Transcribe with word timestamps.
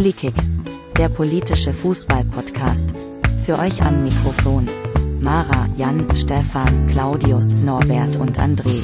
Polikick, 0.00 0.32
der 0.96 1.10
politische 1.10 1.74
Fußball-Podcast. 1.74 2.88
Für 3.44 3.58
euch 3.58 3.82
am 3.82 4.02
Mikrofon. 4.02 4.64
Mara, 5.20 5.66
Jan, 5.76 6.08
Stefan, 6.16 6.86
Claudius, 6.86 7.62
Norbert 7.62 8.16
und 8.16 8.38
André. 8.38 8.82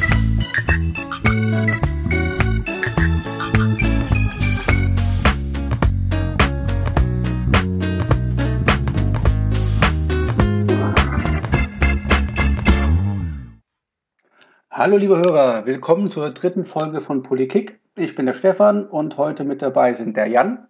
Hallo 14.71 14.99
liebe 14.99 15.17
Hörer, 15.17 15.65
willkommen 15.65 16.11
zur 16.11 16.29
dritten 16.29 16.67
Folge 16.67 17.01
von 17.01 17.23
Politik. 17.23 17.81
Ich 17.97 18.15
bin 18.15 18.27
der 18.27 18.35
Stefan 18.35 18.85
und 18.85 19.17
heute 19.17 19.45
mit 19.45 19.63
dabei 19.63 19.95
sind 19.95 20.19
der 20.19 20.29
Jan. 20.29 20.69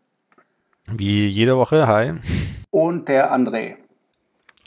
Wie 0.89 1.27
jede 1.27 1.57
Woche, 1.57 1.87
hi. 1.87 2.15
Und 2.71 3.09
der 3.09 3.35
André. 3.35 3.77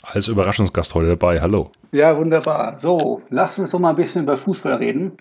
Als 0.02 0.28
Überraschungsgast 0.28 0.94
heute 0.94 1.08
dabei, 1.08 1.40
hallo. 1.40 1.70
Ja, 1.92 2.16
wunderbar. 2.16 2.76
So, 2.76 3.22
lass 3.30 3.58
uns 3.58 3.70
doch 3.70 3.78
mal 3.78 3.90
ein 3.90 3.96
bisschen 3.96 4.24
über 4.24 4.36
Fußball 4.36 4.74
reden. 4.74 5.16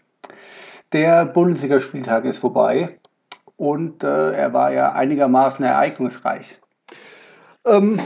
Der 0.91 1.25
Bundesligaspieltag 1.25 2.25
ist 2.25 2.39
vorbei 2.39 2.99
und 3.55 4.03
äh, 4.03 4.31
er 4.33 4.53
war 4.53 4.71
ja 4.71 4.91
einigermaßen 4.93 5.63
ereignisreich. 5.63 6.59
Ähm, 7.65 7.99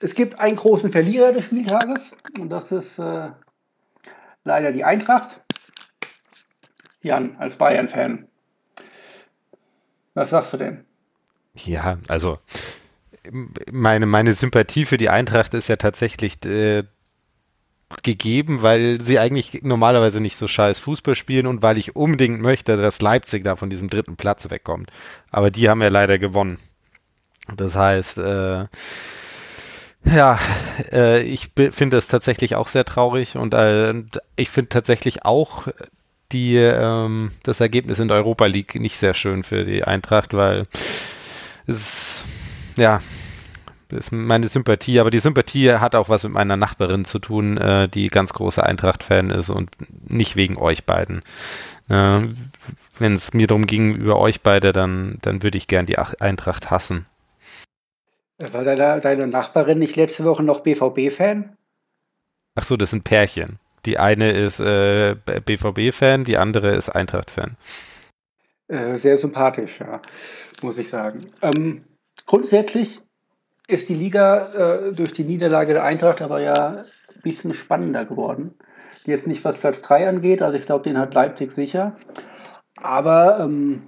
es 0.00 0.14
gibt 0.14 0.40
einen 0.40 0.56
großen 0.56 0.90
Verlierer 0.90 1.32
des 1.32 1.46
Spieltages 1.46 2.16
und 2.40 2.50
das 2.50 2.72
ist 2.72 2.98
äh, 2.98 3.30
leider 4.44 4.72
die 4.72 4.84
Eintracht. 4.84 5.42
Jan, 7.02 7.36
als 7.38 7.56
Bayern-Fan. 7.56 8.26
Was 10.14 10.30
sagst 10.30 10.54
du 10.54 10.56
denn? 10.56 10.85
Ja, 11.64 11.98
also 12.08 12.38
meine, 13.70 14.06
meine 14.06 14.34
Sympathie 14.34 14.84
für 14.84 14.98
die 14.98 15.08
Eintracht 15.08 15.54
ist 15.54 15.68
ja 15.68 15.76
tatsächlich 15.76 16.44
äh, 16.44 16.84
gegeben, 18.02 18.62
weil 18.62 19.00
sie 19.00 19.18
eigentlich 19.18 19.62
normalerweise 19.62 20.20
nicht 20.20 20.36
so 20.36 20.48
scheiß 20.48 20.78
Fußball 20.80 21.14
spielen 21.14 21.46
und 21.46 21.62
weil 21.62 21.78
ich 21.78 21.94
unbedingt 21.94 22.40
möchte, 22.40 22.76
dass 22.76 23.00
Leipzig 23.00 23.44
da 23.44 23.56
von 23.56 23.70
diesem 23.70 23.88
dritten 23.88 24.16
Platz 24.16 24.50
wegkommt. 24.50 24.90
Aber 25.30 25.50
die 25.50 25.68
haben 25.68 25.82
ja 25.82 25.88
leider 25.88 26.18
gewonnen. 26.18 26.58
Das 27.56 27.76
heißt, 27.76 28.18
äh, 28.18 28.66
ja, 30.04 30.38
äh, 30.92 31.22
ich 31.22 31.50
finde 31.70 31.96
es 31.96 32.08
tatsächlich 32.08 32.56
auch 32.56 32.68
sehr 32.68 32.84
traurig 32.84 33.36
und 33.36 33.54
äh, 33.54 33.94
ich 34.36 34.50
finde 34.50 34.68
tatsächlich 34.68 35.24
auch 35.24 35.68
die, 36.32 36.56
ähm, 36.56 37.32
das 37.44 37.60
Ergebnis 37.60 38.00
in 38.00 38.08
der 38.08 38.16
Europa 38.16 38.46
League 38.46 38.74
nicht 38.76 38.96
sehr 38.96 39.14
schön 39.14 39.44
für 39.44 39.64
die 39.64 39.84
Eintracht, 39.84 40.34
weil 40.34 40.66
es 41.66 42.24
ja 42.76 43.00
ist 43.92 44.12
meine 44.12 44.48
Sympathie, 44.48 44.98
aber 45.00 45.10
die 45.10 45.18
Sympathie 45.18 45.72
hat 45.74 45.94
auch 45.94 46.08
was 46.08 46.24
mit 46.24 46.32
meiner 46.32 46.56
Nachbarin 46.56 47.04
zu 47.04 47.18
tun, 47.18 47.56
äh, 47.56 47.88
die 47.88 48.08
ganz 48.08 48.32
große 48.32 48.62
Eintracht-Fan 48.62 49.30
ist 49.30 49.50
und 49.50 49.70
nicht 50.08 50.36
wegen 50.36 50.56
euch 50.56 50.84
beiden. 50.84 51.22
Äh, 51.88 52.28
Wenn 52.98 53.14
es 53.14 53.32
mir 53.32 53.46
darum 53.46 53.66
ging, 53.66 53.94
über 53.94 54.18
euch 54.18 54.40
beide, 54.40 54.72
dann, 54.72 55.18
dann 55.22 55.42
würde 55.42 55.58
ich 55.58 55.68
gern 55.68 55.86
die 55.86 55.98
Eintracht 55.98 56.70
hassen. 56.70 57.06
War 58.38 58.64
deine, 58.64 59.00
deine 59.00 59.28
Nachbarin 59.28 59.78
nicht 59.78 59.96
letzte 59.96 60.24
Woche 60.24 60.42
noch 60.42 60.60
BVB-Fan? 60.60 61.56
Ach 62.54 62.64
so, 62.64 62.76
das 62.76 62.90
sind 62.90 63.04
Pärchen. 63.04 63.58
Die 63.84 63.98
eine 63.98 64.32
ist 64.32 64.60
äh, 64.60 65.14
BVB-Fan, 65.14 66.24
die 66.24 66.38
andere 66.38 66.74
ist 66.74 66.88
Eintracht-Fan. 66.88 67.56
Äh, 68.68 68.96
sehr 68.96 69.16
sympathisch, 69.16 69.78
ja, 69.80 70.00
muss 70.62 70.78
ich 70.78 70.88
sagen. 70.88 71.26
Ähm, 71.42 71.84
grundsätzlich 72.26 73.00
ist 73.68 73.88
die 73.88 73.94
Liga 73.94 74.46
äh, 74.54 74.92
durch 74.92 75.12
die 75.12 75.24
Niederlage 75.24 75.72
der 75.72 75.84
Eintracht 75.84 76.20
aber 76.20 76.40
ja 76.40 76.70
ein 76.70 77.22
bisschen 77.22 77.52
spannender 77.52 78.04
geworden. 78.04 78.54
Jetzt 79.04 79.28
nicht, 79.28 79.44
was 79.44 79.58
Platz 79.58 79.80
3 79.82 80.08
angeht, 80.08 80.42
also 80.42 80.58
ich 80.58 80.66
glaube, 80.66 80.82
den 80.82 80.98
hat 80.98 81.14
Leipzig 81.14 81.52
sicher. 81.52 81.96
Aber 82.82 83.38
ähm, 83.40 83.86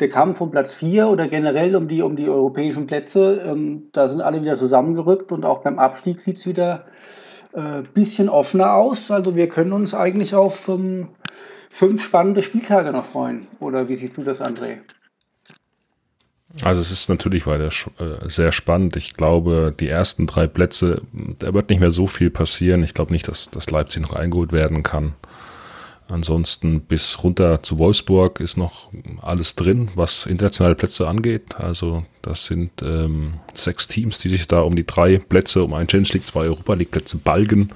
der 0.00 0.08
Kampf 0.08 0.40
um 0.40 0.50
Platz 0.50 0.74
4 0.74 1.08
oder 1.08 1.28
generell 1.28 1.76
um 1.76 1.86
die, 1.86 2.02
um 2.02 2.16
die 2.16 2.28
europäischen 2.28 2.88
Plätze, 2.88 3.42
ähm, 3.46 3.88
da 3.92 4.08
sind 4.08 4.20
alle 4.20 4.40
wieder 4.40 4.56
zusammengerückt 4.56 5.30
und 5.30 5.44
auch 5.44 5.62
beim 5.62 5.78
Abstieg 5.78 6.20
sieht 6.20 6.38
es 6.38 6.46
wieder 6.46 6.86
äh, 7.58 7.82
bisschen 7.82 8.28
offener 8.28 8.74
aus. 8.74 9.10
Also 9.10 9.34
wir 9.34 9.48
können 9.48 9.72
uns 9.72 9.92
eigentlich 9.92 10.34
auf 10.34 10.68
ähm, 10.68 11.08
fünf 11.68 12.02
spannende 12.02 12.42
Spieltage 12.42 12.92
noch 12.92 13.04
freuen. 13.04 13.48
Oder 13.58 13.88
wie 13.88 13.96
siehst 13.96 14.16
du 14.16 14.22
das, 14.22 14.40
André? 14.40 14.78
Also 16.62 16.80
es 16.80 16.90
ist 16.90 17.08
natürlich 17.08 17.46
weiter 17.46 17.68
äh, 17.98 18.28
sehr 18.28 18.52
spannend. 18.52 18.96
Ich 18.96 19.14
glaube, 19.14 19.74
die 19.78 19.88
ersten 19.88 20.26
drei 20.26 20.46
Plätze, 20.46 21.02
da 21.38 21.52
wird 21.52 21.68
nicht 21.68 21.80
mehr 21.80 21.90
so 21.90 22.06
viel 22.06 22.30
passieren. 22.30 22.82
Ich 22.82 22.94
glaube 22.94 23.12
nicht, 23.12 23.28
dass, 23.28 23.50
dass 23.50 23.70
Leipzig 23.70 24.02
noch 24.02 24.12
eingeholt 24.12 24.52
werden 24.52 24.82
kann. 24.82 25.14
Ansonsten 26.10 26.80
bis 26.80 27.22
runter 27.22 27.62
zu 27.62 27.78
Wolfsburg 27.78 28.40
ist 28.40 28.56
noch 28.56 28.90
alles 29.20 29.56
drin, 29.56 29.90
was 29.94 30.24
internationale 30.24 30.74
Plätze 30.74 31.06
angeht. 31.06 31.56
Also 31.56 32.04
das 32.22 32.46
sind 32.46 32.70
ähm, 32.82 33.34
sechs 33.52 33.88
Teams, 33.88 34.18
die 34.18 34.30
sich 34.30 34.48
da 34.48 34.60
um 34.60 34.74
die 34.74 34.86
drei 34.86 35.18
Plätze, 35.18 35.62
um 35.62 35.74
einen 35.74 35.88
Champions 35.88 36.14
League, 36.14 36.26
zwei 36.26 36.40
Europa 36.42 36.74
League 36.74 36.90
Plätze 36.90 37.18
balgen. 37.18 37.68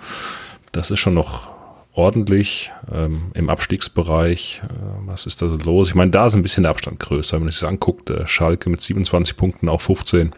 Das 0.72 0.90
ist 0.90 1.00
schon 1.00 1.12
noch 1.12 1.50
ordentlich 1.92 2.72
ähm, 2.90 3.32
im 3.34 3.50
Abstiegsbereich. 3.50 4.62
Äh, 4.64 4.68
was 5.06 5.26
ist 5.26 5.42
da 5.42 5.48
so 5.48 5.58
los? 5.58 5.88
Ich 5.88 5.94
meine, 5.94 6.10
da 6.10 6.26
ist 6.26 6.34
ein 6.34 6.42
bisschen 6.42 6.62
der 6.62 6.70
Abstand 6.70 7.00
größer. 7.00 7.34
Wenn 7.34 7.42
man 7.42 7.50
sich 7.50 7.60
das 7.60 7.68
anguckt, 7.68 8.08
äh, 8.08 8.26
Schalke 8.26 8.70
mit 8.70 8.80
27 8.80 9.36
Punkten 9.36 9.68
auf 9.68 9.82
15, 9.82 10.32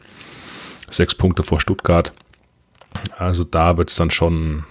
sechs 0.91 1.15
Punkte 1.15 1.45
vor 1.45 1.61
Stuttgart. 1.61 2.13
Also 3.17 3.45
da 3.45 3.77
wird 3.77 3.91
es 3.91 3.97
dann 3.97 4.11
schon 4.11 4.65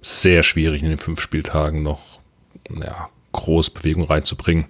sehr 0.00 0.42
schwierig 0.42 0.82
in 0.82 0.88
den 0.88 0.98
fünf 0.98 1.20
Spieltagen 1.20 1.82
noch 1.82 2.17
ja, 2.70 3.08
groß 3.32 3.70
Bewegung 3.70 4.04
reinzubringen. 4.04 4.66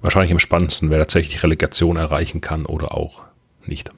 Wahrscheinlich 0.00 0.32
am 0.32 0.38
spannendsten, 0.38 0.90
wer 0.90 0.98
tatsächlich 0.98 1.42
Relegation 1.42 1.96
erreichen 1.96 2.40
kann 2.40 2.66
oder 2.66 2.94
auch 2.94 3.22
nicht. 3.66 3.90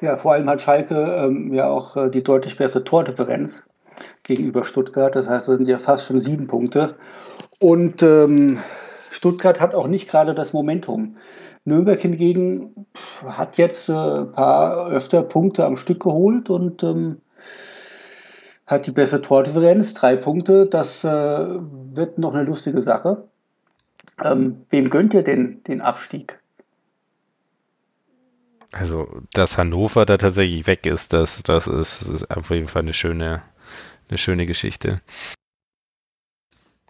Ja, 0.00 0.16
vor 0.16 0.32
allem 0.32 0.48
hat 0.48 0.60
Schalke 0.60 0.94
ähm, 0.94 1.54
ja 1.54 1.68
auch 1.68 1.96
äh, 1.96 2.10
die 2.10 2.22
deutlich 2.22 2.56
bessere 2.56 2.84
Tordifferenz 2.84 3.62
gegenüber 4.24 4.64
Stuttgart. 4.64 5.14
Das 5.14 5.28
heißt, 5.28 5.48
es 5.48 5.56
sind 5.56 5.68
ja 5.68 5.78
fast 5.78 6.06
schon 6.06 6.20
sieben 6.20 6.46
Punkte. 6.46 6.96
Und 7.58 8.02
ähm, 8.02 8.58
Stuttgart 9.10 9.60
hat 9.60 9.74
auch 9.74 9.86
nicht 9.86 10.10
gerade 10.10 10.34
das 10.34 10.52
Momentum. 10.52 11.16
Nürnberg 11.64 11.98
hingegen 11.98 12.86
hat 13.24 13.56
jetzt 13.56 13.88
äh, 13.88 13.92
ein 13.92 14.32
paar 14.32 14.90
öfter 14.90 15.22
Punkte 15.22 15.64
am 15.64 15.76
Stück 15.76 16.00
geholt 16.00 16.50
und 16.50 16.82
ähm, 16.82 17.22
hat 18.66 18.86
die 18.86 18.92
beste 18.92 19.22
Tordifferenz, 19.22 19.94
drei 19.94 20.16
Punkte. 20.16 20.66
Das 20.66 21.04
äh, 21.04 21.08
wird 21.08 22.18
noch 22.18 22.34
eine 22.34 22.44
lustige 22.44 22.82
Sache. 22.82 23.24
Ähm, 24.22 24.66
wem 24.70 24.90
gönnt 24.90 25.14
ihr 25.14 25.22
denn 25.22 25.62
den 25.64 25.80
Abstieg? 25.80 26.40
Also, 28.72 29.22
dass 29.32 29.56
Hannover 29.56 30.04
da 30.04 30.16
tatsächlich 30.16 30.66
weg 30.66 30.84
ist, 30.86 31.12
das, 31.12 31.42
das 31.42 31.66
ist, 31.66 32.02
ist 32.02 32.30
auf 32.30 32.50
jeden 32.50 32.68
Fall 32.68 32.82
eine 32.82 32.92
schöne, 32.92 33.42
eine 34.08 34.18
schöne 34.18 34.46
Geschichte. 34.46 35.00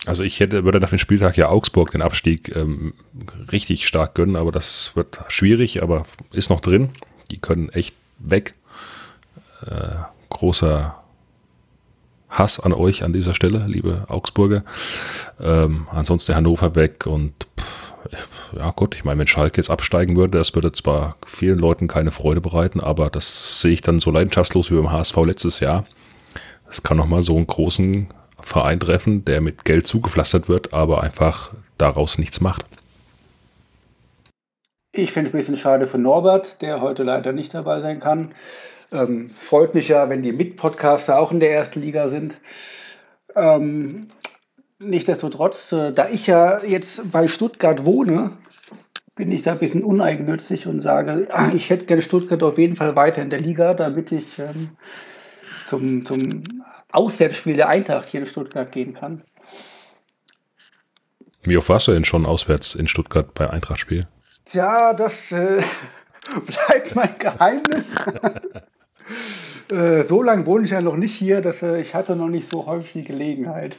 Also 0.04 0.22
ich 0.22 0.40
hätte, 0.40 0.64
würde 0.64 0.80
nach 0.80 0.90
dem 0.90 0.98
Spieltag 0.98 1.36
ja 1.36 1.48
Augsburg 1.48 1.90
den 1.90 2.02
Abstieg 2.02 2.54
ähm, 2.54 2.94
richtig 3.50 3.86
stark 3.86 4.14
gönnen, 4.14 4.36
aber 4.36 4.52
das 4.52 4.94
wird 4.94 5.20
schwierig, 5.28 5.82
aber 5.82 6.06
ist 6.32 6.50
noch 6.50 6.60
drin. 6.60 6.90
Die 7.30 7.38
können 7.38 7.68
echt 7.70 7.94
weg. 8.18 8.54
Äh, 9.66 9.96
großer 10.30 11.02
Hass 12.38 12.60
an 12.60 12.72
euch 12.72 13.02
an 13.02 13.12
dieser 13.12 13.34
Stelle, 13.34 13.64
liebe 13.66 14.04
Augsburger. 14.08 14.62
Ähm, 15.40 15.86
ansonsten 15.90 16.34
Hannover 16.34 16.74
weg 16.74 17.06
und 17.06 17.32
pff, 17.58 17.92
ja 18.56 18.70
gut, 18.70 18.94
ich 18.94 19.04
meine, 19.04 19.18
wenn 19.18 19.26
Schalke 19.26 19.56
jetzt 19.56 19.70
absteigen 19.70 20.16
würde, 20.16 20.38
das 20.38 20.54
würde 20.54 20.72
zwar 20.72 21.16
vielen 21.26 21.58
Leuten 21.58 21.88
keine 21.88 22.10
Freude 22.10 22.40
bereiten, 22.40 22.80
aber 22.80 23.10
das 23.10 23.60
sehe 23.60 23.72
ich 23.72 23.80
dann 23.80 24.00
so 24.00 24.10
leidenschaftslos 24.10 24.70
wie 24.70 24.76
beim 24.76 24.92
HSV 24.92 25.16
letztes 25.24 25.60
Jahr. 25.60 25.84
Es 26.70 26.82
kann 26.82 26.96
nochmal 26.96 27.22
so 27.22 27.36
einen 27.36 27.46
großen 27.46 28.08
Verein 28.40 28.80
treffen, 28.80 29.24
der 29.24 29.40
mit 29.40 29.64
Geld 29.64 29.86
zugepflastert 29.86 30.48
wird, 30.48 30.72
aber 30.72 31.02
einfach 31.02 31.54
daraus 31.78 32.18
nichts 32.18 32.40
macht. 32.40 32.64
Ich 34.92 35.12
finde 35.12 35.28
es 35.28 35.34
ein 35.34 35.38
bisschen 35.38 35.56
schade 35.56 35.86
für 35.86 35.98
Norbert, 35.98 36.62
der 36.62 36.80
heute 36.80 37.02
leider 37.02 37.32
nicht 37.32 37.52
dabei 37.52 37.80
sein 37.80 37.98
kann. 37.98 38.32
Ähm, 38.92 39.28
freut 39.28 39.74
mich 39.74 39.88
ja, 39.88 40.08
wenn 40.08 40.22
die 40.22 40.32
Mitpodcaster 40.32 41.18
auch 41.18 41.32
in 41.32 41.40
der 41.40 41.52
ersten 41.52 41.80
Liga 41.80 42.08
sind. 42.08 42.40
Ähm, 43.34 44.08
Nichtsdestotrotz, 44.78 45.72
äh, 45.72 45.92
da 45.92 46.08
ich 46.08 46.26
ja 46.26 46.62
jetzt 46.62 47.10
bei 47.10 47.28
Stuttgart 47.28 47.86
wohne, 47.86 48.32
bin 49.14 49.32
ich 49.32 49.42
da 49.42 49.52
ein 49.52 49.58
bisschen 49.58 49.82
uneigennützig 49.82 50.66
und 50.66 50.82
sage, 50.82 51.26
ich 51.54 51.70
hätte 51.70 51.86
gerne 51.86 52.02
Stuttgart 52.02 52.42
auf 52.42 52.58
jeden 52.58 52.76
Fall 52.76 52.94
weiter 52.94 53.22
in 53.22 53.30
der 53.30 53.40
Liga, 53.40 53.72
damit 53.72 54.12
ich 54.12 54.38
ähm, 54.38 54.76
zum, 55.66 56.04
zum 56.04 56.44
Auswärtsspiel 56.92 57.56
der 57.56 57.68
Eintracht 57.68 58.06
hier 58.06 58.20
in 58.20 58.26
Stuttgart 58.26 58.70
gehen 58.70 58.92
kann. 58.92 59.22
Wie 61.42 61.56
oft 61.56 61.70
warst 61.70 61.88
du 61.88 61.92
denn 61.92 62.04
schon 62.04 62.26
auswärts 62.26 62.74
in 62.74 62.86
Stuttgart 62.86 63.32
bei 63.32 63.48
Eintracht-Spiel? 63.48 64.02
Tja, 64.44 64.92
das 64.92 65.32
äh, 65.32 65.62
bleibt 66.46 66.94
mein 66.94 67.18
Geheimnis. 67.18 67.94
äh, 69.70 70.02
so 70.02 70.22
lange 70.22 70.46
wohne 70.46 70.64
ich 70.64 70.70
ja 70.70 70.80
noch 70.80 70.96
nicht 70.96 71.14
hier, 71.14 71.40
dass 71.40 71.62
äh, 71.62 71.80
ich 71.80 71.94
hatte 71.94 72.16
noch 72.16 72.28
nicht 72.28 72.50
so 72.50 72.66
häufig 72.66 72.92
die 72.92 73.04
Gelegenheit. 73.04 73.78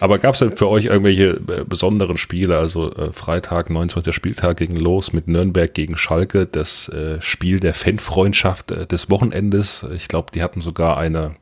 Aber 0.00 0.18
gab 0.18 0.34
es 0.34 0.40
denn 0.40 0.56
für 0.56 0.68
euch 0.68 0.86
irgendwelche 0.86 1.40
äh, 1.48 1.64
besonderen 1.64 2.16
Spiele? 2.16 2.58
Also 2.58 2.92
äh, 2.94 3.12
Freitag, 3.12 3.70
29. 3.70 4.14
Spieltag 4.14 4.56
gegen 4.56 4.76
Los 4.76 5.12
mit 5.12 5.28
Nürnberg 5.28 5.72
gegen 5.72 5.96
Schalke, 5.96 6.46
das 6.46 6.88
äh, 6.88 7.20
Spiel 7.20 7.60
der 7.60 7.74
Fanfreundschaft 7.74 8.70
äh, 8.70 8.86
des 8.86 9.10
Wochenendes. 9.10 9.84
Ich 9.94 10.08
glaube, 10.08 10.32
die 10.34 10.42
hatten 10.42 10.60
sogar 10.60 10.96
eine 10.96 11.36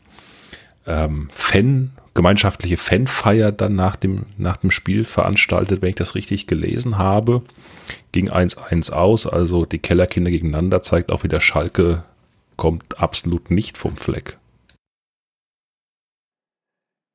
ähm, 0.89 1.29
Fan, 1.33 1.91
gemeinschaftliche 2.15 2.77
Fanfeier 2.77 3.53
dann 3.53 3.77
nach 3.77 3.97
dem, 3.97 4.27
nach 4.37 4.57
dem 4.57 4.71
Spiel 4.71 5.05
veranstaltet, 5.05 5.83
wenn 5.83 5.91
ich 5.91 5.95
das 5.95 6.15
richtig 6.15 6.47
gelesen 6.47 6.99
habe. 6.99 7.43
Ging 8.13 8.29
1-1 8.29 8.91
aus, 8.91 9.27
also 9.27 9.65
die 9.65 9.79
Kellerkinder 9.79 10.31
gegeneinander 10.31 10.83
zeigt 10.83 11.13
auch 11.13 11.23
wieder 11.23 11.41
Schalke 11.41 12.03
kommt 12.57 13.01
absolut 13.01 13.51
nicht 13.51 13.79
vom 13.79 13.97
Fleck. 13.97 14.37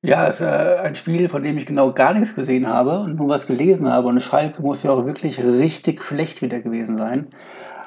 Ja, 0.06 0.28
es 0.28 0.36
ist 0.36 0.42
äh, 0.42 0.80
ein 0.81 0.96
Spiel, 0.96 1.30
von 1.30 1.44
dem 1.44 1.58
ich 1.58 1.66
genau 1.66 1.94
gar 1.94 2.14
nichts 2.14 2.36
gesehen 2.36 2.68
habe 2.68 3.00
und 3.00 3.16
nur 3.16 3.30
was 3.30 3.48
gelesen 3.48 3.90
habe. 3.90 4.10
Und 4.10 4.22
Schalke 4.22 4.62
muss 4.62 4.84
ja 4.84 4.92
auch 4.92 5.06
wirklich 5.06 5.42
richtig 5.42 6.04
schlecht 6.04 6.42
wieder 6.42 6.60
gewesen 6.60 6.98
sein. 6.98 7.28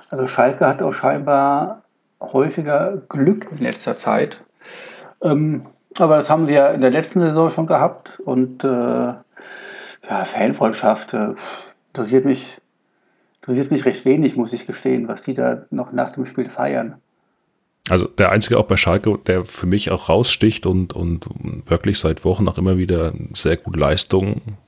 Also 0.09 0.27
Schalke 0.27 0.67
hat 0.67 0.81
auch 0.81 0.93
scheinbar 0.93 1.83
häufiger 2.21 3.03
Glück 3.09 3.49
in 3.51 3.59
letzter 3.59 3.99
Zeit. 3.99 4.45
Ähm, 5.23 5.63
aber 6.01 6.17
das 6.17 6.31
haben 6.31 6.49
ja 6.49 6.69
in 6.69 6.81
der 6.81 6.91
letzten 6.91 7.21
Saison 7.21 7.51
schon 7.51 7.67
gehabt. 7.67 8.21
Und 8.25 8.65
äh, 8.65 8.69
ja, 8.69 9.25
Fanfreundschaft 10.25 11.15
äh, 11.15 11.35
interessiert 11.89 12.25
mich, 12.25 12.59
interessiert 13.41 13.71
mich 13.71 13.85
recht 13.85 14.05
wenig, 14.05 14.37
muss 14.37 14.53
ich 14.53 14.67
gestehen, 14.67 15.09
was 15.09 15.23
die 15.23 15.35
da 15.35 15.65
noch 15.71 15.93
nach 15.93 16.11
dem 16.11 16.25
Spiel 16.25 16.47
feiern. 16.47 16.97
Also 17.89 18.07
der 18.07 18.33
einzige 18.33 18.59
auch 18.59 18.67
bei 18.67 18.77
Schalke, 18.77 19.19
der 19.27 19.45
für 19.45 19.67
mich 19.67 19.91
auch 19.91 20.09
raussticht 20.09 20.67
und, 20.67 20.93
und 20.93 21.27
wirklich 21.67 22.01
seit 22.01 22.25
Wochen 22.25 22.49
auch 22.49 22.59
immer 22.59 22.79
wieder 22.79 23.13
sehr 23.35 23.57
gute 23.57 23.79
Leistungen 23.79 24.59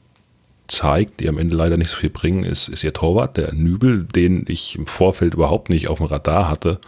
zeigt, 0.69 1.21
die 1.21 1.29
am 1.29 1.39
Ende 1.39 1.57
leider 1.57 1.77
nicht 1.77 1.91
so 1.91 1.99
viel 1.99 2.11
bringen, 2.11 2.45
ist, 2.45 2.69
ist 2.69 2.85
ihr 2.85 2.93
Torwart, 2.93 3.37
der 3.37 3.53
Nübel, 3.53 4.05
den 4.05 4.45
ich 4.47 4.77
im 4.77 4.87
Vorfeld 4.87 5.35
überhaupt 5.35 5.71
nicht 5.71 5.89
auf 5.89 5.99
dem 5.99 6.07
Radar 6.07 6.49
hatte 6.49 6.79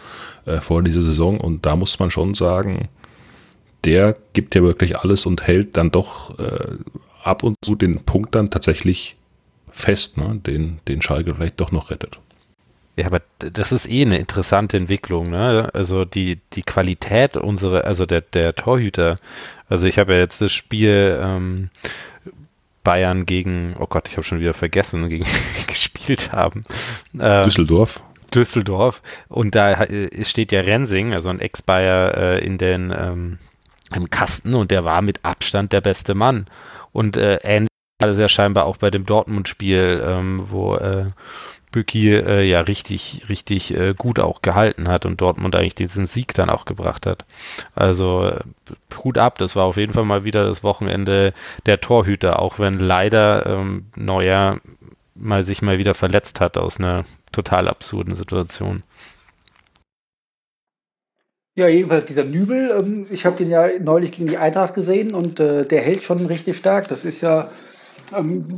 äh, 0.44 0.60
vor 0.60 0.82
dieser 0.82 1.02
Saison. 1.02 1.40
Und 1.40 1.66
da 1.66 1.74
muss 1.76 1.98
man 1.98 2.10
schon 2.10 2.34
sagen, 2.34 2.88
der 3.84 4.16
gibt 4.32 4.54
ja 4.54 4.62
wirklich 4.62 4.98
alles 4.98 5.26
und 5.26 5.46
hält 5.46 5.76
dann 5.76 5.90
doch 5.90 6.38
äh, 6.38 6.76
ab 7.22 7.42
und 7.42 7.56
zu 7.62 7.74
den 7.74 8.04
Punkt 8.04 8.34
dann 8.34 8.50
tatsächlich 8.50 9.16
fest, 9.70 10.18
ne, 10.18 10.40
den, 10.44 10.80
den 10.88 11.02
Schalke 11.02 11.34
vielleicht 11.34 11.60
doch 11.60 11.72
noch 11.72 11.90
rettet. 11.90 12.18
Ja, 12.96 13.06
aber 13.06 13.22
das 13.38 13.72
ist 13.72 13.88
eh 13.88 14.02
eine 14.02 14.18
interessante 14.18 14.76
Entwicklung, 14.76 15.30
ne? 15.30 15.70
Also 15.72 16.04
die, 16.04 16.38
die 16.52 16.62
Qualität 16.62 17.36
unserer, 17.36 17.84
also 17.84 18.04
der, 18.04 18.20
der 18.20 18.54
Torhüter. 18.54 19.16
Also 19.68 19.86
ich 19.86 19.98
habe 19.98 20.14
ja 20.14 20.18
jetzt 20.18 20.42
das 20.42 20.52
Spiel 20.52 21.18
ähm, 21.22 21.70
Bayern 22.82 23.24
gegen, 23.24 23.76
oh 23.78 23.86
Gott, 23.86 24.08
ich 24.08 24.16
habe 24.16 24.24
schon 24.24 24.40
wieder 24.40 24.54
vergessen, 24.54 25.08
gegen 25.08 25.24
gespielt 25.66 26.32
haben. 26.32 26.64
Ähm, 27.18 27.44
Düsseldorf. 27.44 28.02
Düsseldorf. 28.34 29.02
Und 29.28 29.54
da 29.54 29.84
äh, 29.84 30.24
steht 30.24 30.52
ja 30.52 30.60
Rensing, 30.60 31.14
also 31.14 31.28
ein 31.28 31.40
Ex-Bayer 31.40 32.16
äh, 32.16 32.44
in 32.44 32.58
den 32.58 32.94
ähm, 32.96 33.38
im 33.94 34.10
Kasten 34.10 34.54
und 34.54 34.70
der 34.70 34.84
war 34.84 35.02
mit 35.02 35.24
Abstand 35.24 35.72
der 35.72 35.80
beste 35.80 36.14
Mann. 36.14 36.46
Und 36.92 37.16
äh, 37.16 37.38
ähnlich 37.42 37.70
war 37.98 38.08
das 38.08 38.18
ja 38.18 38.28
scheinbar 38.28 38.64
auch 38.66 38.76
bei 38.76 38.90
dem 38.90 39.06
Dortmund-Spiel, 39.06 40.02
ähm, 40.04 40.46
wo 40.48 40.76
äh, 40.76 41.06
Bücki 41.72 42.14
äh, 42.14 42.42
ja 42.42 42.60
richtig, 42.62 43.26
richtig 43.28 43.74
äh, 43.76 43.94
gut 43.96 44.18
auch 44.18 44.42
gehalten 44.42 44.88
hat 44.88 45.06
und 45.06 45.20
Dortmund 45.20 45.54
eigentlich 45.54 45.76
diesen 45.76 46.06
Sieg 46.06 46.34
dann 46.34 46.50
auch 46.50 46.64
gebracht 46.64 47.06
hat. 47.06 47.24
Also 47.74 48.26
äh, 48.26 48.40
Hut 49.04 49.18
ab, 49.18 49.38
das 49.38 49.54
war 49.54 49.64
auf 49.64 49.76
jeden 49.76 49.92
Fall 49.92 50.04
mal 50.04 50.24
wieder 50.24 50.44
das 50.44 50.64
Wochenende 50.64 51.32
der 51.66 51.80
Torhüter, 51.80 52.40
auch 52.40 52.58
wenn 52.58 52.78
leider 52.78 53.46
ähm, 53.46 53.86
Neuer 53.94 54.60
mal 55.14 55.44
sich 55.44 55.62
mal 55.62 55.78
wieder 55.78 55.94
verletzt 55.94 56.40
hat 56.40 56.58
aus 56.58 56.78
einer 56.78 57.04
total 57.30 57.68
absurden 57.68 58.14
Situation. 58.14 58.82
Ja, 61.60 61.68
jedenfalls 61.68 62.06
dieser 62.06 62.24
Nübel, 62.24 62.70
ähm, 62.74 63.06
ich 63.10 63.26
habe 63.26 63.36
den 63.36 63.50
ja 63.50 63.68
neulich 63.82 64.12
gegen 64.12 64.30
die 64.30 64.38
Eintracht 64.38 64.72
gesehen 64.72 65.12
und 65.12 65.40
äh, 65.40 65.66
der 65.66 65.82
hält 65.82 66.02
schon 66.02 66.24
richtig 66.24 66.56
stark. 66.56 66.88
Das 66.88 67.04
ist 67.04 67.20
ja 67.20 67.50
ähm, 68.16 68.48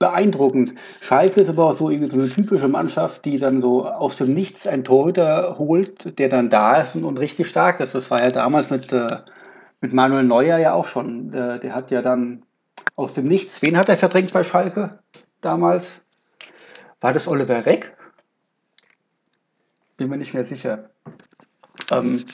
beeindruckend. 0.00 0.74
Schalke 1.00 1.40
ist 1.40 1.50
aber 1.50 1.66
auch 1.66 1.76
so, 1.76 1.88
irgendwie 1.88 2.10
so 2.10 2.18
eine 2.18 2.28
typische 2.28 2.66
Mannschaft, 2.66 3.24
die 3.26 3.36
dann 3.36 3.62
so 3.62 3.86
aus 3.86 4.16
dem 4.16 4.34
Nichts 4.34 4.66
einen 4.66 4.82
Torhüter 4.82 5.54
holt, 5.56 6.18
der 6.18 6.28
dann 6.28 6.50
da 6.50 6.82
ist 6.82 6.96
und, 6.96 7.04
und 7.04 7.20
richtig 7.20 7.46
stark 7.46 7.78
ist. 7.78 7.94
Das 7.94 8.10
war 8.10 8.24
ja 8.24 8.30
damals 8.32 8.70
mit, 8.70 8.92
äh, 8.92 9.18
mit 9.80 9.92
Manuel 9.92 10.24
Neuer 10.24 10.58
ja 10.58 10.74
auch 10.74 10.84
schon. 10.84 11.30
Der, 11.30 11.60
der 11.60 11.76
hat 11.76 11.92
ja 11.92 12.02
dann 12.02 12.42
aus 12.96 13.14
dem 13.14 13.28
Nichts, 13.28 13.62
wen 13.62 13.78
hat 13.78 13.88
er 13.88 13.96
verdrängt 13.96 14.32
bei 14.32 14.42
Schalke 14.42 14.98
damals? 15.42 16.00
War 17.00 17.12
das 17.12 17.28
Oliver 17.28 17.66
Reck? 17.66 17.96
Bin 19.96 20.10
mir 20.10 20.16
nicht 20.16 20.34
mehr 20.34 20.44
sicher. 20.44 20.90
Ähm, 21.90 22.24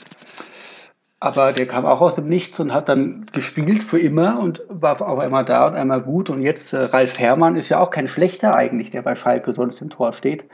aber 1.19 1.53
der 1.53 1.65
kam 1.65 1.85
auch 1.85 2.01
aus 2.01 2.15
dem 2.15 2.27
Nichts 2.27 2.59
und 2.59 2.73
hat 2.73 2.89
dann 2.89 3.25
gespielt 3.31 3.83
für 3.83 3.97
immer 3.97 4.39
und 4.39 4.61
war 4.69 5.01
auch 5.01 5.19
einmal 5.19 5.45
da 5.45 5.67
und 5.67 5.75
einmal 5.75 6.01
gut. 6.01 6.29
Und 6.29 6.43
jetzt 6.43 6.73
äh, 6.73 6.77
Ralf 6.77 7.17
Herrmann 7.17 7.55
ist 7.55 7.69
ja 7.69 7.79
auch 7.79 7.89
kein 7.89 8.07
schlechter 8.07 8.55
eigentlich, 8.55 8.91
der 8.91 9.01
bei 9.01 9.15
Schalke 9.15 9.51
sonst 9.51 9.81
im 9.81 9.89
Tor 9.89 10.13
steht. 10.13 10.45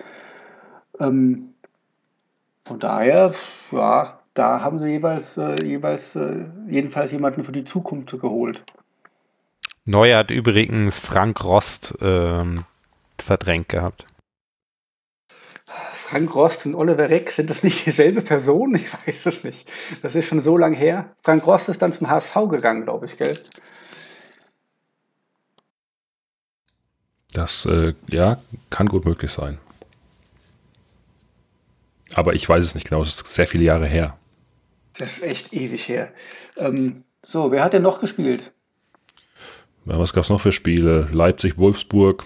Ähm, 0.99 1.53
von 2.65 2.79
daher, 2.79 3.31
ja, 3.71 4.19
da 4.33 4.61
haben 4.61 4.79
sie 4.79 4.88
jeweils, 4.88 5.38
äh, 5.38 5.61
jeweils 5.63 6.15
äh, 6.15 6.45
jedenfalls 6.69 7.11
jemanden 7.11 7.43
für 7.43 7.51
die 7.51 7.65
Zukunft 7.65 8.11
geholt. 8.21 8.63
Neuer 9.83 10.19
hat 10.19 10.31
übrigens 10.31 10.99
Frank 10.99 11.43
Rost 11.43 11.95
ähm, 12.01 12.65
verdrängt 13.17 13.67
gehabt. 13.69 14.05
Frank 16.11 16.35
Rost 16.35 16.65
und 16.65 16.75
Oliver 16.75 17.09
Reck, 17.09 17.31
sind 17.31 17.49
das 17.49 17.63
nicht 17.63 17.85
dieselbe 17.85 18.21
Person? 18.21 18.75
Ich 18.75 18.93
weiß 18.93 19.25
es 19.27 19.45
nicht. 19.45 19.71
Das 20.01 20.13
ist 20.13 20.27
schon 20.27 20.41
so 20.41 20.57
lang 20.57 20.73
her. 20.73 21.15
Frank 21.23 21.47
Rost 21.47 21.69
ist 21.69 21.81
dann 21.81 21.93
zum 21.93 22.09
HSV 22.09 22.35
gegangen, 22.49 22.83
glaube 22.83 23.05
ich, 23.05 23.17
gell? 23.17 23.39
Das, 27.31 27.65
äh, 27.65 27.93
ja, 28.09 28.41
kann 28.69 28.89
gut 28.89 29.05
möglich 29.05 29.31
sein. 29.31 29.57
Aber 32.13 32.33
ich 32.33 32.50
weiß 32.50 32.65
es 32.65 32.75
nicht 32.75 32.89
genau, 32.89 33.05
das 33.05 33.15
ist 33.15 33.27
sehr 33.27 33.47
viele 33.47 33.63
Jahre 33.63 33.88
her. 33.88 34.17
Das 34.97 35.19
ist 35.19 35.24
echt 35.24 35.53
ewig 35.53 35.88
her. 35.88 36.12
Ähm, 36.57 37.05
so, 37.24 37.51
wer 37.51 37.63
hat 37.63 37.71
denn 37.71 37.83
noch 37.83 38.01
gespielt? 38.01 38.51
Was 39.86 40.12
gab 40.12 40.25
es 40.25 40.29
noch 40.29 40.41
für 40.41 40.51
Spiele? 40.51 41.07
Leipzig, 41.13 41.57
Wolfsburg, 41.57 42.25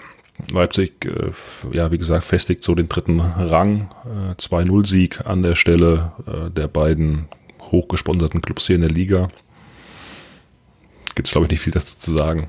Leipzig, 0.51 1.05
äh, 1.05 1.31
ja, 1.71 1.91
wie 1.91 1.97
gesagt, 1.97 2.25
festigt 2.25 2.63
so 2.63 2.75
den 2.75 2.89
dritten 2.89 3.21
Rang. 3.21 3.89
Äh, 4.05 4.33
2-0-Sieg 4.33 5.25
an 5.25 5.43
der 5.43 5.55
Stelle 5.55 6.11
äh, 6.27 6.49
der 6.49 6.67
beiden 6.67 7.27
hochgesponserten 7.61 8.41
Clubs 8.41 8.67
hier 8.67 8.75
in 8.75 8.81
der 8.81 8.91
Liga. 8.91 9.29
Gibt 11.15 11.27
es, 11.27 11.31
glaube 11.31 11.45
ich, 11.45 11.51
nicht 11.51 11.61
viel 11.61 11.73
dazu 11.73 11.97
zu 11.97 12.15
sagen. 12.15 12.47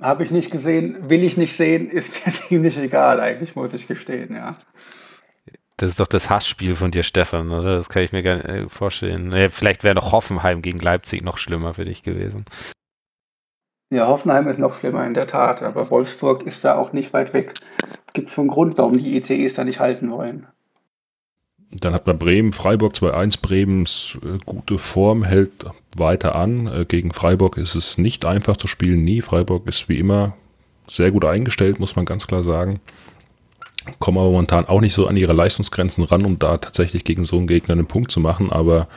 Habe 0.00 0.24
ich 0.24 0.30
nicht 0.30 0.50
gesehen, 0.50 1.10
will 1.10 1.22
ich 1.22 1.36
nicht 1.36 1.54
sehen, 1.54 1.88
ist 1.88 2.26
mir 2.26 2.32
ziemlich 2.32 2.78
egal, 2.78 3.20
eigentlich, 3.20 3.54
muss 3.54 3.74
ich 3.74 3.86
gestehen, 3.86 4.34
ja. 4.34 4.56
Das 5.76 5.90
ist 5.90 6.00
doch 6.00 6.06
das 6.06 6.28
Hassspiel 6.28 6.76
von 6.76 6.90
dir, 6.90 7.02
Stefan, 7.02 7.50
oder? 7.50 7.76
Das 7.76 7.88
kann 7.88 8.02
ich 8.02 8.12
mir 8.12 8.22
gar 8.22 8.36
nicht 8.36 8.46
äh, 8.46 8.68
vorstellen. 8.68 9.50
Vielleicht 9.50 9.84
wäre 9.84 9.94
noch 9.94 10.12
Hoffenheim 10.12 10.62
gegen 10.62 10.78
Leipzig 10.78 11.22
noch 11.22 11.38
schlimmer 11.38 11.74
für 11.74 11.84
dich 11.84 12.02
gewesen. 12.02 12.44
Ja, 13.92 14.06
Hoffenheim 14.06 14.48
ist 14.48 14.60
noch 14.60 14.72
schlimmer, 14.72 15.04
in 15.04 15.14
der 15.14 15.26
Tat. 15.26 15.62
Aber 15.62 15.90
Wolfsburg 15.90 16.44
ist 16.44 16.64
da 16.64 16.76
auch 16.76 16.92
nicht 16.92 17.12
weit 17.12 17.34
weg. 17.34 17.54
Gibt 18.14 18.30
schon 18.30 18.42
einen 18.42 18.50
Grund, 18.50 18.78
warum 18.78 18.96
die 18.96 19.16
ECEs 19.16 19.54
da 19.54 19.64
nicht 19.64 19.80
halten 19.80 20.10
wollen. 20.10 20.46
Dann 21.72 21.94
hat 21.94 22.06
man 22.06 22.18
Bremen, 22.18 22.52
Freiburg 22.52 22.94
2-1. 22.94 23.42
Bremens 23.42 24.18
äh, 24.24 24.38
gute 24.44 24.78
Form 24.78 25.24
hält 25.24 25.64
weiter 25.96 26.34
an. 26.34 26.66
Äh, 26.66 26.84
gegen 26.84 27.12
Freiburg 27.12 27.56
ist 27.56 27.74
es 27.74 27.98
nicht 27.98 28.24
einfach 28.24 28.56
zu 28.56 28.66
spielen, 28.66 29.04
nie. 29.04 29.22
Freiburg 29.22 29.68
ist 29.68 29.88
wie 29.88 29.98
immer 29.98 30.34
sehr 30.88 31.12
gut 31.12 31.24
eingestellt, 31.24 31.78
muss 31.78 31.94
man 31.94 32.04
ganz 32.04 32.26
klar 32.26 32.42
sagen. 32.42 32.80
Kommen 33.98 34.18
aber 34.18 34.30
momentan 34.30 34.66
auch 34.66 34.80
nicht 34.80 34.94
so 34.94 35.06
an 35.06 35.16
ihre 35.16 35.32
Leistungsgrenzen 35.32 36.04
ran, 36.04 36.24
um 36.24 36.38
da 36.38 36.58
tatsächlich 36.58 37.04
gegen 37.04 37.24
so 37.24 37.38
einen 37.38 37.46
Gegner 37.46 37.72
einen 37.72 37.86
Punkt 37.86 38.10
zu 38.10 38.20
machen. 38.20 38.50
Aber 38.50 38.88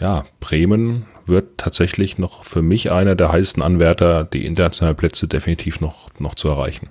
ja, 0.00 0.24
Bremen 0.40 1.06
wird 1.28 1.58
tatsächlich 1.58 2.18
noch 2.18 2.44
für 2.44 2.62
mich 2.62 2.90
einer 2.90 3.14
der 3.14 3.32
heißesten 3.32 3.62
Anwärter, 3.62 4.24
die 4.24 4.46
internationalen 4.46 4.96
Plätze 4.96 5.28
definitiv 5.28 5.80
noch, 5.80 6.08
noch 6.18 6.34
zu 6.34 6.48
erreichen. 6.48 6.88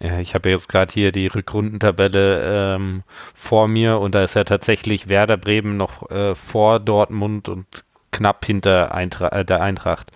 Ja, 0.00 0.20
ich 0.20 0.34
habe 0.34 0.50
jetzt 0.50 0.68
gerade 0.68 0.92
hier 0.92 1.10
die 1.10 1.26
Rückrundentabelle 1.26 2.76
ähm, 2.76 3.02
vor 3.34 3.66
mir 3.66 3.98
und 3.98 4.14
da 4.14 4.22
ist 4.22 4.34
ja 4.34 4.44
tatsächlich 4.44 5.08
Werder 5.08 5.36
Bremen 5.36 5.76
noch 5.76 6.08
äh, 6.10 6.36
vor 6.36 6.78
Dortmund 6.78 7.48
und 7.48 7.66
knapp 8.12 8.44
hinter 8.44 8.94
Eintra 8.94 9.28
äh, 9.30 9.44
der 9.44 9.60
Eintracht. 9.60 10.12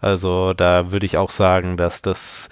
Also 0.00 0.52
da 0.52 0.92
würde 0.92 1.06
ich 1.06 1.16
auch 1.16 1.30
sagen, 1.30 1.76
dass 1.76 2.02
das 2.02 2.50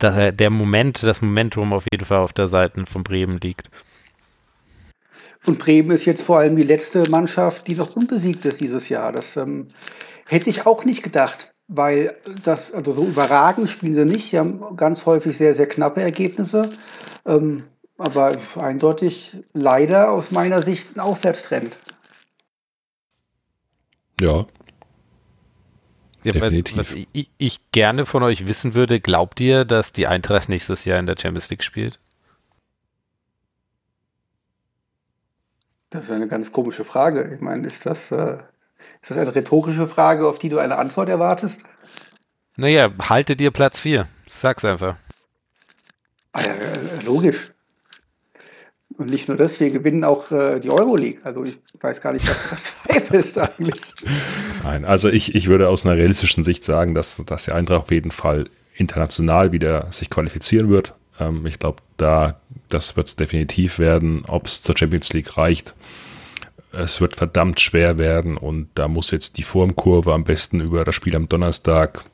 der, 0.00 0.32
der 0.32 0.50
Moment, 0.50 1.02
das 1.02 1.22
Momentum 1.22 1.72
auf 1.72 1.84
jeden 1.90 2.04
Fall 2.04 2.18
auf 2.18 2.32
der 2.32 2.48
Seite 2.48 2.84
von 2.86 3.04
Bremen 3.04 3.38
liegt. 3.40 3.70
Und 5.48 5.58
Bremen 5.58 5.90
ist 5.92 6.04
jetzt 6.04 6.24
vor 6.24 6.40
allem 6.40 6.56
die 6.56 6.62
letzte 6.62 7.08
Mannschaft, 7.08 7.68
die 7.68 7.74
noch 7.74 7.96
unbesiegt 7.96 8.44
ist 8.44 8.60
dieses 8.60 8.90
Jahr. 8.90 9.12
Das 9.12 9.34
ähm, 9.38 9.68
hätte 10.26 10.50
ich 10.50 10.66
auch 10.66 10.84
nicht 10.84 11.02
gedacht, 11.02 11.54
weil 11.68 12.14
das, 12.44 12.74
also 12.74 12.92
so 12.92 13.02
überragend 13.02 13.70
spielen 13.70 13.94
sie 13.94 14.04
nicht. 14.04 14.28
Sie 14.28 14.38
haben 14.38 14.76
ganz 14.76 15.06
häufig 15.06 15.34
sehr, 15.38 15.54
sehr 15.54 15.66
knappe 15.66 16.02
Ergebnisse. 16.02 16.68
Ähm, 17.24 17.64
aber 17.96 18.36
eindeutig 18.56 19.38
leider 19.54 20.10
aus 20.10 20.32
meiner 20.32 20.60
Sicht 20.60 20.94
ein 20.94 21.00
Aufwärtstrend. 21.00 21.80
Ja. 24.20 24.46
ja 26.24 26.32
Definitiv. 26.32 26.76
Was, 26.76 26.92
was 26.92 27.06
ich, 27.14 27.30
ich, 27.38 27.72
gerne 27.72 28.04
von 28.04 28.22
euch 28.22 28.46
wissen 28.46 28.74
würde, 28.74 29.00
glaubt 29.00 29.40
ihr, 29.40 29.64
dass 29.64 29.92
die 29.94 30.06
Eintracht 30.08 30.50
nächstes 30.50 30.84
Jahr 30.84 30.98
in 30.98 31.06
der 31.06 31.16
Champions 31.18 31.48
League 31.48 31.64
spielt? 31.64 31.98
Das 35.90 36.04
ist 36.04 36.10
eine 36.10 36.28
ganz 36.28 36.52
komische 36.52 36.84
Frage. 36.84 37.32
Ich 37.34 37.40
meine, 37.40 37.66
ist 37.66 37.86
das, 37.86 38.12
äh, 38.12 38.38
ist 39.00 39.10
das 39.10 39.16
eine 39.16 39.34
rhetorische 39.34 39.86
Frage, 39.86 40.28
auf 40.28 40.38
die 40.38 40.48
du 40.48 40.58
eine 40.58 40.76
Antwort 40.76 41.08
erwartest? 41.08 41.64
Naja, 42.56 42.90
haltet 43.00 43.40
ihr 43.40 43.50
Platz 43.50 43.78
4. 43.78 44.08
Sag's 44.28 44.64
einfach. 44.64 44.96
Ah 46.32 46.42
ja, 46.42 46.54
logisch. 47.04 47.50
Und 48.96 49.10
nicht 49.10 49.28
nur 49.28 49.36
das, 49.36 49.60
wir 49.60 49.70
gewinnen 49.70 50.02
auch 50.02 50.32
äh, 50.32 50.58
die 50.58 50.70
Euroleague. 50.70 51.20
Also 51.22 51.44
ich 51.44 51.58
weiß 51.80 52.00
gar 52.00 52.12
nicht, 52.12 52.28
was 52.50 52.70
5 52.70 53.10
ist 53.12 53.38
eigentlich. 53.38 53.94
Nein, 54.64 54.84
also 54.84 55.08
ich, 55.08 55.36
ich 55.36 55.46
würde 55.46 55.68
aus 55.68 55.86
einer 55.86 55.96
realistischen 55.96 56.42
Sicht 56.42 56.64
sagen, 56.64 56.94
dass, 56.94 57.22
dass 57.24 57.44
die 57.44 57.52
Eintracht 57.52 57.82
auf 57.82 57.90
jeden 57.92 58.10
Fall 58.10 58.50
international 58.74 59.52
wieder 59.52 59.90
sich 59.92 60.10
qualifizieren 60.10 60.68
wird. 60.68 60.94
Ähm, 61.18 61.46
ich 61.46 61.58
glaube, 61.58 61.82
da, 61.96 62.40
das 62.68 62.96
wird 62.96 63.08
es 63.08 63.16
definitiv 63.16 63.78
werden. 63.78 64.24
Ob 64.26 64.46
es 64.46 64.62
zur 64.62 64.76
Champions 64.76 65.12
League 65.12 65.36
reicht, 65.36 65.74
es 66.72 67.00
wird 67.00 67.16
verdammt 67.16 67.60
schwer 67.60 67.98
werden 67.98 68.36
und 68.36 68.68
da 68.74 68.88
muss 68.88 69.10
jetzt 69.10 69.38
die 69.38 69.42
Formkurve 69.42 70.12
am 70.12 70.24
besten 70.24 70.60
über 70.60 70.84
das 70.84 70.94
Spiel 70.94 71.16
am 71.16 71.28
Donnerstag 71.28 72.04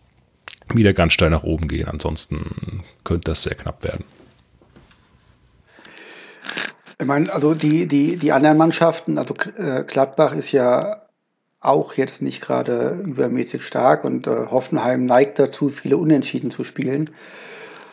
wieder 0.72 0.92
ganz 0.92 1.12
steil 1.12 1.30
nach 1.30 1.42
oben 1.42 1.68
gehen. 1.68 1.88
Ansonsten 1.88 2.84
könnte 3.02 3.30
das 3.30 3.42
sehr 3.42 3.54
knapp 3.54 3.82
werden. 3.84 4.04
Ich 7.00 7.06
meine, 7.06 7.32
also 7.32 7.54
die, 7.54 7.88
die, 7.88 8.16
die 8.16 8.32
anderen 8.32 8.56
Mannschaften, 8.56 9.18
also 9.18 9.34
äh, 9.56 9.82
Gladbach 9.84 10.32
ist 10.34 10.52
ja 10.52 11.02
auch 11.60 11.94
jetzt 11.94 12.22
nicht 12.22 12.40
gerade 12.40 13.02
übermäßig 13.04 13.64
stark 13.64 14.04
und 14.04 14.26
äh, 14.26 14.46
Hoffenheim 14.50 15.04
neigt 15.04 15.38
dazu, 15.38 15.70
viele 15.70 15.96
Unentschieden 15.96 16.50
zu 16.50 16.62
spielen. 16.62 17.10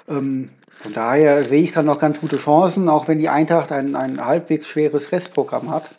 Ähm, 0.07 0.51
von 0.81 0.93
daher 0.93 1.43
sehe 1.43 1.61
ich 1.61 1.73
dann 1.73 1.85
noch 1.85 2.00
ganz 2.00 2.21
gute 2.21 2.38
Chancen, 2.38 2.89
auch 2.89 3.07
wenn 3.07 3.19
die 3.19 3.29
Eintracht 3.29 3.71
ein, 3.71 3.95
ein 3.95 4.25
halbwegs 4.25 4.67
schweres 4.67 5.11
Restprogramm 5.11 5.69
hat. 5.69 5.91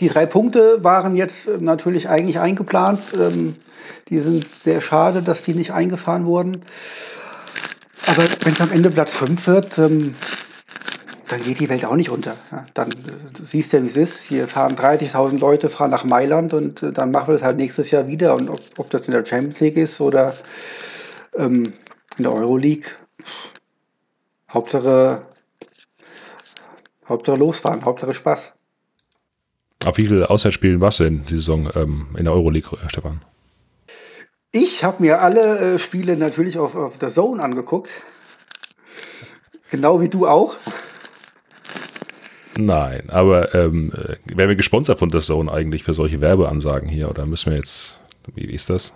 Die 0.00 0.08
drei 0.08 0.26
Punkte 0.26 0.82
waren 0.82 1.14
jetzt 1.14 1.60
natürlich 1.60 2.08
eigentlich 2.08 2.40
eingeplant. 2.40 3.00
Ähm, 3.14 3.56
die 4.08 4.18
sind 4.18 4.46
sehr 4.48 4.80
schade, 4.80 5.22
dass 5.22 5.42
die 5.42 5.54
nicht 5.54 5.72
eingefahren 5.72 6.26
wurden. 6.26 6.64
Aber 8.06 8.24
wenn 8.42 8.52
es 8.52 8.60
am 8.60 8.72
Ende 8.72 8.90
Platz 8.90 9.14
5 9.14 9.46
wird, 9.46 9.78
ähm, 9.78 10.14
dann 11.28 11.42
geht 11.44 11.60
die 11.60 11.68
Welt 11.68 11.84
auch 11.84 11.94
nicht 11.94 12.10
unter. 12.10 12.36
Dann 12.74 12.90
du 12.90 13.44
siehst 13.44 13.72
ja, 13.72 13.82
wie 13.84 13.86
es 13.86 13.96
ist. 13.96 14.20
Hier 14.20 14.48
fahren 14.48 14.74
30.000 14.74 15.38
Leute 15.38 15.68
fahren 15.68 15.90
nach 15.90 16.04
Mailand 16.04 16.54
und 16.54 16.82
äh, 16.82 16.92
dann 16.92 17.12
machen 17.12 17.28
wir 17.28 17.34
das 17.34 17.44
halt 17.44 17.58
nächstes 17.58 17.92
Jahr 17.92 18.08
wieder. 18.08 18.34
Und 18.34 18.48
ob, 18.48 18.60
ob 18.78 18.90
das 18.90 19.06
in 19.06 19.12
der 19.12 19.24
Champions 19.24 19.60
League 19.60 19.76
ist 19.76 20.00
oder 20.00 20.34
ähm, 21.36 21.72
in 22.16 22.24
der 22.24 22.32
Euroleague, 22.32 22.90
Hauptsache, 24.52 25.26
Hauptsache 27.08 27.36
losfahren, 27.36 27.84
Hauptsache 27.84 28.14
Spaß. 28.14 28.52
Auf 29.84 29.96
wie 29.96 30.06
viele 30.06 30.28
Auswärtsspielen 30.28 30.80
warst 30.80 31.00
du 31.00 31.04
denn 31.04 31.24
die 31.24 31.36
Saison 31.36 31.70
ähm, 31.74 32.08
in 32.18 32.24
der 32.24 32.34
Euroleague, 32.34 32.78
äh, 32.78 32.90
Stefan? 32.90 33.22
Ich 34.52 34.84
habe 34.84 35.02
mir 35.02 35.20
alle 35.20 35.74
äh, 35.74 35.78
Spiele 35.78 36.16
natürlich 36.16 36.58
auf, 36.58 36.74
auf 36.74 36.98
der 36.98 37.08
Zone 37.08 37.42
angeguckt. 37.42 37.92
Genau 39.70 40.00
wie 40.00 40.08
du 40.08 40.26
auch. 40.26 40.56
Nein, 42.58 43.08
aber 43.08 43.54
ähm, 43.54 43.92
äh, 43.92 44.16
werden 44.36 44.48
wir 44.48 44.56
gesponsert 44.56 44.98
von 44.98 45.08
der 45.08 45.20
Zone 45.20 45.50
eigentlich 45.50 45.84
für 45.84 45.94
solche 45.94 46.20
Werbeansagen 46.20 46.88
hier 46.88 47.08
oder 47.08 47.24
müssen 47.24 47.52
wir 47.52 47.56
jetzt, 47.56 48.00
wie, 48.34 48.48
wie 48.48 48.54
ist 48.54 48.68
das? 48.68 48.92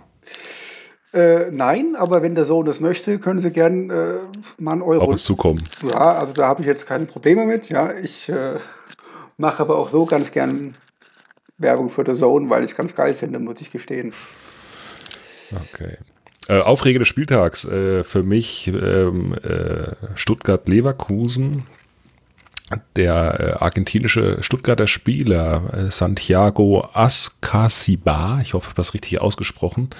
Äh, 1.15 1.49
nein, 1.51 1.95
aber 1.95 2.21
wenn 2.21 2.35
der 2.35 2.43
Sohn 2.43 2.65
das 2.65 2.81
möchte, 2.81 3.19
können 3.19 3.39
Sie 3.39 3.51
gern 3.51 3.89
äh, 3.89 4.15
mal 4.57 4.73
einen 4.73 4.81
Euro. 4.81 5.03
Auf 5.03 5.09
uns 5.09 5.23
zukommen. 5.23 5.63
Ja, 5.81 6.11
also 6.11 6.33
da 6.33 6.47
habe 6.47 6.61
ich 6.61 6.67
jetzt 6.67 6.85
keine 6.85 7.05
Probleme 7.05 7.45
mit. 7.45 7.69
Ja, 7.69 7.89
ich 7.93 8.27
äh, 8.27 8.55
mache 9.37 9.63
aber 9.63 9.77
auch 9.77 9.87
so 9.87 10.05
ganz 10.05 10.31
gern 10.31 10.75
Werbung 11.57 11.87
für 11.87 12.03
The 12.05 12.11
Zone, 12.19 12.49
weil 12.49 12.65
ich 12.65 12.71
es 12.71 12.75
ganz 12.75 12.95
geil 12.95 13.13
finde, 13.13 13.39
muss 13.39 13.61
ich 13.61 13.71
gestehen. 13.71 14.13
Okay. 15.53 15.97
Äh, 16.49 16.59
Aufreger 16.59 16.99
des 16.99 17.07
Spieltags. 17.07 17.63
Äh, 17.63 18.03
für 18.03 18.23
mich 18.23 18.67
ähm, 18.67 19.35
äh, 19.35 19.95
Stuttgart-Leverkusen. 20.15 21.63
Der 22.95 23.39
äh, 23.39 23.63
argentinische 23.63 24.41
Stuttgarter 24.41 24.87
Spieler 24.87 25.71
äh, 25.71 25.91
Santiago 25.91 26.87
Ascasiba, 26.93 28.39
ich 28.41 28.55
hoffe, 28.55 28.65
ich 28.65 28.69
habe 28.69 28.81
das 28.81 28.95
richtig 28.95 29.21
ausgesprochen, 29.21 29.91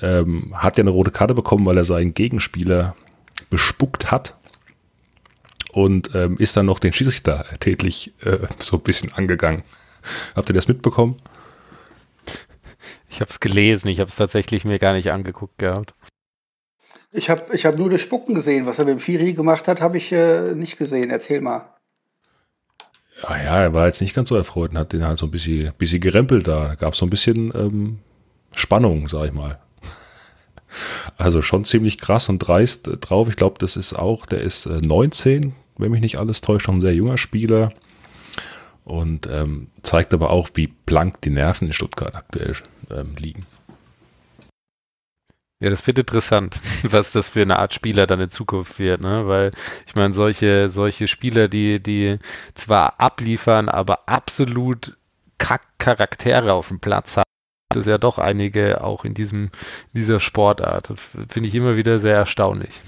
ähm, 0.00 0.52
hat 0.56 0.76
ja 0.76 0.82
eine 0.82 0.90
rote 0.90 1.12
Karte 1.12 1.34
bekommen, 1.34 1.66
weil 1.66 1.78
er 1.78 1.84
seinen 1.84 2.12
Gegenspieler 2.12 2.96
bespuckt 3.48 4.10
hat 4.10 4.34
und 5.72 6.12
ähm, 6.14 6.36
ist 6.38 6.56
dann 6.56 6.66
noch 6.66 6.80
den 6.80 6.92
Schiedsrichter 6.92 7.44
tätlich 7.60 8.12
äh, 8.24 8.38
so 8.58 8.78
ein 8.78 8.82
bisschen 8.82 9.12
angegangen. 9.12 9.62
Habt 10.34 10.50
ihr 10.50 10.54
das 10.54 10.66
mitbekommen? 10.66 11.16
Ich 13.08 13.20
habe 13.20 13.30
es 13.30 13.38
gelesen, 13.38 13.88
ich 13.88 14.00
habe 14.00 14.10
es 14.10 14.16
tatsächlich 14.16 14.64
mir 14.64 14.80
gar 14.80 14.94
nicht 14.94 15.12
angeguckt 15.12 15.58
gehabt. 15.58 15.94
Ich 17.12 17.30
habe 17.30 17.44
ich 17.52 17.66
hab 17.66 17.76
nur 17.76 17.90
das 17.90 18.00
Spucken 18.00 18.34
gesehen. 18.34 18.66
Was 18.66 18.78
er 18.78 18.84
mit 18.84 18.94
dem 18.94 19.00
Schiri 19.00 19.32
gemacht 19.32 19.68
hat, 19.68 19.80
habe 19.80 19.96
ich 19.96 20.12
äh, 20.12 20.54
nicht 20.54 20.78
gesehen. 20.78 21.10
Erzähl 21.10 21.40
mal. 21.40 21.79
Ja, 23.22 23.36
ja, 23.36 23.62
er 23.62 23.74
war 23.74 23.86
jetzt 23.86 24.00
nicht 24.00 24.14
ganz 24.14 24.28
so 24.28 24.36
erfreut 24.36 24.70
und 24.70 24.78
hat 24.78 24.92
den 24.92 25.04
halt 25.04 25.18
so 25.18 25.26
ein 25.26 25.30
bisschen, 25.30 25.72
bisschen 25.78 26.00
gerempelt 26.00 26.48
da. 26.48 26.68
Da 26.68 26.74
gab 26.74 26.94
es 26.94 26.98
so 26.98 27.06
ein 27.06 27.10
bisschen 27.10 27.52
ähm, 27.54 27.98
Spannung, 28.52 29.08
sag 29.08 29.26
ich 29.26 29.32
mal. 29.32 29.58
Also 31.18 31.42
schon 31.42 31.64
ziemlich 31.64 31.98
krass 31.98 32.28
und 32.28 32.38
dreist 32.38 32.88
drauf. 33.00 33.28
Ich 33.28 33.34
glaube, 33.34 33.56
das 33.58 33.76
ist 33.76 33.92
auch, 33.92 34.24
der 34.24 34.40
ist 34.40 34.66
äh, 34.66 34.80
19, 34.80 35.52
wenn 35.78 35.90
mich 35.90 36.00
nicht 36.00 36.16
alles 36.16 36.42
täuscht, 36.42 36.68
noch 36.68 36.74
ein 36.74 36.80
sehr 36.80 36.94
junger 36.94 37.18
Spieler. 37.18 37.72
Und 38.84 39.26
ähm, 39.26 39.66
zeigt 39.82 40.14
aber 40.14 40.30
auch, 40.30 40.50
wie 40.54 40.68
blank 40.68 41.20
die 41.22 41.30
Nerven 41.30 41.66
in 41.66 41.72
Stuttgart 41.72 42.14
aktuell 42.14 42.54
ähm, 42.88 43.16
liegen. 43.18 43.46
Ja, 45.60 45.68
das 45.68 45.86
wird 45.86 45.98
interessant, 45.98 46.58
was 46.82 47.12
das 47.12 47.28
für 47.28 47.42
eine 47.42 47.58
Art 47.58 47.74
Spieler 47.74 48.06
dann 48.06 48.20
in 48.20 48.30
Zukunft 48.30 48.78
wird, 48.78 49.02
ne? 49.02 49.28
Weil 49.28 49.52
ich 49.86 49.94
meine, 49.94 50.14
solche, 50.14 50.70
solche 50.70 51.06
Spieler, 51.06 51.48
die, 51.48 51.80
die 51.80 52.18
zwar 52.54 52.98
abliefern, 52.98 53.68
aber 53.68 54.08
absolut 54.08 54.96
Kack-Charaktere 55.38 56.52
auf 56.52 56.68
dem 56.68 56.80
Platz 56.80 57.16
haben, 57.16 57.24
das 57.74 57.86
ja 57.86 57.98
doch 57.98 58.18
einige 58.18 58.82
auch 58.82 59.04
in 59.04 59.14
diesem, 59.14 59.50
dieser 59.92 60.18
Sportart. 60.18 60.94
Finde 61.28 61.48
ich 61.48 61.54
immer 61.54 61.76
wieder 61.76 62.00
sehr 62.00 62.16
erstaunlich. 62.16 62.82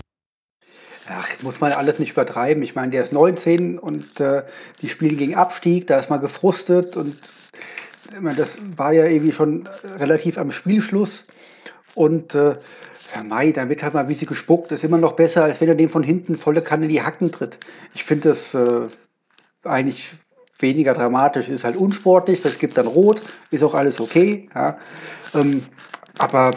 Ach, 1.09 1.26
muss 1.43 1.61
man 1.61 1.73
alles 1.73 1.99
nicht 1.99 2.12
übertreiben. 2.12 2.62
Ich 2.62 2.75
meine, 2.75 2.91
der 2.91 3.02
ist 3.02 3.12
19 3.12 3.79
und 3.79 4.21
äh, 4.21 4.43
die 4.81 4.88
spielen 4.88 5.17
gegen 5.19 5.35
Abstieg, 5.35 5.88
da 5.88 5.99
ist 5.99 6.11
man 6.11 6.21
gefrustet 6.21 6.97
und 6.97 7.19
ich 8.14 8.21
meine, 8.21 8.37
das 8.37 8.59
war 8.76 8.93
ja 8.93 9.07
irgendwie 9.07 9.33
schon 9.33 9.69
relativ 9.99 10.38
am 10.38 10.50
Spielschluss. 10.50 11.26
Und 11.95 12.35
äh, 12.35 12.57
Mai, 13.25 13.53
wird 13.55 13.83
halt 13.83 13.95
mal 13.95 14.09
wie 14.09 14.15
sie 14.15 14.27
gespuckt. 14.27 14.73
Ist 14.73 14.85
immer 14.85 14.99
noch 14.99 15.13
besser, 15.13 15.45
als 15.45 15.61
wenn 15.61 15.69
er 15.69 15.75
dem 15.75 15.89
von 15.89 16.03
hinten 16.03 16.37
volle 16.37 16.63
Kanne 16.63 16.85
in 16.85 16.91
die 16.91 17.03
Hacken 17.03 17.31
tritt. 17.31 17.59
Ich 17.95 18.05
finde 18.05 18.31
das 18.31 18.55
äh, 18.55 18.89
eigentlich 19.65 20.13
weniger 20.59 20.95
dramatisch. 20.95 21.49
Ist 21.49 21.65
halt 21.65 21.77
unsportlich, 21.77 22.43
das 22.43 22.59
gibt 22.59 22.77
dann 22.79 22.87
Rot, 22.87 23.23
ist 23.51 23.63
auch 23.63 23.75
alles 23.75 24.01
okay. 24.01 24.49
Ja. 24.55 24.77
Ähm, 25.35 25.63
aber 26.19 26.55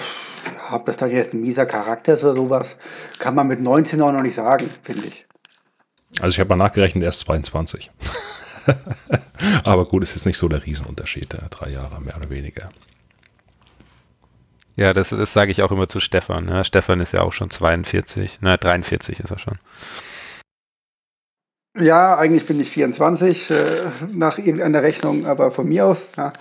ob 0.71 0.85
das 0.85 0.97
dann 0.97 1.11
jetzt 1.11 1.33
ein 1.33 1.41
mieser 1.41 1.65
Charakter 1.65 2.13
ist 2.13 2.23
oder 2.23 2.33
sowas, 2.33 2.77
kann 3.19 3.35
man 3.35 3.47
mit 3.47 3.61
19 3.61 4.01
auch 4.01 4.11
noch 4.11 4.21
nicht 4.21 4.35
sagen, 4.35 4.69
finde 4.83 5.07
ich. 5.07 5.25
Also 6.19 6.35
ich 6.35 6.39
habe 6.39 6.49
mal 6.49 6.63
nachgerechnet, 6.63 7.03
er 7.03 7.09
ist 7.09 7.19
22. 7.21 7.91
aber 9.63 9.85
gut, 9.85 10.03
es 10.03 10.15
ist 10.15 10.25
nicht 10.25 10.37
so 10.37 10.47
der 10.47 10.65
Riesenunterschied, 10.65 11.35
drei 11.49 11.69
Jahre 11.69 12.01
mehr 12.01 12.15
oder 12.15 12.29
weniger. 12.29 12.69
Ja, 14.75 14.93
das, 14.93 15.09
das 15.09 15.31
sage 15.31 15.51
ich 15.51 15.61
auch 15.61 15.71
immer 15.71 15.87
zu 15.87 15.99
Stefan. 15.99 16.45
Ne? 16.45 16.65
Stefan 16.65 16.99
ist 16.99 17.13
ja 17.13 17.21
auch 17.21 17.33
schon 17.33 17.49
42, 17.49 18.41
ne, 18.41 18.57
43 18.57 19.19
ist 19.19 19.31
er 19.31 19.39
schon. 19.39 19.57
Ja, 21.77 22.17
eigentlich 22.17 22.45
bin 22.45 22.59
ich 22.59 22.69
24 22.69 23.51
äh, 23.51 23.55
nach 24.13 24.37
irgendeiner 24.37 24.81
Rechnung, 24.81 25.25
aber 25.25 25.51
von 25.51 25.67
mir 25.67 25.85
aus. 25.85 26.07
Ja, 26.15 26.31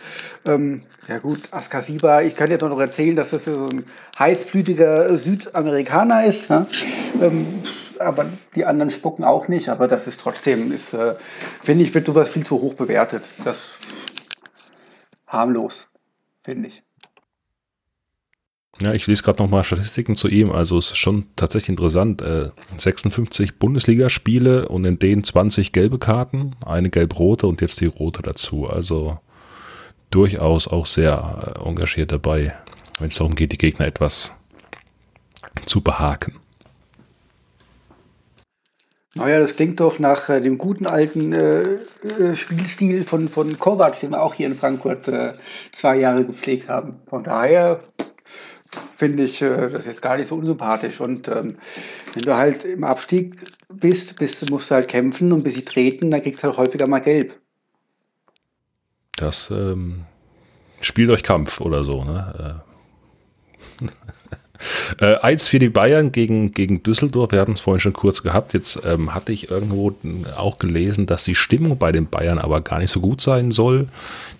ähm, 0.46 0.82
ja 1.08 1.18
gut, 1.18 1.52
Askasiba, 1.52 2.22
ich 2.22 2.36
kann 2.36 2.50
jetzt 2.50 2.62
auch 2.62 2.68
noch 2.68 2.80
erzählen, 2.80 3.16
dass 3.16 3.30
das 3.30 3.46
so 3.46 3.68
ein 3.68 3.84
heißblütiger 4.18 5.16
Südamerikaner 5.16 6.24
ist. 6.24 6.50
Ja? 6.50 6.66
Ähm, 7.20 7.46
aber 7.98 8.26
die 8.54 8.64
anderen 8.64 8.90
spucken 8.90 9.24
auch 9.24 9.48
nicht, 9.48 9.68
aber 9.68 9.88
das 9.88 10.06
ist 10.06 10.20
trotzdem, 10.20 10.70
ist, 10.72 10.94
äh, 10.94 11.14
finde 11.62 11.84
ich, 11.84 11.94
wird 11.94 12.06
sowas 12.06 12.28
viel 12.28 12.46
zu 12.46 12.60
hoch 12.60 12.74
bewertet. 12.74 13.28
Das 13.44 13.72
harmlos, 15.26 15.88
finde 16.44 16.68
ich. 16.68 16.82
Ja, 18.80 18.92
ich 18.92 19.06
lese 19.06 19.22
gerade 19.22 19.42
nochmal 19.42 19.62
Statistiken 19.62 20.16
zu 20.16 20.28
ihm. 20.28 20.50
Also 20.50 20.78
es 20.78 20.90
ist 20.90 20.98
schon 20.98 21.26
tatsächlich 21.36 21.70
interessant. 21.70 22.22
Äh, 22.22 22.50
56 22.76 23.58
Bundesligaspiele 23.58 24.68
und 24.68 24.84
in 24.84 24.98
denen 24.98 25.22
20 25.22 25.72
gelbe 25.72 25.98
Karten, 25.98 26.56
eine 26.66 26.90
gelb-rote 26.90 27.46
und 27.46 27.60
jetzt 27.60 27.80
die 27.80 27.86
rote 27.86 28.22
dazu. 28.22 28.68
Also 28.68 29.18
durchaus 30.10 30.66
auch 30.66 30.86
sehr 30.86 31.56
äh, 31.56 31.68
engagiert 31.68 32.10
dabei, 32.10 32.54
wenn 32.98 33.08
es 33.08 33.16
darum 33.16 33.36
geht, 33.36 33.52
die 33.52 33.58
Gegner 33.58 33.86
etwas 33.86 34.32
zu 35.66 35.80
behaken. 35.80 36.34
Naja, 39.16 39.38
das 39.38 39.54
klingt 39.54 39.78
doch 39.78 40.00
nach 40.00 40.28
äh, 40.28 40.40
dem 40.40 40.58
guten 40.58 40.86
alten 40.86 41.32
äh, 41.32 41.62
äh, 41.62 42.34
Spielstil 42.34 43.04
von, 43.04 43.28
von 43.28 43.56
Kovac, 43.58 43.98
den 44.00 44.10
wir 44.10 44.20
auch 44.20 44.34
hier 44.34 44.48
in 44.48 44.56
Frankfurt 44.56 45.06
äh, 45.06 45.34
zwei 45.70 45.96
Jahre 45.96 46.24
gepflegt 46.24 46.68
haben. 46.68 46.96
Von 47.08 47.22
daher 47.22 47.84
finde 48.96 49.24
ich 49.24 49.42
äh, 49.42 49.68
das 49.68 49.86
jetzt 49.86 50.02
gar 50.02 50.16
nicht 50.16 50.28
so 50.28 50.36
unsympathisch. 50.36 51.00
Und 51.00 51.28
ähm, 51.28 51.56
wenn 52.14 52.22
du 52.22 52.34
halt 52.34 52.64
im 52.64 52.84
Abstieg 52.84 53.36
bist, 53.72 54.18
bist, 54.18 54.50
musst 54.50 54.70
du 54.70 54.74
halt 54.74 54.88
kämpfen 54.88 55.32
und 55.32 55.42
bis 55.42 55.54
sie 55.54 55.64
treten, 55.64 56.10
dann 56.10 56.22
kriegst 56.22 56.42
du 56.42 56.48
halt 56.48 56.56
häufiger 56.56 56.86
mal 56.86 57.00
gelb. 57.00 57.38
Das 59.16 59.50
ähm, 59.50 60.04
spielt 60.80 61.10
euch 61.10 61.22
Kampf 61.22 61.60
oder 61.60 61.84
so, 61.84 62.04
ne? 62.04 62.62
Äh. 63.80 63.86
Äh, 65.00 65.16
eins 65.16 65.48
für 65.48 65.58
die 65.58 65.68
Bayern 65.68 66.12
gegen, 66.12 66.52
gegen 66.52 66.82
Düsseldorf, 66.82 67.32
wir 67.32 67.40
hatten 67.40 67.52
es 67.52 67.60
vorhin 67.60 67.80
schon 67.80 67.92
kurz 67.92 68.22
gehabt. 68.22 68.54
Jetzt 68.54 68.80
ähm, 68.84 69.14
hatte 69.14 69.32
ich 69.32 69.50
irgendwo 69.50 69.94
auch 70.36 70.58
gelesen, 70.58 71.06
dass 71.06 71.24
die 71.24 71.34
Stimmung 71.34 71.78
bei 71.78 71.92
den 71.92 72.06
Bayern 72.06 72.38
aber 72.38 72.60
gar 72.60 72.78
nicht 72.78 72.90
so 72.90 73.00
gut 73.00 73.20
sein 73.20 73.52
soll. 73.52 73.88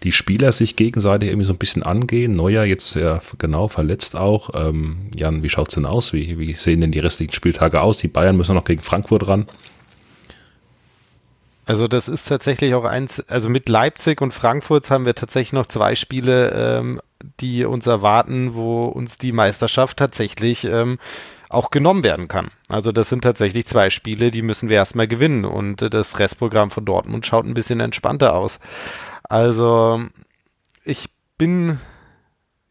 Die 0.03 0.13
Spieler 0.13 0.53
sich 0.53 0.77
gegenseitig 0.77 1.31
irgendwie 1.31 1.47
so 1.47 1.53
ein 1.53 1.59
bisschen 1.59 1.83
angehen. 1.83 2.37
Neuer 2.37 2.65
jetzt 2.65 2.95
ja 2.97 3.21
genau 3.39 3.69
verletzt 3.69 4.17
auch. 4.17 4.51
Ähm, 4.55 5.11
Jan, 5.17 5.43
wie 5.43 5.49
schaut 5.49 5.69
es 5.69 5.75
denn 5.75 5.87
aus? 5.87 6.13
Wie, 6.13 6.39
wie 6.39 6.55
sehen 6.55 6.81
denn 6.81 6.93
die 6.93 7.01
restlichen 7.01 7.33
Spieltage 7.33 7.81
aus? 7.81 7.99
Die 7.99 8.09
Bayern 8.09 8.37
müssen 8.37 8.55
noch 8.55 8.65
gegen 8.65 8.83
Frankfurt 8.83 9.29
ran. 9.29 9.47
Also 11.67 11.89
das 11.89 12.09
ist 12.09 12.29
tatsächlich 12.29 12.75
auch 12.75 12.85
eins, 12.85 13.21
also 13.29 13.49
mit 13.49 13.69
Leipzig 13.69 14.21
und 14.21 14.35
Frankfurt 14.35 14.91
haben 14.91 15.07
wir 15.07 15.15
tatsächlich 15.15 15.55
noch 15.55 15.67
zwei 15.67 15.95
Spiele 15.95 16.51
ähm, 16.51 17.01
die 17.41 17.65
uns 17.65 17.87
erwarten, 17.87 18.55
wo 18.55 18.87
uns 18.87 19.19
die 19.19 19.33
Meisterschaft 19.33 19.97
tatsächlich 19.97 20.65
ähm, 20.65 20.99
auch 21.49 21.71
genommen 21.71 22.03
werden 22.03 22.29
kann. 22.29 22.49
Also 22.69 22.93
das 22.93 23.09
sind 23.09 23.23
tatsächlich 23.23 23.67
zwei 23.67 23.91
Spiele, 23.91 24.31
die 24.31 24.43
müssen 24.43 24.69
wir 24.69 24.77
erstmal 24.77 25.09
gewinnen 25.09 25.45
und 25.45 25.83
äh, 25.83 25.91
das 25.91 26.19
Restprogramm 26.19 26.71
von 26.71 26.85
Dortmund 26.85 27.27
schaut 27.27 27.47
ein 27.47 27.55
bisschen 27.55 27.81
entspannter 27.81 28.35
aus. 28.35 28.59
Also 29.29 30.03
ich 30.85 31.07
bin 31.39 31.79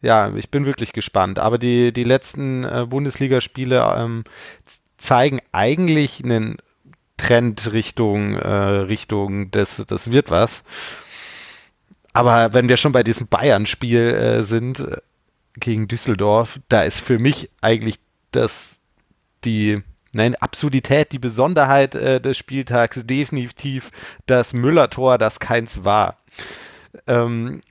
ja, 0.03 0.35
ich 0.35 0.51
bin 0.51 0.65
wirklich 0.65 0.91
gespannt. 0.91 1.39
Aber 1.39 1.57
die, 1.57 1.93
die 1.93 2.03
letzten 2.03 2.65
äh, 2.65 2.85
Bundesligaspiele 2.87 3.95
ähm, 3.97 4.25
zeigen 4.97 5.39
eigentlich 5.53 6.23
einen 6.23 6.57
Trend 7.17 7.71
Richtung, 7.71 8.35
äh, 8.35 8.49
Richtung 8.49 9.49
das, 9.51 9.83
das 9.87 10.11
wird 10.11 10.29
was. 10.29 10.65
Aber 12.13 12.53
wenn 12.53 12.69
wir 12.69 12.77
schon 12.77 12.91
bei 12.91 13.03
diesem 13.03 13.27
Bayern-Spiel 13.27 14.01
äh, 14.01 14.43
sind 14.43 14.79
äh, 14.79 14.97
gegen 15.55 15.87
Düsseldorf, 15.87 16.59
da 16.69 16.83
ist 16.83 17.01
für 17.01 17.19
mich 17.19 17.49
eigentlich 17.61 17.99
das 18.31 18.77
die 19.43 19.83
Nein, 20.15 20.35
Absurdität, 20.35 21.11
die 21.11 21.19
Besonderheit 21.19 21.95
äh, 21.95 22.21
des 22.21 22.37
Spieltags 22.37 23.03
definitiv 23.05 23.89
das 24.27 24.53
Müller-Tor, 24.53 25.17
das 25.17 25.39
keins 25.39 25.83
war. 25.83 26.17
Ähm, 27.07 27.61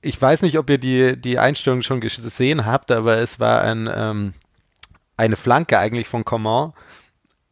ich 0.00 0.20
weiß 0.22 0.42
nicht, 0.42 0.58
ob 0.58 0.70
ihr 0.70 0.78
die, 0.78 1.20
die 1.20 1.40
Einstellung 1.40 1.82
schon 1.82 2.00
gesehen 2.00 2.66
habt, 2.66 2.92
aber 2.92 3.16
es 3.18 3.40
war 3.40 3.62
ein, 3.62 3.90
ähm, 3.92 4.34
eine 5.16 5.34
Flanke 5.34 5.76
eigentlich 5.76 6.06
von 6.06 6.24
Coman 6.24 6.72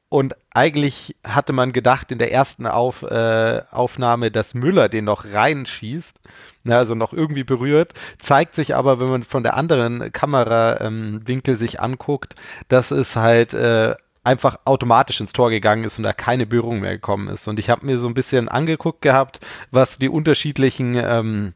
und 0.08 0.36
eigentlich 0.50 1.16
hatte 1.24 1.52
man 1.52 1.72
gedacht 1.72 2.12
in 2.12 2.18
der 2.18 2.32
ersten 2.32 2.66
Auf, 2.66 3.02
äh, 3.02 3.60
Aufnahme, 3.70 4.30
dass 4.30 4.54
Müller 4.54 4.88
den 4.88 5.04
noch 5.04 5.24
reinschießt, 5.24 6.18
ne, 6.64 6.76
also 6.76 6.94
noch 6.94 7.12
irgendwie 7.12 7.44
berührt. 7.44 7.92
Zeigt 8.18 8.54
sich 8.54 8.76
aber, 8.76 9.00
wenn 9.00 9.08
man 9.08 9.22
von 9.24 9.42
der 9.42 9.56
anderen 9.56 10.12
Kamerawinkel 10.12 11.54
ähm, 11.54 11.58
sich 11.58 11.80
anguckt, 11.80 12.36
dass 12.68 12.92
es 12.92 13.16
halt 13.16 13.52
äh, 13.54 13.96
einfach 14.22 14.58
automatisch 14.64 15.20
ins 15.20 15.32
Tor 15.32 15.50
gegangen 15.50 15.84
ist 15.84 15.98
und 15.98 16.04
da 16.04 16.12
keine 16.12 16.46
Berührung 16.46 16.80
mehr 16.80 16.92
gekommen 16.92 17.28
ist. 17.28 17.48
Und 17.48 17.58
ich 17.58 17.68
habe 17.68 17.86
mir 17.86 17.98
so 17.98 18.08
ein 18.08 18.14
bisschen 18.14 18.48
angeguckt 18.48 19.02
gehabt, 19.02 19.40
was 19.70 19.98
die 19.98 20.08
unterschiedlichen 20.08 20.94
ähm, 20.94 21.54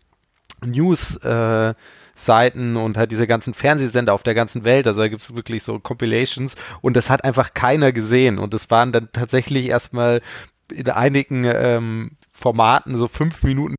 News 0.64 1.16
äh, 1.16 1.74
Seiten 2.24 2.76
und 2.76 2.96
halt 2.96 3.10
diese 3.10 3.26
ganzen 3.26 3.54
Fernsehsender 3.54 4.12
auf 4.14 4.22
der 4.22 4.34
ganzen 4.34 4.64
Welt. 4.64 4.86
Also 4.86 5.00
da 5.00 5.08
gibt 5.08 5.22
es 5.22 5.34
wirklich 5.34 5.62
so 5.62 5.78
Compilations 5.78 6.56
und 6.80 6.96
das 6.96 7.10
hat 7.10 7.24
einfach 7.24 7.54
keiner 7.54 7.92
gesehen. 7.92 8.38
Und 8.38 8.54
das 8.54 8.70
waren 8.70 8.92
dann 8.92 9.08
tatsächlich 9.12 9.66
erstmal 9.68 10.20
in 10.72 10.88
einigen 10.88 11.44
ähm, 11.44 12.12
Formaten 12.32 12.96
so 12.96 13.08
fünf 13.08 13.42
Minuten 13.42 13.74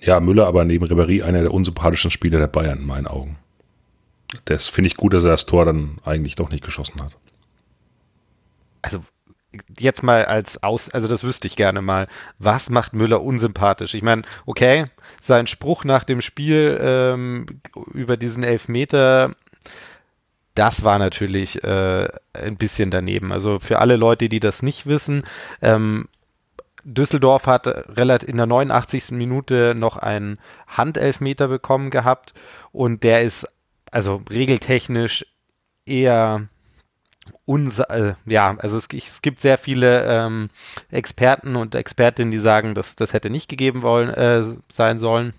Ja, 0.00 0.20
Müller 0.20 0.46
aber 0.46 0.64
neben 0.64 0.86
Ribéry 0.86 1.22
einer 1.22 1.42
der 1.42 1.52
unsympathischen 1.52 2.10
Spieler 2.10 2.38
der 2.38 2.46
Bayern 2.46 2.78
in 2.78 2.86
meinen 2.86 3.06
Augen. 3.06 3.36
Das 4.44 4.68
finde 4.68 4.88
ich 4.88 4.96
gut, 4.96 5.14
dass 5.14 5.24
er 5.24 5.30
das 5.30 5.46
Tor 5.46 5.64
dann 5.64 5.98
eigentlich 6.04 6.34
doch 6.34 6.50
nicht 6.50 6.64
geschossen 6.64 7.02
hat. 7.02 7.16
Also 8.82 9.02
jetzt 9.78 10.02
mal 10.02 10.24
als 10.26 10.62
Aus, 10.62 10.90
also 10.90 11.08
das 11.08 11.24
wüsste 11.24 11.46
ich 11.46 11.56
gerne 11.56 11.82
mal. 11.82 12.06
Was 12.38 12.70
macht 12.70 12.92
Müller 12.92 13.22
unsympathisch? 13.22 13.94
Ich 13.94 14.02
meine, 14.02 14.22
okay, 14.46 14.86
sein 15.20 15.46
Spruch 15.46 15.84
nach 15.84 16.04
dem 16.04 16.20
Spiel 16.20 16.78
ähm, 16.80 17.46
über 17.92 18.16
diesen 18.16 18.42
Elfmeter, 18.42 19.34
das 20.54 20.84
war 20.84 20.98
natürlich 20.98 21.62
äh, 21.64 22.08
ein 22.32 22.56
bisschen 22.56 22.90
daneben. 22.90 23.32
Also 23.32 23.58
für 23.58 23.78
alle 23.78 23.96
Leute, 23.96 24.28
die 24.28 24.40
das 24.40 24.62
nicht 24.62 24.86
wissen, 24.86 25.22
ähm, 25.62 26.08
Düsseldorf 26.84 27.46
hat 27.46 27.66
in 27.66 28.36
der 28.36 28.46
89. 28.46 29.10
Minute 29.10 29.74
noch 29.76 29.96
einen 29.96 30.38
Handelfmeter 30.66 31.48
bekommen 31.48 31.90
gehabt 31.90 32.34
und 32.72 33.02
der 33.02 33.22
ist 33.22 33.46
also 33.90 34.22
regeltechnisch 34.30 35.24
eher 35.86 36.48
unsa 37.44 37.84
äh, 37.84 38.14
ja, 38.26 38.56
also 38.58 38.78
es, 38.78 38.88
es, 38.92 39.22
gibt 39.22 39.40
sehr 39.40 39.58
viele 39.58 40.04
ähm, 40.04 40.50
Experten 40.90 41.56
und 41.56 41.74
Expertinnen, 41.74 42.30
die 42.30 42.38
sagen, 42.38 42.74
dass 42.74 42.96
das 42.96 43.12
hätte 43.12 43.30
nicht 43.30 43.48
gegeben 43.48 43.82
wollen, 43.82 44.10
äh, 44.10 44.44
sein 44.70 44.98
sollen. 44.98 45.34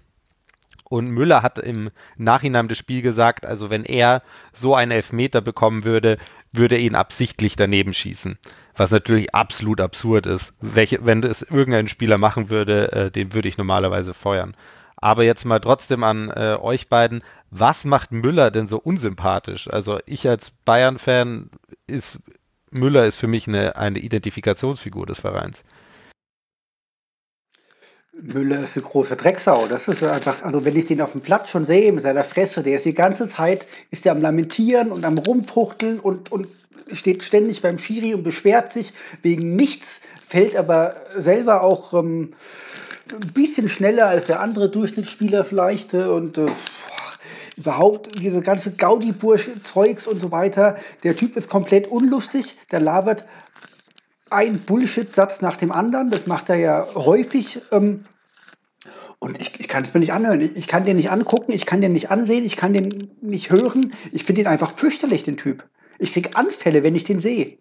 Und 0.83 1.09
Müller 1.09 1.43
hat 1.43 1.59
im 1.59 1.91
Nachhinein 2.17 2.67
des 2.67 2.79
Spiels 2.79 3.03
gesagt, 3.03 3.45
also 3.45 3.69
wenn 3.69 3.85
er 3.85 4.23
so 4.53 4.73
einen 4.73 4.91
Elfmeter 4.91 5.39
bekommen 5.39 5.83
würde, 5.83 6.17
würde 6.51 6.75
er 6.75 6.81
ihn 6.81 6.95
absichtlich 6.95 7.55
daneben 7.55 7.93
schießen. 7.93 8.39
Was 8.75 8.89
natürlich 8.89 9.35
absolut 9.35 9.81
absurd 9.81 10.25
ist. 10.25 10.53
Welche, 10.61 11.05
wenn 11.05 11.21
es 11.21 11.43
irgendein 11.43 11.87
Spieler 11.87 12.17
machen 12.17 12.49
würde, 12.49 12.91
äh, 12.91 13.11
den 13.11 13.33
würde 13.33 13.47
ich 13.47 13.57
normalerweise 13.57 14.15
feuern. 14.15 14.55
Aber 15.01 15.23
jetzt 15.23 15.45
mal 15.45 15.59
trotzdem 15.59 16.03
an 16.03 16.29
äh, 16.29 16.57
euch 16.59 16.89
beiden, 16.89 17.23
was 17.51 17.85
macht 17.85 18.11
Müller 18.11 18.51
denn 18.51 18.67
so 18.67 18.77
unsympathisch? 18.77 19.69
Also 19.69 19.99
ich 20.05 20.27
als 20.27 20.51
Bayern-Fan 20.51 21.49
ist 21.87 22.19
Müller 22.71 23.05
ist 23.05 23.15
für 23.15 23.27
mich 23.27 23.47
eine, 23.47 23.75
eine 23.77 23.99
Identifikationsfigur 23.99 25.05
des 25.05 25.19
Vereins. 25.19 25.63
Müller 28.21 28.63
ist 28.63 28.75
eine 28.77 28.85
große 28.85 29.15
Drecksau. 29.15 29.67
Das 29.67 29.87
ist 29.87 30.03
einfach, 30.03 30.43
also 30.43 30.65
wenn 30.65 30.75
ich 30.75 30.85
den 30.85 31.01
auf 31.01 31.13
dem 31.13 31.21
Platz 31.21 31.49
schon 31.49 31.63
sehe 31.63 31.91
mit 31.91 32.03
seiner 32.03 32.23
Fresse, 32.23 32.63
der 32.63 32.75
ist 32.75 32.85
die 32.85 32.93
ganze 32.93 33.27
Zeit, 33.27 33.65
ist 33.91 34.05
der 34.05 34.11
am 34.11 34.21
Lamentieren 34.21 34.91
und 34.91 35.05
am 35.05 35.17
Rumfuchteln 35.17 35.99
und, 35.99 36.31
und 36.31 36.47
steht 36.91 37.23
ständig 37.23 37.61
beim 37.61 37.77
Schiri 37.77 38.13
und 38.13 38.23
beschwert 38.23 38.73
sich 38.73 38.93
wegen 39.21 39.55
nichts, 39.55 40.01
fällt 40.25 40.55
aber 40.55 40.95
selber 41.13 41.61
auch 41.63 41.93
ähm, 41.93 42.31
ein 43.13 43.33
bisschen 43.33 43.69
schneller 43.69 44.07
als 44.07 44.27
der 44.27 44.39
andere 44.39 44.69
Durchschnittsspieler 44.69 45.45
vielleicht 45.45 45.93
äh, 45.93 46.03
und 46.03 46.37
äh, 46.37 46.47
überhaupt 47.57 48.19
diese 48.19 48.41
ganze 48.41 48.71
Gaudi-Bursch-Zeugs 48.71 50.07
und 50.07 50.19
so 50.19 50.31
weiter. 50.31 50.77
Der 51.03 51.15
Typ 51.15 51.35
ist 51.35 51.49
komplett 51.49 51.87
unlustig, 51.87 52.55
der 52.71 52.79
labert 52.79 53.25
ein 54.29 54.59
Bullshit-Satz 54.59 55.41
nach 55.41 55.57
dem 55.57 55.71
anderen, 55.71 56.11
das 56.11 56.27
macht 56.27 56.49
er 56.49 56.57
ja 56.57 56.87
häufig. 56.95 57.59
Ähm, 57.71 58.05
Und 59.19 59.41
ich, 59.41 59.59
ich 59.59 59.67
kann 59.67 59.83
es 59.83 59.93
mir 59.93 59.99
nicht 59.99 60.13
anhören. 60.13 60.39
Ich, 60.39 60.55
ich 60.55 60.67
kann 60.67 60.85
den 60.85 60.95
nicht 60.95 61.11
angucken, 61.11 61.51
ich 61.51 61.65
kann 61.65 61.81
den 61.81 61.93
nicht 61.93 62.09
ansehen, 62.11 62.45
ich 62.45 62.55
kann 62.55 62.73
den 62.73 63.11
nicht 63.21 63.51
hören. 63.51 63.91
Ich 64.11 64.23
finde 64.23 64.41
ihn 64.41 64.47
einfach 64.47 64.71
fürchterlich, 64.71 65.23
den 65.23 65.35
Typ. 65.35 65.67
Ich 65.97 66.13
krieg 66.13 66.37
Anfälle, 66.37 66.83
wenn 66.83 66.95
ich 66.95 67.03
den 67.03 67.19
sehe. 67.19 67.57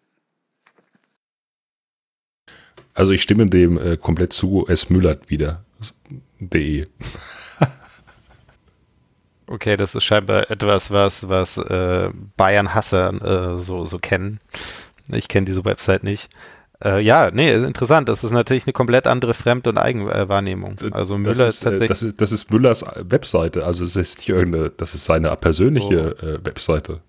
Also 2.99 3.13
ich 3.13 3.23
stimme 3.23 3.47
dem 3.47 3.79
äh, 3.79 3.97
komplett 3.97 4.33
zu, 4.33 4.67
es 4.69 4.91
müllert 4.91 5.31
wieder. 5.31 5.63
De. 6.41 6.89
okay, 9.47 9.77
das 9.77 9.95
ist 9.95 10.03
scheinbar 10.03 10.51
etwas, 10.51 10.91
was, 10.91 11.29
was 11.29 11.59
äh, 11.59 12.11
Bayern-Hasser 12.37 13.55
äh, 13.55 13.61
so, 13.61 13.85
so 13.85 14.01
kennen. 14.01 14.41
Ich 15.13 15.29
kenne 15.29 15.45
diese 15.45 15.65
Website 15.65 16.03
nicht. 16.03 16.29
Äh, 16.85 17.01
ja, 17.01 17.31
nee, 17.33 17.55
interessant. 17.55 18.09
Das 18.09 18.25
ist 18.25 18.33
natürlich 18.33 18.67
eine 18.67 18.73
komplett 18.73 19.07
andere 19.07 19.33
Fremd- 19.33 19.69
und 19.69 19.79
Eigenwahrnehmung. 19.79 20.75
Also 20.91 21.19
Müller 21.19 21.35
das 21.35 21.55
ist, 21.55 21.63
äh, 21.63 21.65
tatsächlich. 21.67 21.89
Das 21.89 22.03
ist, 22.03 22.21
das 22.21 22.33
ist 22.33 22.51
Müllers 22.51 22.85
Webseite. 22.97 23.65
Also 23.65 23.85
es 23.85 23.95
ist 23.95 24.19
nicht 24.19 24.29
irgendeine, 24.29 24.71
das 24.71 24.97
ist 24.97 25.05
seine 25.05 25.37
persönliche 25.37 26.17
oh. 26.21 26.27
äh, 26.27 26.45
Webseite. 26.45 27.01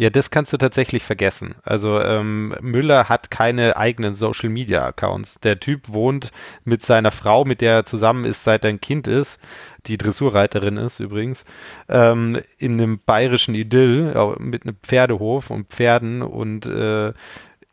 Ja, 0.00 0.08
das 0.08 0.30
kannst 0.30 0.50
du 0.54 0.56
tatsächlich 0.56 1.02
vergessen. 1.04 1.56
Also 1.62 2.00
ähm, 2.00 2.54
Müller 2.62 3.10
hat 3.10 3.30
keine 3.30 3.76
eigenen 3.76 4.14
Social 4.14 4.48
Media 4.48 4.82
Accounts. 4.82 5.38
Der 5.40 5.60
Typ 5.60 5.90
wohnt 5.90 6.30
mit 6.64 6.82
seiner 6.82 7.10
Frau, 7.10 7.44
mit 7.44 7.60
der 7.60 7.74
er 7.74 7.84
zusammen 7.84 8.24
ist, 8.24 8.42
seit 8.42 8.64
er 8.64 8.70
ein 8.70 8.80
Kind 8.80 9.06
ist, 9.06 9.38
die 9.84 9.98
Dressurreiterin 9.98 10.78
ist 10.78 11.00
übrigens, 11.00 11.44
ähm, 11.90 12.40
in 12.56 12.80
einem 12.80 12.98
bayerischen 13.04 13.54
Idyll 13.54 14.38
mit 14.38 14.64
einem 14.64 14.76
Pferdehof 14.82 15.50
und 15.50 15.68
Pferden 15.68 16.22
und 16.22 16.64
äh, 16.64 17.12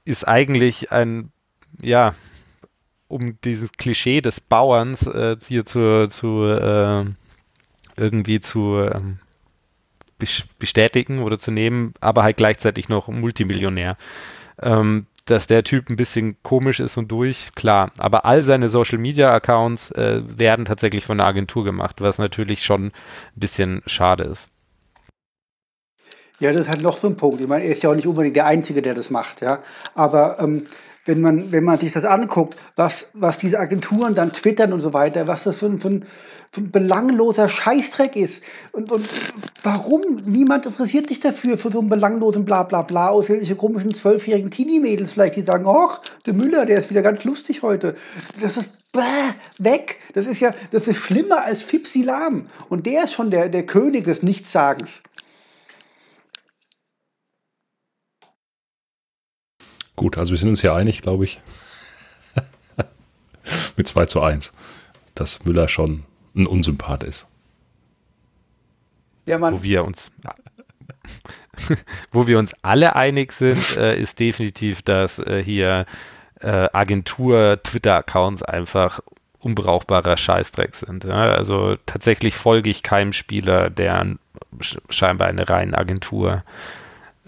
ist 0.03 0.27
eigentlich 0.27 0.91
ein, 0.91 1.31
ja, 1.79 2.13
um 3.07 3.39
dieses 3.39 3.71
Klischee 3.71 4.19
des 4.19 4.41
Bauerns 4.41 5.07
äh, 5.07 5.37
hier 5.41 5.63
zu, 5.63 6.09
zu 6.09 6.43
äh, 6.43 7.05
irgendwie 7.95 8.41
zu 8.41 8.79
ähm, 8.79 9.19
bestätigen 10.59 11.21
oder 11.21 11.39
zu 11.39 11.51
nehmen, 11.51 11.93
aber 11.99 12.23
halt 12.23 12.37
gleichzeitig 12.37 12.89
noch 12.89 13.07
Multimillionär. 13.07 13.97
Ähm, 14.61 15.05
dass 15.29 15.45
der 15.45 15.63
Typ 15.63 15.89
ein 15.89 15.97
bisschen 15.97 16.37
komisch 16.41 16.79
ist 16.79 16.97
und 16.97 17.09
durch, 17.11 17.51
klar. 17.53 17.91
Aber 17.97 18.25
all 18.25 18.41
seine 18.41 18.69
Social 18.69 18.97
Media 18.97 19.33
Accounts 19.33 19.91
äh, 19.91 20.21
werden 20.25 20.65
tatsächlich 20.65 21.05
von 21.05 21.17
der 21.17 21.27
Agentur 21.27 21.63
gemacht, 21.63 21.97
was 21.99 22.17
natürlich 22.17 22.63
schon 22.63 22.85
ein 22.85 22.91
bisschen 23.35 23.81
schade 23.85 24.23
ist. 24.23 24.49
Ja, 26.39 26.51
das 26.51 26.61
ist 26.61 26.69
halt 26.69 26.81
noch 26.81 26.95
so 26.95 27.07
ein 27.07 27.15
Punkt. 27.15 27.41
Ich 27.41 27.47
meine, 27.47 27.63
er 27.63 27.71
ist 27.71 27.83
ja 27.83 27.89
auch 27.89 27.95
nicht 27.95 28.07
unbedingt 28.07 28.35
der 28.35 28.45
Einzige, 28.45 28.81
der 28.81 28.93
das 28.93 29.09
macht, 29.09 29.41
ja. 29.41 29.59
Aber 29.95 30.37
ähm, 30.39 30.67
wenn 31.07 31.21
man, 31.21 31.51
wenn 31.51 31.63
man 31.63 31.79
sich 31.79 31.93
das 31.93 32.03
anguckt, 32.03 32.55
was, 32.75 33.11
was 33.13 33.37
diese 33.37 33.59
Agenturen 33.59 34.15
dann 34.15 34.33
twittern 34.33 34.73
und 34.73 34.81
so 34.81 34.93
weiter, 34.93 35.27
was 35.27 35.43
das 35.43 35.57
für 35.57 35.67
ein, 35.67 35.77
für 35.77 35.89
ein, 35.89 36.05
für 36.51 36.61
ein 36.61 36.71
belangloser 36.71 37.47
Scheißdreck 37.47 38.15
ist. 38.15 38.43
Und, 38.71 38.91
und 38.91 39.07
warum? 39.63 40.01
Niemand 40.25 40.65
interessiert 40.65 41.07
sich 41.09 41.19
dafür, 41.19 41.57
für 41.57 41.71
so 41.71 41.79
einen 41.79 41.89
belanglosen 41.89 42.45
Blablabla, 42.45 42.81
bla, 42.83 43.05
bla, 43.05 43.09
aus 43.09 43.29
welche 43.29 43.55
komischen 43.55 43.93
zwölfjährigen 43.93 44.51
Teenie-Mädels 44.51 45.13
vielleicht, 45.13 45.35
die 45.35 45.41
sagen, 45.41 45.65
ach, 45.67 46.01
der 46.25 46.33
Müller, 46.33 46.65
der 46.65 46.79
ist 46.79 46.89
wieder 46.89 47.01
ganz 47.01 47.23
lustig 47.23 47.63
heute. 47.63 47.93
Das 48.41 48.57
ist 48.57 48.91
bäh, 48.91 49.01
weg. 49.59 49.97
Das 50.13 50.27
ist 50.27 50.39
ja, 50.39 50.53
das 50.71 50.87
ist 50.87 50.97
schlimmer 50.97 51.43
als 51.43 51.61
Fipsi 51.61 52.01
Lahm. 52.01 52.47
Und 52.69 52.85
der 52.85 53.05
ist 53.05 53.13
schon 53.13 53.31
der, 53.31 53.49
der 53.49 53.65
König 53.65 54.03
des 54.03 54.23
Nichtsagens. 54.23 55.01
Gut, 59.97 60.17
also 60.17 60.31
wir 60.31 60.37
sind 60.37 60.49
uns 60.49 60.61
ja 60.61 60.75
einig, 60.75 61.01
glaube 61.01 61.25
ich. 61.25 61.41
Mit 63.75 63.87
2 63.87 64.05
zu 64.05 64.21
1, 64.21 64.53
dass 65.15 65.43
Müller 65.43 65.67
schon 65.67 66.03
ein 66.35 66.45
Unsympath 66.45 67.03
ist. 67.03 67.25
Ja, 69.25 69.39
Mann. 69.39 69.55
Wo 69.55 69.63
wir 69.63 69.83
uns, 69.83 70.11
wo 72.11 72.27
wir 72.27 72.37
uns 72.37 72.53
alle 72.61 72.95
einig 72.95 73.33
sind, 73.33 73.75
äh, 73.77 73.99
ist 73.99 74.19
definitiv, 74.19 74.83
dass 74.83 75.17
äh, 75.17 75.43
hier 75.43 75.87
äh, 76.41 76.69
Agentur-Twitter-Accounts 76.71 78.43
einfach 78.43 78.99
unbrauchbarer 79.39 80.15
Scheißdreck 80.15 80.75
sind. 80.75 81.05
Ja? 81.05 81.31
Also 81.31 81.75
tatsächlich 81.87 82.35
folge 82.35 82.69
ich 82.69 82.83
keinem 82.83 83.13
Spieler, 83.13 83.71
der 83.71 84.15
scheinbar 84.89 85.27
eine 85.27 85.49
reine 85.49 85.75
Agentur 85.75 86.43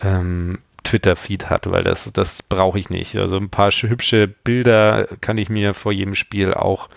ähm, 0.01 0.59
Twitter-Feed 0.83 1.49
hat, 1.49 1.69
weil 1.69 1.83
das, 1.83 2.11
das 2.13 2.43
brauche 2.43 2.79
ich 2.79 2.89
nicht. 2.89 3.15
Also 3.15 3.37
ein 3.37 3.49
paar 3.49 3.71
hübsche 3.71 4.27
Bilder 4.27 5.07
kann 5.21 5.37
ich 5.37 5.49
mir 5.49 5.73
vor 5.73 5.91
jedem 5.91 6.15
Spiel 6.15 6.53
auch 6.53 6.89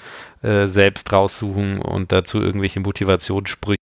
äh, 0.43 0.67
selbst 0.67 1.13
raussuchen 1.13 1.81
und 1.81 2.13
dazu 2.13 2.41
irgendwelche 2.41 2.81
Motivationssprüche. 2.81 3.77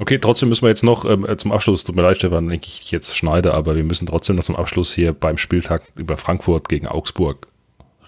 Okay, 0.00 0.18
trotzdem 0.18 0.48
müssen 0.48 0.62
wir 0.62 0.70
jetzt 0.70 0.82
noch 0.82 1.04
ähm, 1.04 1.26
zum 1.38 1.52
Abschluss, 1.52 1.84
tut 1.84 1.94
mir 1.94 2.02
leid, 2.02 2.16
Stefan, 2.16 2.48
wenn 2.48 2.60
ich 2.60 2.90
jetzt 2.90 3.16
schneide, 3.16 3.54
aber 3.54 3.76
wir 3.76 3.84
müssen 3.84 4.06
trotzdem 4.06 4.34
noch 4.34 4.42
zum 4.42 4.56
Abschluss 4.56 4.92
hier 4.92 5.12
beim 5.12 5.38
Spieltag 5.38 5.82
über 5.94 6.16
Frankfurt 6.16 6.68
gegen 6.68 6.88
Augsburg 6.88 7.46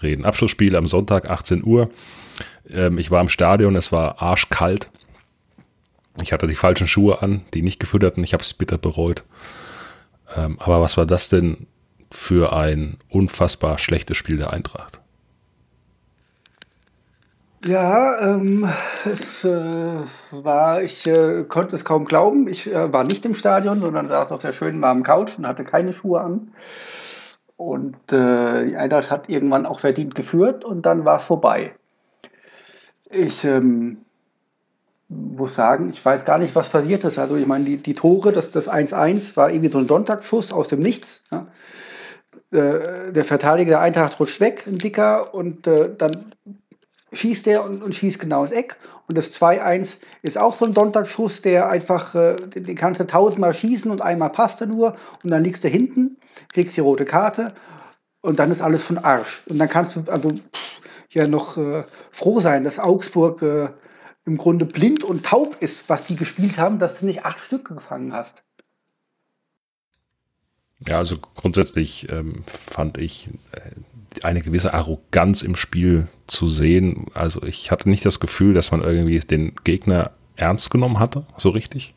reden. 0.02 0.24
Abschlussspiel 0.24 0.76
am 0.76 0.86
Sonntag, 0.86 1.28
18 1.30 1.64
Uhr. 1.64 1.90
Ähm, 2.68 2.98
ich 2.98 3.10
war 3.10 3.20
im 3.20 3.28
Stadion, 3.28 3.76
es 3.76 3.92
war 3.92 4.22
arschkalt. 4.22 4.90
Ich 6.22 6.32
hatte 6.32 6.46
die 6.46 6.54
falschen 6.54 6.88
Schuhe 6.88 7.22
an, 7.22 7.42
die 7.54 7.62
nicht 7.62 7.80
gefüttert 7.80 8.16
und 8.16 8.24
ich 8.24 8.32
habe 8.32 8.42
es 8.42 8.54
bitter 8.54 8.78
bereut. 8.78 9.24
Ähm, 10.34 10.58
aber 10.60 10.80
was 10.80 10.96
war 10.96 11.06
das 11.06 11.28
denn 11.28 11.66
für 12.10 12.52
ein 12.52 12.98
unfassbar 13.08 13.78
schlechtes 13.78 14.16
Spiel 14.16 14.38
der 14.38 14.52
Eintracht? 14.52 15.00
Ja, 17.64 18.20
ähm, 18.20 18.68
es 19.04 19.44
äh, 19.44 20.00
war, 20.30 20.82
ich 20.82 21.06
äh, 21.06 21.44
konnte 21.48 21.74
es 21.74 21.84
kaum 21.84 22.04
glauben. 22.04 22.46
Ich 22.48 22.72
äh, 22.72 22.92
war 22.92 23.02
nicht 23.02 23.26
im 23.26 23.34
Stadion, 23.34 23.82
sondern 23.82 24.08
saß 24.08 24.30
auf 24.30 24.42
der 24.42 24.52
schönen 24.52 24.80
warmen 24.82 25.02
Couch 25.02 25.36
und 25.36 25.46
hatte 25.46 25.64
keine 25.64 25.92
Schuhe 25.92 26.20
an. 26.20 26.52
Und 27.56 27.96
äh, 28.12 28.66
die 28.66 28.76
Eintracht 28.76 29.10
hat 29.10 29.28
irgendwann 29.28 29.66
auch 29.66 29.80
verdient 29.80 30.14
geführt 30.14 30.64
und 30.64 30.84
dann 30.84 31.04
war 31.04 31.16
es 31.16 31.24
vorbei. 31.24 31.74
Ich 33.10 33.44
ähm, 33.44 33.98
muss 35.08 35.54
sagen, 35.54 35.88
ich 35.88 36.04
weiß 36.04 36.24
gar 36.24 36.38
nicht, 36.38 36.54
was 36.54 36.68
passiert 36.68 37.04
ist. 37.04 37.18
Also 37.18 37.36
ich 37.36 37.46
meine, 37.46 37.64
die, 37.64 37.78
die 37.78 37.94
Tore, 37.94 38.32
das 38.32 38.52
1-1 38.52 39.36
war 39.36 39.50
irgendwie 39.50 39.70
so 39.70 39.78
ein 39.78 39.88
Sonntagsschuss 39.88 40.52
aus 40.52 40.68
dem 40.68 40.80
Nichts. 40.80 41.22
Ja. 41.32 41.46
Äh, 42.52 43.12
der 43.12 43.24
Verteidiger 43.24 43.70
der 43.70 43.80
Eintracht 43.80 44.20
rutscht 44.20 44.40
weg, 44.40 44.66
ein 44.66 44.78
Dicker, 44.78 45.34
und 45.34 45.66
äh, 45.66 45.94
dann 45.96 46.32
schießt 47.16 47.46
er 47.46 47.64
und, 47.64 47.82
und, 47.82 47.94
schießt 47.94 48.18
genau 48.20 48.42
ins 48.42 48.52
Eck. 48.52 48.78
Und 49.08 49.16
das 49.16 49.32
2-1 49.32 49.98
ist 50.22 50.38
auch 50.38 50.54
so 50.54 50.64
ein 50.64 50.72
Sonntagsschuss, 50.72 51.42
der 51.42 51.68
einfach, 51.68 52.14
äh, 52.14 52.36
den, 52.36 52.64
den 52.64 52.76
kannst 52.76 53.00
du 53.00 53.06
tausendmal 53.06 53.54
schießen 53.54 53.90
und 53.90 54.02
einmal 54.02 54.30
passt 54.30 54.60
er 54.60 54.66
nur 54.66 54.94
und 55.22 55.30
dann 55.30 55.44
liegst 55.44 55.64
du 55.64 55.68
hinten, 55.68 56.16
kriegst 56.52 56.76
die 56.76 56.80
rote 56.80 57.04
Karte 57.04 57.54
und 58.20 58.38
dann 58.38 58.50
ist 58.50 58.60
alles 58.60 58.82
von 58.82 58.98
Arsch. 58.98 59.44
Und 59.48 59.58
dann 59.58 59.68
kannst 59.68 59.96
du, 59.96 60.10
also 60.10 60.30
pff, 60.30 60.80
ja 61.16 61.26
noch 61.26 61.56
äh, 61.56 61.84
froh 62.12 62.40
sein, 62.40 62.64
dass 62.64 62.78
Augsburg 62.78 63.42
äh, 63.42 63.70
im 64.24 64.36
Grunde 64.36 64.66
blind 64.66 65.04
und 65.04 65.24
taub 65.24 65.56
ist, 65.60 65.88
was 65.88 66.04
die 66.04 66.16
gespielt 66.16 66.58
haben, 66.58 66.78
dass 66.78 67.00
du 67.00 67.06
nicht 67.06 67.24
acht 67.24 67.38
Stück 67.38 67.68
gefangen 67.68 68.12
hast. 68.12 68.42
Ja, 70.86 70.98
also 70.98 71.16
grundsätzlich 71.18 72.08
ähm, 72.10 72.44
fand 72.46 72.98
ich 72.98 73.28
äh, 73.52 73.70
eine 74.24 74.42
gewisse 74.42 74.74
Arroganz 74.74 75.42
im 75.42 75.56
Spiel 75.56 76.08
zu 76.26 76.48
sehen. 76.48 77.06
Also 77.14 77.42
ich 77.42 77.70
hatte 77.70 77.88
nicht 77.88 78.04
das 78.04 78.20
Gefühl, 78.20 78.54
dass 78.54 78.70
man 78.70 78.82
irgendwie 78.82 79.18
den 79.18 79.52
Gegner 79.64 80.12
ernst 80.36 80.70
genommen 80.70 80.98
hatte, 80.98 81.26
so 81.38 81.50
richtig. 81.50 81.94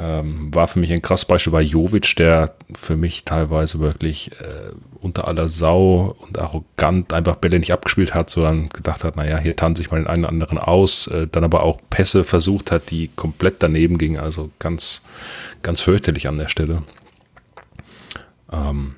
Ähm, 0.00 0.54
war 0.54 0.68
für 0.68 0.78
mich 0.78 0.92
ein 0.92 1.02
krasses 1.02 1.24
Beispiel 1.24 1.52
bei 1.52 1.60
Jovic, 1.60 2.14
der 2.14 2.54
für 2.76 2.96
mich 2.96 3.24
teilweise 3.24 3.80
wirklich 3.80 4.30
äh, 4.40 4.70
unter 5.00 5.26
aller 5.26 5.48
Sau 5.48 6.16
und 6.20 6.38
arrogant 6.38 7.12
einfach 7.12 7.34
Bälle 7.34 7.58
nicht 7.58 7.72
abgespielt 7.72 8.14
hat, 8.14 8.30
sondern 8.30 8.68
gedacht 8.68 9.02
hat, 9.02 9.16
naja, 9.16 9.38
hier 9.38 9.56
tanze 9.56 9.82
ich 9.82 9.90
mal 9.90 9.96
den 9.96 10.06
einen 10.06 10.22
oder 10.22 10.28
anderen 10.28 10.58
aus, 10.58 11.08
äh, 11.08 11.26
dann 11.26 11.42
aber 11.42 11.64
auch 11.64 11.80
Pässe 11.90 12.22
versucht 12.22 12.70
hat, 12.70 12.92
die 12.92 13.10
komplett 13.16 13.56
daneben 13.58 13.98
gingen, 13.98 14.20
also 14.20 14.50
ganz, 14.60 15.02
ganz 15.62 15.80
fürchterlich 15.80 16.28
an 16.28 16.38
der 16.38 16.48
Stelle. 16.48 16.84
Ähm, 18.52 18.94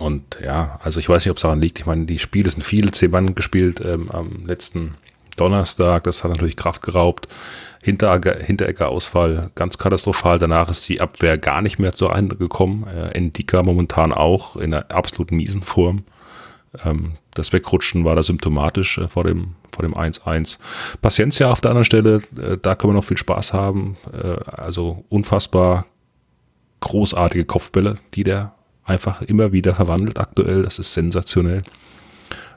und 0.00 0.38
ja, 0.42 0.78
also 0.82 1.00
ich 1.00 1.08
weiß 1.08 1.24
nicht, 1.24 1.30
ob 1.30 1.36
es 1.36 1.42
daran 1.42 1.60
liegt. 1.60 1.78
Ich 1.78 1.86
meine, 1.86 2.06
die 2.06 2.18
Spiele 2.18 2.50
sind 2.50 2.62
viele, 2.62 2.90
zehn 2.90 3.10
Mann 3.10 3.34
gespielt 3.34 3.80
ähm, 3.84 4.10
am 4.10 4.46
letzten 4.46 4.94
Donnerstag. 5.36 6.04
Das 6.04 6.24
hat 6.24 6.30
natürlich 6.30 6.56
Kraft 6.56 6.82
geraubt. 6.82 7.28
Hinteregger, 7.82 8.36
Hinteregger 8.36 8.88
Ausfall 8.88 9.50
ganz 9.54 9.78
katastrophal. 9.78 10.38
Danach 10.38 10.70
ist 10.70 10.88
die 10.88 11.00
Abwehr 11.00 11.38
gar 11.38 11.62
nicht 11.62 11.78
mehr 11.78 11.92
zur 11.92 12.14
Ende 12.14 12.36
gekommen. 12.36 12.86
Äh, 12.86 13.10
Endika 13.16 13.62
momentan 13.62 14.12
auch 14.12 14.56
in 14.56 14.74
einer 14.74 14.90
absolut 14.90 15.32
miesen 15.32 15.62
Form. 15.62 16.04
Ähm, 16.84 17.12
das 17.34 17.52
Wegrutschen 17.52 18.04
war 18.04 18.16
da 18.16 18.22
symptomatisch 18.22 18.98
äh, 18.98 19.08
vor 19.08 19.24
dem 19.24 19.54
vor 19.72 19.84
dem 19.84 19.94
1-1. 19.94 20.58
Paciencia 21.02 21.50
auf 21.50 21.60
der 21.60 21.70
anderen 21.70 21.84
Stelle, 21.84 22.20
äh, 22.36 22.56
da 22.60 22.74
können 22.74 22.92
wir 22.92 22.96
noch 22.96 23.04
viel 23.04 23.16
Spaß 23.16 23.52
haben. 23.52 23.96
Äh, 24.12 24.42
also 24.50 25.04
unfassbar 25.08 25.86
großartige 26.80 27.44
Kopfbälle, 27.44 27.96
die 28.14 28.24
der 28.24 28.54
einfach 28.88 29.22
immer 29.22 29.52
wieder 29.52 29.74
verwandelt 29.74 30.18
aktuell. 30.18 30.62
Das 30.62 30.78
ist 30.78 30.92
sensationell. 30.92 31.62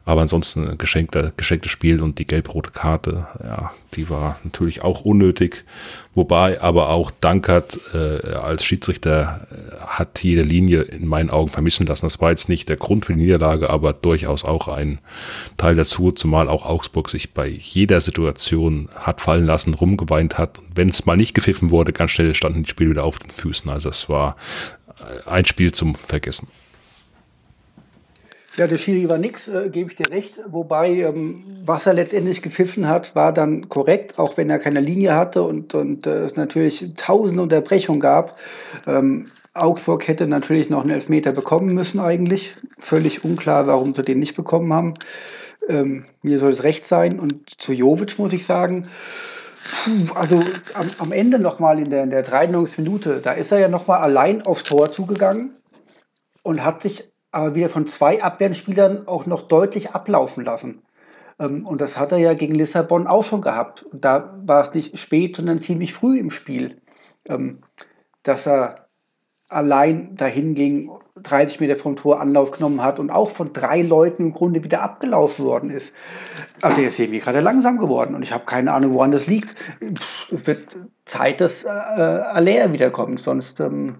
Aber 0.03 0.21
ansonsten 0.21 0.67
ein 0.67 0.77
geschenkter, 0.79 1.31
geschenktes 1.37 1.71
Spiel 1.71 2.01
und 2.01 2.17
die 2.17 2.25
gelb-rote 2.25 2.71
Karte, 2.71 3.27
ja, 3.43 3.71
die 3.93 4.09
war 4.09 4.39
natürlich 4.43 4.81
auch 4.81 5.01
unnötig. 5.01 5.63
Wobei 6.13 6.59
aber 6.59 6.89
auch 6.89 7.11
Dankert 7.21 7.79
äh, 7.93 8.33
als 8.33 8.65
Schiedsrichter 8.65 9.47
äh, 9.51 9.85
hat 9.85 10.23
jede 10.23 10.41
Linie 10.41 10.81
in 10.81 11.07
meinen 11.07 11.29
Augen 11.29 11.49
vermissen 11.49 11.85
lassen. 11.85 12.07
Das 12.07 12.19
war 12.19 12.31
jetzt 12.31 12.49
nicht 12.49 12.67
der 12.67 12.77
Grund 12.77 13.05
für 13.05 13.13
die 13.13 13.21
Niederlage, 13.21 13.69
aber 13.69 13.93
durchaus 13.93 14.43
auch 14.43 14.67
ein 14.67 14.99
Teil 15.57 15.75
dazu, 15.75 16.11
zumal 16.11 16.49
auch 16.49 16.65
Augsburg 16.65 17.09
sich 17.09 17.33
bei 17.33 17.47
jeder 17.47 18.01
Situation 18.01 18.89
hat 18.95 19.21
fallen 19.21 19.45
lassen, 19.45 19.75
rumgeweint 19.75 20.37
hat. 20.37 20.59
Wenn 20.73 20.89
es 20.89 21.05
mal 21.05 21.15
nicht 21.15 21.35
gepfiffen 21.35 21.69
wurde, 21.69 21.93
ganz 21.93 22.11
schnell 22.11 22.33
standen 22.33 22.63
die 22.63 22.69
Spiele 22.69 22.89
wieder 22.89 23.03
auf 23.03 23.19
den 23.19 23.31
Füßen. 23.31 23.69
Also 23.69 23.89
es 23.89 24.09
war 24.09 24.35
ein 25.25 25.45
Spiel 25.45 25.71
zum 25.71 25.95
Vergessen. 25.95 26.47
Ja, 28.57 28.67
der 28.67 28.77
Schiri 28.77 29.07
war 29.07 29.17
nix, 29.17 29.47
äh, 29.47 29.69
gebe 29.69 29.89
ich 29.89 29.95
dir 29.95 30.09
recht. 30.09 30.39
Wobei, 30.49 30.89
ähm, 30.89 31.41
was 31.65 31.85
er 31.85 31.93
letztendlich 31.93 32.41
gepfiffen 32.41 32.87
hat, 32.87 33.15
war 33.15 33.31
dann 33.31 33.69
korrekt, 33.69 34.19
auch 34.19 34.35
wenn 34.35 34.49
er 34.49 34.59
keine 34.59 34.81
Linie 34.81 35.15
hatte 35.15 35.43
und, 35.43 35.73
und 35.73 36.05
äh, 36.05 36.23
es 36.23 36.35
natürlich 36.35 36.91
tausende 36.97 37.43
Unterbrechungen 37.43 38.01
gab. 38.01 38.37
Ähm, 38.85 39.31
Augsburg 39.53 40.07
hätte 40.07 40.27
natürlich 40.27 40.69
noch 40.69 40.81
einen 40.81 40.91
Elfmeter 40.91 41.31
bekommen 41.31 41.73
müssen 41.73 41.99
eigentlich. 41.99 42.55
Völlig 42.77 43.23
unklar, 43.23 43.67
warum 43.67 43.93
sie 43.93 44.03
den 44.03 44.19
nicht 44.19 44.35
bekommen 44.35 44.73
haben. 44.73 44.93
Ähm, 45.69 46.03
mir 46.21 46.39
soll 46.39 46.51
es 46.51 46.63
recht 46.63 46.85
sein. 46.85 47.19
Und 47.19 47.61
zu 47.61 47.71
Jovic 47.71 48.19
muss 48.19 48.33
ich 48.33 48.45
sagen, 48.45 48.85
also 50.15 50.43
am, 50.73 50.89
am 50.99 51.11
Ende 51.11 51.39
nochmal 51.39 51.79
in 51.79 51.89
der, 51.89 52.03
in 52.03 52.09
der 52.09 52.23
93. 52.23 52.79
Minute, 52.79 53.21
da 53.21 53.33
ist 53.33 53.51
er 53.51 53.59
ja 53.59 53.67
nochmal 53.67 54.01
allein 54.01 54.41
aufs 54.43 54.63
Tor 54.63 54.91
zugegangen 54.91 55.55
und 56.43 56.63
hat 56.63 56.81
sich 56.81 57.09
aber 57.31 57.55
wieder 57.55 57.69
von 57.69 57.87
zwei 57.87 58.21
Abwehrspielern 58.21 59.07
auch 59.07 59.25
noch 59.25 59.43
deutlich 59.43 59.91
ablaufen 59.91 60.43
lassen. 60.43 60.81
Ähm, 61.39 61.65
und 61.65 61.81
das 61.81 61.97
hat 61.97 62.11
er 62.11 62.17
ja 62.17 62.33
gegen 62.33 62.55
Lissabon 62.55 63.07
auch 63.07 63.23
schon 63.23 63.41
gehabt. 63.41 63.83
Und 63.83 64.05
da 64.05 64.37
war 64.43 64.61
es 64.61 64.73
nicht 64.73 64.97
spät, 64.97 65.35
sondern 65.35 65.59
ziemlich 65.59 65.93
früh 65.93 66.17
im 66.17 66.29
Spiel, 66.29 66.81
ähm, 67.25 67.61
dass 68.23 68.47
er 68.47 68.87
allein 69.51 70.15
dahin 70.15 70.55
ging, 70.55 70.89
30 71.21 71.59
Meter 71.59 71.77
vom 71.77 71.95
Tor 71.95 72.21
Anlauf 72.21 72.51
genommen 72.51 72.81
hat 72.81 72.99
und 72.99 73.09
auch 73.09 73.29
von 73.29 73.51
drei 73.53 73.81
Leuten 73.81 74.23
im 74.23 74.33
Grunde 74.33 74.63
wieder 74.63 74.81
abgelaufen 74.81 75.45
worden 75.45 75.69
ist. 75.69 75.93
Aber 76.61 76.73
der 76.73 76.87
ist 76.87 76.99
irgendwie 76.99 77.19
gerade 77.19 77.41
langsam 77.41 77.77
geworden 77.77 78.15
und 78.15 78.23
ich 78.23 78.31
habe 78.31 78.45
keine 78.45 78.73
Ahnung, 78.73 78.93
woran 78.93 79.11
das 79.11 79.27
liegt. 79.27 79.55
Es 80.31 80.47
wird 80.47 80.77
Zeit, 81.05 81.41
dass 81.41 81.65
äh, 81.65 81.69
Alea 81.69 82.71
wiederkommt, 82.71 83.19
sonst 83.19 83.59
ähm, 83.59 83.97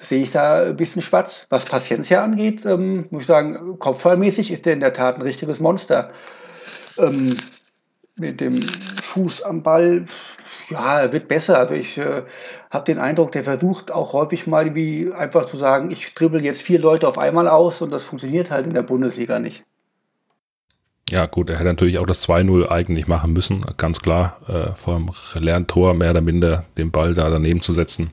sehe 0.00 0.22
ich 0.22 0.32
da 0.32 0.64
ein 0.64 0.76
bisschen 0.76 1.02
schwarz. 1.02 1.46
Was 1.50 1.66
Paciencia 1.66 2.22
angeht, 2.22 2.66
ähm, 2.66 3.06
muss 3.10 3.22
ich 3.22 3.26
sagen, 3.28 3.78
kopfballmäßig 3.78 4.50
ist 4.50 4.66
der 4.66 4.72
in 4.72 4.80
der 4.80 4.92
Tat 4.92 5.16
ein 5.16 5.22
richtiges 5.22 5.60
Monster. 5.60 6.10
Ähm, 6.98 7.36
mit 8.16 8.40
dem 8.40 8.60
Fuß 8.60 9.42
am 9.42 9.62
Ball, 9.62 10.04
ja, 10.70 11.00
er 11.00 11.12
wird 11.12 11.28
besser. 11.28 11.58
Also 11.58 11.74
ich 11.74 11.98
äh, 11.98 12.22
habe 12.70 12.84
den 12.84 12.98
Eindruck, 12.98 13.32
der 13.32 13.44
versucht 13.44 13.92
auch 13.92 14.12
häufig 14.12 14.46
mal 14.46 14.74
wie 14.74 15.12
einfach 15.12 15.44
zu 15.44 15.56
sagen, 15.56 15.90
ich 15.90 16.14
dribbel 16.14 16.42
jetzt 16.42 16.62
vier 16.62 16.80
Leute 16.80 17.08
auf 17.08 17.18
einmal 17.18 17.48
aus 17.48 17.82
und 17.82 17.92
das 17.92 18.04
funktioniert 18.04 18.50
halt 18.50 18.66
in 18.66 18.74
der 18.74 18.82
Bundesliga 18.82 19.38
nicht. 19.38 19.64
Ja, 21.10 21.26
gut, 21.26 21.50
er 21.50 21.56
hätte 21.56 21.64
natürlich 21.64 21.98
auch 21.98 22.06
das 22.06 22.28
2-0 22.28 22.68
eigentlich 22.68 23.08
machen 23.08 23.32
müssen, 23.32 23.64
ganz 23.76 24.00
klar. 24.00 24.36
Äh, 24.46 24.76
vor 24.76 24.94
dem 24.94 25.10
Lerntor 25.42 25.94
mehr 25.94 26.12
oder 26.12 26.20
minder 26.20 26.64
den 26.78 26.92
Ball 26.92 27.14
da 27.14 27.28
daneben 27.28 27.60
zu 27.60 27.72
setzen 27.72 28.10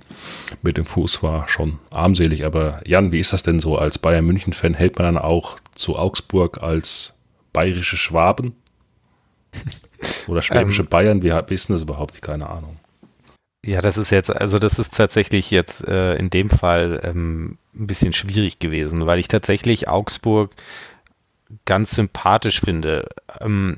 mit 0.64 0.78
dem 0.78 0.86
Fuß 0.86 1.22
war 1.22 1.48
schon 1.48 1.78
armselig. 1.92 2.44
Aber 2.44 2.82
Jan, 2.88 3.12
wie 3.12 3.20
ist 3.20 3.34
das 3.34 3.44
denn 3.44 3.60
so? 3.60 3.78
Als 3.78 4.00
Bayern 4.00 4.26
München-Fan 4.26 4.74
hält 4.74 4.98
man 4.98 5.14
dann 5.14 5.24
auch 5.24 5.58
zu 5.76 5.96
Augsburg 5.96 6.64
als 6.64 7.14
bayerische 7.54 7.98
Schwaben? 7.98 8.56
Oder 10.28 10.42
schwäbische 10.42 10.84
ähm, 10.84 10.88
Bayern? 10.88 11.22
Wie, 11.22 11.30
denn 11.68 11.76
das 11.76 11.82
überhaupt? 11.82 12.22
Keine 12.22 12.50
Ahnung. 12.50 12.78
Ja, 13.66 13.82
das 13.82 13.98
ist 13.98 14.12
jetzt, 14.12 14.34
also 14.34 14.60
das 14.60 14.80
ist 14.80 14.96
tatsächlich 14.96 15.52
jetzt 15.52 15.86
äh, 15.88 16.16
in 16.16 16.30
dem 16.30 16.50
Fall 16.50 17.02
ähm, 17.04 17.58
ein 17.76 17.88
bisschen 17.88 18.14
schwierig 18.14 18.60
gewesen, 18.60 19.06
weil 19.06 19.20
ich 19.20 19.28
tatsächlich 19.28 19.88
Augsburg 19.88 20.52
ganz 21.66 21.92
sympathisch 21.92 22.62
finde. 22.62 23.10
Ähm, 23.42 23.78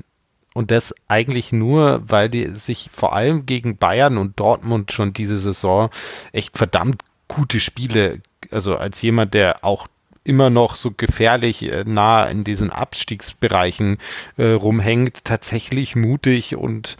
und 0.54 0.70
das 0.70 0.94
eigentlich 1.08 1.52
nur, 1.52 2.02
weil 2.06 2.28
die 2.28 2.46
sich 2.48 2.90
vor 2.92 3.14
allem 3.14 3.46
gegen 3.46 3.76
Bayern 3.76 4.18
und 4.18 4.38
Dortmund 4.38 4.92
schon 4.92 5.12
diese 5.12 5.38
Saison 5.38 5.90
echt 6.32 6.58
verdammt 6.58 7.02
gute 7.28 7.60
Spiele, 7.60 8.20
also 8.50 8.76
als 8.76 9.00
jemand, 9.02 9.34
der 9.34 9.64
auch 9.64 9.86
immer 10.24 10.50
noch 10.50 10.76
so 10.76 10.90
gefährlich 10.90 11.62
äh, 11.70 11.84
nah 11.86 12.24
in 12.24 12.44
diesen 12.44 12.70
Abstiegsbereichen 12.70 13.98
äh, 14.36 14.50
rumhängt, 14.50 15.24
tatsächlich 15.24 15.96
mutig 15.96 16.56
und 16.56 16.96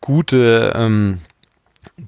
gute, 0.00 0.72
ähm, 0.74 1.20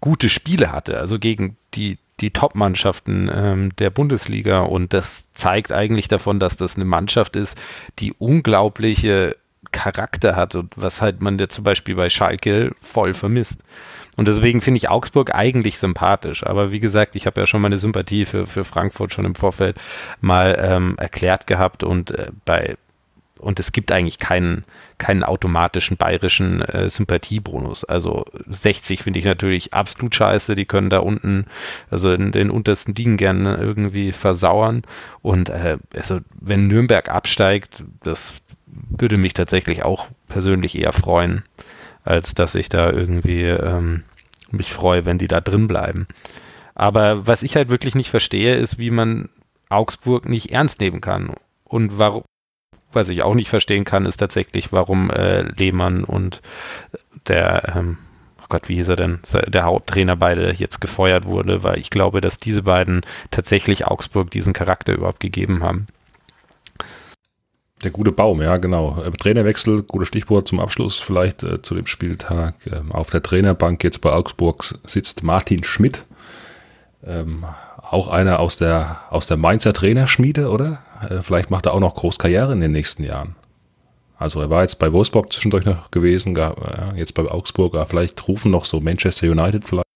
gute 0.00 0.28
Spiele 0.28 0.72
hatte. 0.72 0.98
Also 0.98 1.18
gegen 1.18 1.56
die 1.74 1.98
die 2.20 2.30
Top-Mannschaften 2.30 3.30
ähm, 3.32 3.74
der 3.76 3.90
Bundesliga 3.90 4.60
und 4.60 4.92
das 4.92 5.32
zeigt 5.32 5.72
eigentlich 5.72 6.08
davon, 6.08 6.38
dass 6.38 6.56
das 6.56 6.76
eine 6.76 6.84
Mannschaft 6.84 7.36
ist, 7.36 7.56
die 7.98 8.12
unglaubliche 8.12 9.36
Charakter 9.72 10.36
hat 10.36 10.54
und 10.54 10.72
was 10.76 11.00
halt 11.00 11.20
man 11.20 11.38
ja 11.38 11.48
zum 11.48 11.64
Beispiel 11.64 11.94
bei 11.94 12.10
Schalke 12.10 12.72
voll 12.80 13.14
vermisst. 13.14 13.60
Und 14.20 14.28
deswegen 14.28 14.60
finde 14.60 14.76
ich 14.76 14.90
Augsburg 14.90 15.34
eigentlich 15.34 15.78
sympathisch. 15.78 16.44
Aber 16.44 16.72
wie 16.72 16.78
gesagt, 16.78 17.16
ich 17.16 17.24
habe 17.24 17.40
ja 17.40 17.46
schon 17.46 17.62
meine 17.62 17.78
Sympathie 17.78 18.26
für, 18.26 18.46
für 18.46 18.66
Frankfurt 18.66 19.14
schon 19.14 19.24
im 19.24 19.34
Vorfeld 19.34 19.78
mal 20.20 20.58
ähm, 20.62 20.94
erklärt 20.98 21.46
gehabt 21.46 21.84
und 21.84 22.10
äh, 22.10 22.26
bei 22.44 22.74
und 23.38 23.58
es 23.58 23.72
gibt 23.72 23.90
eigentlich 23.90 24.18
keinen, 24.18 24.66
keinen 24.98 25.24
automatischen 25.24 25.96
bayerischen 25.96 26.60
äh, 26.60 26.90
Sympathiebonus. 26.90 27.84
Also 27.84 28.26
60 28.46 29.02
finde 29.02 29.20
ich 29.20 29.24
natürlich 29.24 29.72
absolut 29.72 30.14
scheiße. 30.14 30.54
Die 30.54 30.66
können 30.66 30.90
da 30.90 30.98
unten, 30.98 31.46
also 31.90 32.12
in 32.12 32.30
den 32.30 32.50
untersten 32.50 32.94
Ligen 32.94 33.16
gerne 33.16 33.56
irgendwie 33.56 34.12
versauern. 34.12 34.82
Und 35.22 35.48
äh, 35.48 35.78
also 35.96 36.20
wenn 36.38 36.68
Nürnberg 36.68 37.08
absteigt, 37.08 37.84
das 38.02 38.34
würde 38.66 39.16
mich 39.16 39.32
tatsächlich 39.32 39.82
auch 39.82 40.08
persönlich 40.28 40.78
eher 40.78 40.92
freuen, 40.92 41.42
als 42.04 42.34
dass 42.34 42.54
ich 42.54 42.68
da 42.68 42.90
irgendwie 42.90 43.44
ähm, 43.44 44.02
mich 44.52 44.72
freue, 44.72 45.04
wenn 45.04 45.18
die 45.18 45.28
da 45.28 45.40
drin 45.40 45.68
bleiben. 45.68 46.06
Aber 46.74 47.26
was 47.26 47.42
ich 47.42 47.56
halt 47.56 47.68
wirklich 47.68 47.94
nicht 47.94 48.10
verstehe, 48.10 48.56
ist, 48.56 48.78
wie 48.78 48.90
man 48.90 49.28
Augsburg 49.68 50.28
nicht 50.28 50.50
ernst 50.50 50.80
nehmen 50.80 51.00
kann. 51.00 51.30
Und 51.64 51.98
warum, 51.98 52.24
was 52.92 53.08
ich 53.08 53.22
auch 53.22 53.34
nicht 53.34 53.48
verstehen 53.48 53.84
kann, 53.84 54.06
ist 54.06 54.16
tatsächlich, 54.16 54.72
warum 54.72 55.10
äh, 55.10 55.42
Lehmann 55.42 56.04
und 56.04 56.42
der, 57.28 57.74
ähm, 57.76 57.98
oh 58.40 58.46
Gott, 58.48 58.68
wie 58.68 58.76
hieß 58.76 58.88
er 58.88 58.96
denn, 58.96 59.20
der 59.48 59.64
Haupttrainer 59.64 60.16
beide 60.16 60.52
jetzt 60.52 60.80
gefeuert 60.80 61.26
wurde, 61.26 61.62
weil 61.62 61.78
ich 61.78 61.90
glaube, 61.90 62.20
dass 62.20 62.38
diese 62.38 62.62
beiden 62.62 63.02
tatsächlich 63.30 63.86
Augsburg 63.86 64.30
diesen 64.30 64.52
Charakter 64.52 64.92
überhaupt 64.92 65.20
gegeben 65.20 65.62
haben. 65.62 65.86
Der 67.82 67.90
gute 67.90 68.12
Baum, 68.12 68.42
ja, 68.42 68.58
genau. 68.58 69.02
Äh, 69.02 69.10
Trainerwechsel, 69.10 69.82
gutes 69.82 70.08
Stichwort 70.08 70.46
zum 70.46 70.60
Abschluss 70.60 71.00
vielleicht 71.00 71.42
äh, 71.42 71.62
zu 71.62 71.74
dem 71.74 71.86
Spieltag. 71.86 72.54
Ähm, 72.66 72.92
auf 72.92 73.10
der 73.10 73.22
Trainerbank 73.22 73.82
jetzt 73.82 74.02
bei 74.02 74.12
Augsburg 74.12 74.64
sitzt 74.84 75.22
Martin 75.22 75.64
Schmidt. 75.64 76.04
Ähm, 77.04 77.46
auch 77.80 78.08
einer 78.08 78.40
aus 78.40 78.58
der, 78.58 79.00
aus 79.08 79.26
der 79.26 79.38
Mainzer 79.38 79.72
Trainerschmiede, 79.72 80.50
oder? 80.50 80.82
Äh, 81.08 81.22
vielleicht 81.22 81.50
macht 81.50 81.66
er 81.66 81.72
auch 81.72 81.80
noch 81.80 81.94
groß 81.94 82.18
Karriere 82.18 82.52
in 82.52 82.60
den 82.60 82.72
nächsten 82.72 83.02
Jahren. 83.02 83.34
Also 84.18 84.42
er 84.42 84.50
war 84.50 84.60
jetzt 84.60 84.78
bei 84.78 84.92
Wolfsburg 84.92 85.32
zwischendurch 85.32 85.64
noch 85.64 85.90
gewesen, 85.90 86.34
gar, 86.34 86.92
äh, 86.92 86.98
jetzt 86.98 87.14
bei 87.14 87.22
Augsburg, 87.22 87.74
vielleicht 87.88 88.28
rufen 88.28 88.50
noch 88.50 88.66
so 88.66 88.80
Manchester 88.80 89.28
United 89.28 89.64
vielleicht. 89.64 89.86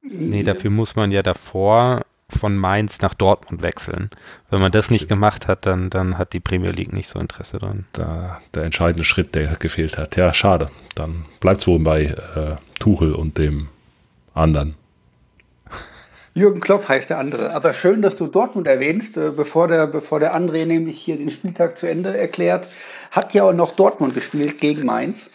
Nee, 0.00 0.42
dafür 0.42 0.70
muss 0.70 0.96
man 0.96 1.12
ja 1.12 1.22
davor 1.22 2.06
von 2.34 2.56
Mainz 2.56 3.00
nach 3.00 3.14
Dortmund 3.14 3.62
wechseln. 3.62 4.10
Wenn 4.50 4.60
man 4.60 4.72
das 4.72 4.90
nicht 4.90 5.08
gemacht 5.08 5.48
hat, 5.48 5.66
dann, 5.66 5.90
dann 5.90 6.18
hat 6.18 6.32
die 6.32 6.40
Premier 6.40 6.70
League 6.70 6.92
nicht 6.92 7.08
so 7.08 7.18
Interesse 7.18 7.58
dran. 7.58 7.86
Da, 7.92 8.40
der 8.54 8.64
entscheidende 8.64 9.04
Schritt, 9.04 9.34
der 9.34 9.56
gefehlt 9.56 9.98
hat. 9.98 10.16
Ja, 10.16 10.34
schade. 10.34 10.70
Dann 10.94 11.24
bleibt 11.40 11.60
es 11.62 11.66
wohl 11.66 11.78
bei 11.78 12.04
äh, 12.04 12.56
Tuchel 12.78 13.14
und 13.14 13.38
dem 13.38 13.68
anderen. 14.34 14.74
Jürgen 16.34 16.60
Klopp 16.60 16.88
heißt 16.88 17.10
der 17.10 17.18
andere. 17.18 17.52
Aber 17.54 17.72
schön, 17.72 18.02
dass 18.02 18.16
du 18.16 18.26
Dortmund 18.26 18.66
erwähnst, 18.66 19.16
äh, 19.16 19.30
bevor 19.36 19.68
der, 19.68 19.86
bevor 19.86 20.20
der 20.20 20.36
André 20.36 20.66
nämlich 20.66 20.98
hier 20.98 21.16
den 21.16 21.30
Spieltag 21.30 21.78
zu 21.78 21.88
Ende 21.88 22.16
erklärt. 22.16 22.68
Hat 23.10 23.34
ja 23.34 23.44
auch 23.44 23.52
noch 23.52 23.72
Dortmund 23.72 24.14
gespielt 24.14 24.58
gegen 24.58 24.84
Mainz. 24.84 25.30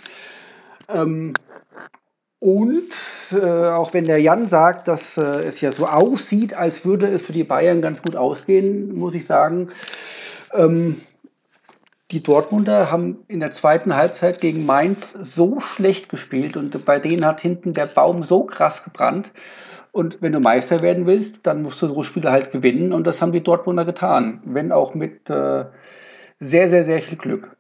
Ähm, 0.94 1.34
und 2.40 2.90
äh, 3.34 3.70
auch 3.70 3.94
wenn 3.94 4.06
der 4.06 4.22
Jan 4.22 4.48
sagt, 4.48 4.88
dass 4.88 5.18
äh, 5.18 5.22
es 5.22 5.60
ja 5.62 5.72
so 5.72 5.86
aussieht, 5.86 6.54
als 6.54 6.86
würde 6.86 7.08
es 7.08 7.26
für 7.26 7.34
die 7.34 7.44
Bayern 7.44 7.82
ganz 7.82 8.02
gut 8.02 8.16
ausgehen, 8.16 8.96
muss 8.96 9.14
ich 9.14 9.26
sagen, 9.26 9.68
ähm, 10.54 10.96
die 12.12 12.24
Dortmunder 12.24 12.92
haben 12.92 13.24
in 13.28 13.40
der 13.40 13.52
zweiten 13.52 13.96
Halbzeit 13.96 14.42
gegen 14.42 14.66
Mainz 14.66 15.12
so 15.12 15.60
schlecht 15.60 16.10
gespielt 16.10 16.58
und 16.58 16.86
bei 16.86 16.98
denen 16.98 17.26
hat 17.26 17.42
hinten 17.42 17.74
der 17.74 17.86
Baum 17.88 18.24
so 18.24 18.46
krass 18.46 18.84
gebrannt. 18.84 19.32
Und 19.92 20.22
wenn 20.22 20.32
du 20.32 20.40
Meister 20.40 20.82
werden 20.82 21.06
willst, 21.06 21.40
dann 21.44 21.62
musst 21.62 21.82
du 21.82 21.88
so 21.88 22.04
Spiele 22.04 22.32
halt 22.32 22.52
gewinnen 22.52 22.94
und 22.94 23.06
das 23.06 23.22
haben 23.22 23.32
die 23.32 23.44
Dortmunder 23.44 23.86
getan, 23.86 24.42
wenn 24.46 24.72
auch 24.72 24.96
mit 24.96 25.30
äh, 25.30 25.66
sehr, 26.40 26.70
sehr, 26.70 26.86
sehr 26.86 27.02
viel 27.02 27.18
Glück. 27.18 27.56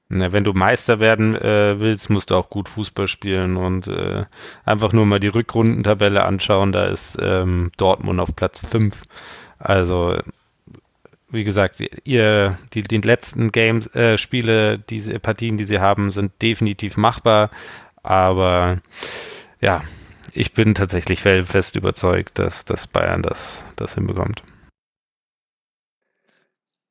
wenn 0.11 0.43
du 0.43 0.53
Meister 0.53 0.99
werden 0.99 1.35
äh, 1.35 1.79
willst, 1.79 2.09
musst 2.09 2.31
du 2.31 2.35
auch 2.35 2.49
gut 2.49 2.69
Fußball 2.69 3.07
spielen 3.07 3.57
und 3.57 3.87
äh, 3.87 4.23
einfach 4.65 4.93
nur 4.93 5.05
mal 5.05 5.19
die 5.19 5.27
Rückrundentabelle 5.27 6.23
anschauen. 6.25 6.71
Da 6.71 6.85
ist 6.85 7.17
ähm, 7.21 7.71
Dortmund 7.77 8.19
auf 8.19 8.35
Platz 8.35 8.59
5. 8.59 9.03
Also 9.57 10.17
wie 11.29 11.43
gesagt, 11.43 11.81
ihr, 12.03 12.57
die, 12.73 12.83
die 12.83 12.97
letzten 12.97 13.51
Games, 13.51 13.87
äh, 13.95 14.17
Spiele, 14.17 14.79
diese 14.79 15.17
Partien, 15.19 15.57
die 15.57 15.63
sie 15.63 15.79
haben, 15.79 16.11
sind 16.11 16.41
definitiv 16.41 16.97
machbar. 16.97 17.49
Aber 18.03 18.79
ja, 19.61 19.81
ich 20.33 20.53
bin 20.53 20.75
tatsächlich 20.75 21.21
fest 21.21 21.75
überzeugt, 21.75 22.37
dass, 22.37 22.65
dass 22.65 22.87
Bayern 22.87 23.21
das, 23.21 23.63
das 23.75 23.95
hinbekommt. 23.95 24.43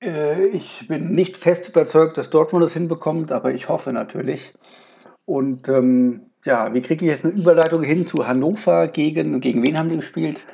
Äh, 0.00 0.46
ich 0.48 0.88
bin 0.88 1.12
nicht 1.12 1.36
fest 1.36 1.68
überzeugt, 1.68 2.18
dass 2.18 2.30
Dortmund 2.30 2.64
das 2.64 2.72
hinbekommt, 2.72 3.32
aber 3.32 3.52
ich 3.52 3.68
hoffe 3.68 3.92
natürlich. 3.92 4.54
Und 5.26 5.68
ähm, 5.68 6.30
ja, 6.44 6.72
wie 6.72 6.82
kriege 6.82 7.04
ich 7.04 7.10
jetzt 7.10 7.24
eine 7.24 7.34
Überleitung 7.34 7.82
hin 7.82 8.06
zu 8.06 8.26
Hannover 8.26 8.88
gegen, 8.88 9.40
gegen 9.40 9.62
wen 9.62 9.78
haben 9.78 9.90
die 9.90 9.96
gespielt? 9.96 10.44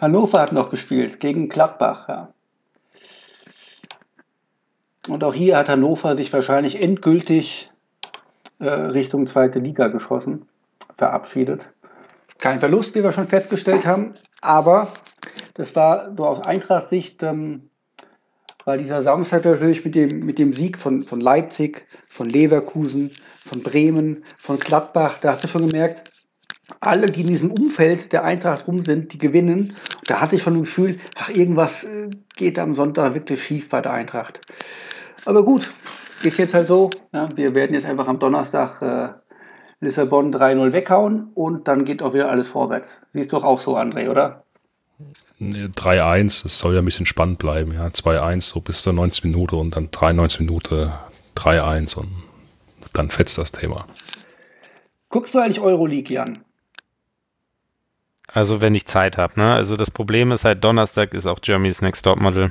Hannover 0.00 0.40
hat 0.40 0.52
noch 0.52 0.70
gespielt, 0.70 1.20
gegen 1.20 1.48
Gladbach, 1.48 2.08
ja. 2.08 2.32
Und 5.08 5.22
auch 5.22 5.34
hier 5.34 5.56
hat 5.56 5.68
Hannover 5.68 6.16
sich 6.16 6.32
wahrscheinlich 6.32 6.82
endgültig 6.82 7.70
äh, 8.58 8.68
Richtung 8.68 9.26
zweite 9.26 9.60
Liga 9.60 9.86
geschossen, 9.88 10.46
verabschiedet. 10.96 11.72
Kein 12.38 12.58
Verlust, 12.60 12.94
wie 12.94 13.04
wir 13.04 13.12
schon 13.12 13.28
festgestellt 13.28 13.86
haben, 13.86 14.14
aber 14.40 14.88
das 15.54 15.76
war 15.76 16.14
so 16.16 16.24
aus 16.24 16.40
Eintracht-Sicht, 16.40 17.22
ähm, 17.22 17.70
war 18.66 18.76
dieser 18.76 19.02
Samstag 19.02 19.44
natürlich 19.44 19.84
mit 19.84 19.94
dem, 19.94 20.26
mit 20.26 20.38
dem 20.38 20.52
Sieg 20.52 20.76
von, 20.76 21.02
von 21.02 21.20
Leipzig, 21.20 21.86
von 22.08 22.28
Leverkusen, 22.28 23.12
von 23.44 23.62
Bremen, 23.62 24.24
von 24.38 24.58
Gladbach, 24.58 25.18
da 25.20 25.32
hast 25.32 25.44
du 25.44 25.48
schon 25.48 25.68
gemerkt, 25.68 26.10
alle, 26.80 27.06
die 27.06 27.20
in 27.20 27.28
diesem 27.28 27.52
Umfeld 27.52 28.12
der 28.12 28.24
Eintracht 28.24 28.66
rum 28.66 28.80
sind, 28.80 29.12
die 29.12 29.18
gewinnen. 29.18 29.72
Da 30.08 30.20
hatte 30.20 30.34
ich 30.34 30.42
schon 30.42 30.54
ein 30.54 30.62
Gefühl, 30.62 30.98
ach, 31.14 31.30
irgendwas 31.30 31.84
äh, 31.84 32.10
geht 32.34 32.58
am 32.58 32.74
Sonntag 32.74 33.14
wirklich 33.14 33.40
schief 33.40 33.68
bei 33.68 33.80
der 33.80 33.92
Eintracht. 33.92 34.40
Aber 35.26 35.44
gut, 35.44 35.72
ist 36.24 36.38
jetzt 36.38 36.54
halt 36.54 36.66
so. 36.66 36.90
Ja, 37.14 37.28
wir 37.36 37.54
werden 37.54 37.74
jetzt 37.74 37.86
einfach 37.86 38.08
am 38.08 38.18
Donnerstag 38.18 38.82
äh, 38.82 39.12
Lissabon 39.78 40.32
3-0 40.32 40.72
weghauen 40.72 41.30
und 41.34 41.68
dann 41.68 41.84
geht 41.84 42.02
auch 42.02 42.14
wieder 42.14 42.30
alles 42.30 42.48
vorwärts. 42.48 42.98
Siehst 43.12 43.32
du 43.32 43.36
doch 43.36 43.44
auch 43.44 43.60
so, 43.60 43.76
André, 43.76 44.10
oder? 44.10 44.45
3-1, 45.40 46.46
es 46.46 46.58
soll 46.58 46.74
ja 46.74 46.80
ein 46.80 46.84
bisschen 46.84 47.06
spannend 47.06 47.38
bleiben, 47.38 47.72
ja. 47.72 47.86
2-1, 47.86 48.40
so 48.40 48.60
bis 48.60 48.82
zur 48.82 48.94
90 48.94 49.24
Minute 49.24 49.56
und 49.56 49.76
dann 49.76 49.90
93 49.90 50.40
Minute 50.40 50.94
3-1 51.36 51.96
und 51.96 52.10
dann 52.92 53.10
fetzt 53.10 53.36
das 53.36 53.52
Thema. 53.52 53.86
Guckst 55.10 55.34
du 55.34 55.38
eigentlich 55.38 55.60
Euroleague, 55.60 56.14
Jan? 56.14 56.38
Also 58.32 58.60
wenn 58.60 58.74
ich 58.74 58.86
Zeit 58.86 59.18
habe, 59.18 59.38
ne? 59.38 59.54
Also 59.54 59.76
das 59.76 59.90
Problem 59.90 60.32
ist 60.32 60.44
halt, 60.44 60.64
Donnerstag 60.64 61.14
ist 61.14 61.26
auch 61.26 61.40
Germany's 61.40 61.80
Next 61.80 62.04
Top 62.04 62.20
Model. 62.20 62.50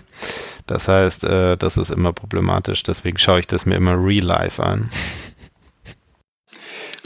Das 0.68 0.88
heißt, 0.88 1.26
äh, 1.26 1.58
das 1.58 1.78
ist 1.78 1.92
immer 1.92 2.14
problematisch. 2.14 2.82
Deswegen 2.84 3.18
schaue 3.18 3.40
ich 3.40 3.48
das 3.48 3.66
mir 3.66 3.76
immer 3.76 3.94
real 3.94 4.26
life 4.26 4.64
an. 4.64 4.90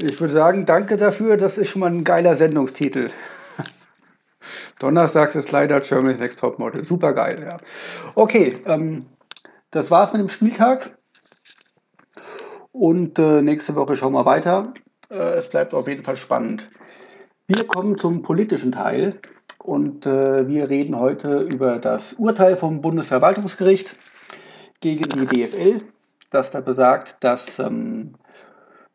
Ich 0.01 0.21
würde 0.21 0.33
sagen, 0.33 0.65
danke 0.65 0.97
dafür. 0.97 1.35
Das 1.35 1.57
ist 1.57 1.71
schon 1.71 1.81
mal 1.81 1.91
ein 1.91 2.03
geiler 2.03 2.35
Sendungstitel. 2.35 3.09
Donnerstag 4.79 5.35
ist 5.35 5.51
leider 5.51 5.81
Germany's 5.81 6.19
Next 6.19 6.39
Top 6.39 6.59
Model. 6.59 6.83
Super 6.83 7.13
geil, 7.13 7.43
ja. 7.45 7.57
Okay, 8.15 8.55
ähm, 8.65 9.05
das 9.71 9.91
war's 9.91 10.13
mit 10.13 10.21
dem 10.21 10.29
Spieltag. 10.29 10.97
Und 12.71 13.19
äh, 13.19 13.41
nächste 13.41 13.75
Woche 13.75 13.97
schauen 13.97 14.13
wir 14.13 14.25
weiter. 14.25 14.73
Äh, 15.11 15.15
es 15.15 15.49
bleibt 15.49 15.73
auf 15.73 15.87
jeden 15.87 16.03
Fall 16.03 16.15
spannend. 16.15 16.69
Wir 17.47 17.65
kommen 17.65 17.97
zum 17.97 18.21
politischen 18.21 18.71
Teil 18.71 19.19
und 19.57 20.05
äh, 20.05 20.47
wir 20.47 20.69
reden 20.69 20.97
heute 20.97 21.39
über 21.39 21.79
das 21.79 22.13
Urteil 22.13 22.55
vom 22.57 22.81
Bundesverwaltungsgericht 22.81 23.97
gegen 24.81 25.09
die 25.09 25.25
DFL, 25.25 25.81
das 26.31 26.51
da 26.51 26.61
besagt, 26.61 27.23
dass 27.23 27.59
ähm, 27.59 28.13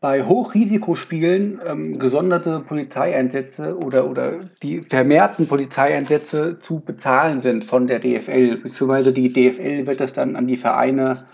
bei 0.05 0.23
Hochrisikospielen 0.23 1.63
ähm, 1.67 1.99
gesonderte 1.99 2.61
Polizeieinsätze 2.61 3.75
oder, 3.79 4.07
oder 4.07 4.33
die 4.63 4.83
vermehrten 4.83 5.47
Polizeieinsätze 5.49 6.59
zu 6.61 6.81
bezahlen 6.81 7.41
sind 7.41 7.65
von 7.65 7.87
der 7.87 8.01
DFL, 8.01 8.59
beziehungsweise 8.59 9.15
die 9.15 9.33
DFL 9.33 9.87
wird 9.87 10.03
das 10.03 10.13
dann 10.13 10.37
an 10.37 10.47
die 10.47 10.59
Vereine 10.59 11.25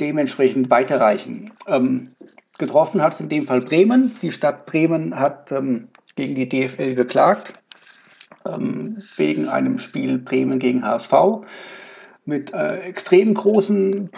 dementsprechend 0.00 0.68
weiterreichen. 0.68 1.50
Ähm, 1.66 2.10
getroffen 2.58 3.00
hat 3.00 3.14
es 3.14 3.20
in 3.20 3.30
dem 3.30 3.46
Fall 3.46 3.60
Bremen. 3.60 4.14
Die 4.20 4.32
Stadt 4.32 4.66
Bremen 4.66 5.18
hat 5.18 5.50
ähm, 5.50 5.88
gegen 6.14 6.34
die 6.34 6.46
DFL 6.46 6.94
geklagt, 6.94 7.54
ähm, 8.46 8.98
wegen 9.16 9.48
einem 9.48 9.78
Spiel 9.78 10.18
Bremen 10.18 10.58
gegen 10.58 10.84
HSV 10.84 11.14
mit 12.26 12.52
äh, 12.52 12.80
extrem 12.80 13.32
großen 13.32 14.10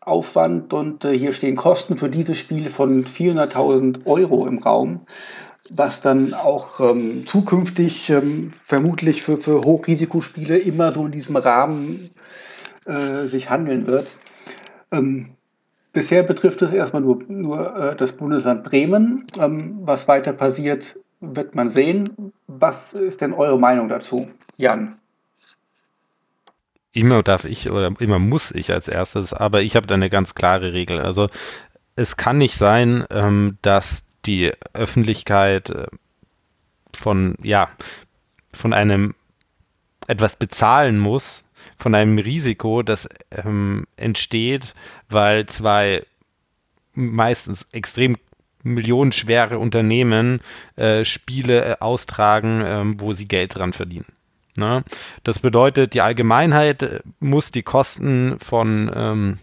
Polizeiaufwand 0.00 0.72
und 0.72 1.04
äh, 1.04 1.16
hier 1.16 1.32
stehen 1.32 1.56
Kosten 1.56 1.96
für 1.96 2.08
dieses 2.08 2.38
Spiel 2.38 2.70
von 2.70 3.04
400.000 3.04 4.06
Euro 4.06 4.46
im 4.46 4.58
Raum, 4.58 5.00
was 5.70 6.00
dann 6.00 6.34
auch 6.34 6.80
ähm, 6.80 7.26
zukünftig 7.26 8.10
ähm, 8.10 8.50
vermutlich 8.64 9.22
für, 9.22 9.36
für 9.36 9.62
Hochrisikospiele 9.62 10.56
immer 10.58 10.92
so 10.92 11.06
in 11.06 11.12
diesem 11.12 11.36
Rahmen 11.36 12.10
äh, 12.86 13.26
sich 13.26 13.50
handeln 13.50 13.86
wird. 13.86 14.16
Ähm, 14.92 15.30
Bisher 15.94 16.22
betrifft 16.22 16.62
es 16.62 16.70
erstmal 16.70 17.02
nur, 17.02 17.24
nur 17.28 17.76
äh, 17.76 17.96
das 17.96 18.12
Bundesland 18.12 18.62
Bremen. 18.62 19.26
Ähm, 19.38 19.78
was 19.80 20.06
weiter 20.06 20.32
passiert, 20.32 20.94
wird 21.20 21.54
man 21.54 21.70
sehen. 21.70 22.32
Was 22.46 22.92
ist 22.94 23.20
denn 23.20 23.32
eure 23.32 23.58
Meinung 23.58 23.88
dazu, 23.88 24.28
Jan? 24.58 24.98
Immer 26.98 27.22
darf 27.22 27.44
ich 27.44 27.70
oder 27.70 27.92
immer 28.00 28.18
muss 28.18 28.50
ich 28.50 28.72
als 28.72 28.88
erstes, 28.88 29.32
aber 29.32 29.62
ich 29.62 29.76
habe 29.76 29.86
da 29.86 29.94
eine 29.94 30.10
ganz 30.10 30.34
klare 30.34 30.72
Regel. 30.72 30.98
Also 30.98 31.28
es 31.94 32.16
kann 32.16 32.38
nicht 32.38 32.54
sein, 32.54 33.04
ähm, 33.10 33.56
dass 33.62 34.02
die 34.26 34.50
Öffentlichkeit 34.72 35.70
äh, 35.70 35.86
von, 36.92 37.36
ja, 37.40 37.68
von 38.52 38.72
einem 38.72 39.14
etwas 40.08 40.34
bezahlen 40.34 40.98
muss, 40.98 41.44
von 41.76 41.94
einem 41.94 42.18
Risiko, 42.18 42.82
das 42.82 43.08
ähm, 43.30 43.86
entsteht, 43.96 44.74
weil 45.08 45.46
zwei 45.46 46.04
meistens 46.94 47.68
extrem 47.70 48.16
millionenschwere 48.64 49.60
Unternehmen 49.60 50.40
äh, 50.74 51.04
Spiele 51.04 51.64
äh, 51.64 51.76
austragen, 51.78 52.64
ähm, 52.66 53.00
wo 53.00 53.12
sie 53.12 53.28
Geld 53.28 53.54
dran 53.54 53.72
verdienen. 53.72 54.17
Ne? 54.58 54.84
Das 55.24 55.38
bedeutet, 55.38 55.94
die 55.94 56.00
Allgemeinheit 56.00 56.82
äh, 56.82 57.00
muss 57.20 57.50
die 57.50 57.62
Kosten 57.62 58.38
von, 58.40 58.90
ähm, 58.94 59.38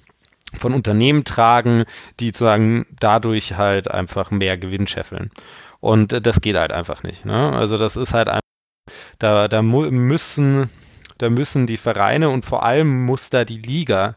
von 0.58 0.73
Unternehmen 0.73 1.23
tragen, 1.23 1.86
die 2.19 2.28
sozusagen 2.28 2.86
dadurch 2.99 3.58
halt 3.58 3.89
einfach 3.89 4.32
mehr 4.32 4.58
Gewinn 4.58 4.88
scheffeln. 4.88 5.32
Und 5.80 6.13
äh, 6.13 6.21
das 6.21 6.41
geht 6.41 6.58
halt 6.58 6.71
einfach 6.71 7.04
nicht. 7.04 7.25
Ne? 7.25 7.54
Also 7.54 7.78
das 7.78 7.95
ist 7.95 8.13
halt 8.13 8.28
einfach, 8.28 8.41
da, 9.19 9.47
da 9.47 9.62
müssen 9.62 10.69
da 11.17 11.30
müssen 11.30 11.65
die 11.65 11.78
Vereine 11.78 12.30
und 12.30 12.43
vor 12.43 12.63
allem 12.63 13.06
muss 13.06 13.30
da 13.30 13.45
die 13.45 13.60
Liga 13.62 14.15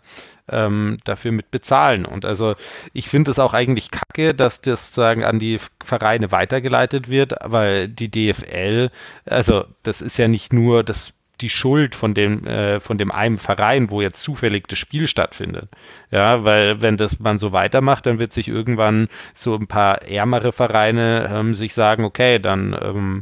ähm, 0.50 0.98
dafür 1.04 1.32
mit 1.32 1.50
bezahlen. 1.50 2.04
Und 2.04 2.24
also 2.24 2.54
ich 2.92 3.08
finde 3.08 3.30
es 3.30 3.38
auch 3.38 3.54
eigentlich 3.54 3.90
kacke, 3.90 4.34
dass 4.34 4.60
das 4.60 4.86
sozusagen 4.86 5.24
an 5.24 5.38
die 5.38 5.58
Vereine 5.82 6.32
weitergeleitet 6.32 7.08
wird, 7.08 7.34
weil 7.44 7.88
die 7.88 8.10
DFL, 8.10 8.90
also 9.26 9.64
das 9.82 10.00
ist 10.00 10.18
ja 10.18 10.28
nicht 10.28 10.52
nur 10.52 10.84
das 10.84 11.12
die 11.40 11.50
Schuld 11.50 11.94
von 11.94 12.14
dem, 12.14 12.44
äh, 12.46 12.80
von 12.80 12.98
dem 12.98 13.12
einen 13.12 13.38
Verein, 13.38 13.90
wo 13.90 14.00
jetzt 14.00 14.20
zufällig 14.22 14.66
das 14.68 14.78
Spiel 14.78 15.06
stattfindet. 15.06 15.68
Ja, 16.10 16.44
weil 16.44 16.82
wenn 16.82 16.96
das 16.96 17.20
man 17.20 17.38
so 17.38 17.52
weitermacht, 17.52 18.06
dann 18.06 18.18
wird 18.18 18.32
sich 18.32 18.48
irgendwann 18.48 19.08
so 19.34 19.54
ein 19.54 19.66
paar 19.66 20.02
ärmere 20.02 20.52
Vereine 20.52 21.30
ähm, 21.32 21.54
sich 21.54 21.74
sagen, 21.74 22.04
okay, 22.04 22.38
dann 22.38 22.76
ähm, 22.80 23.20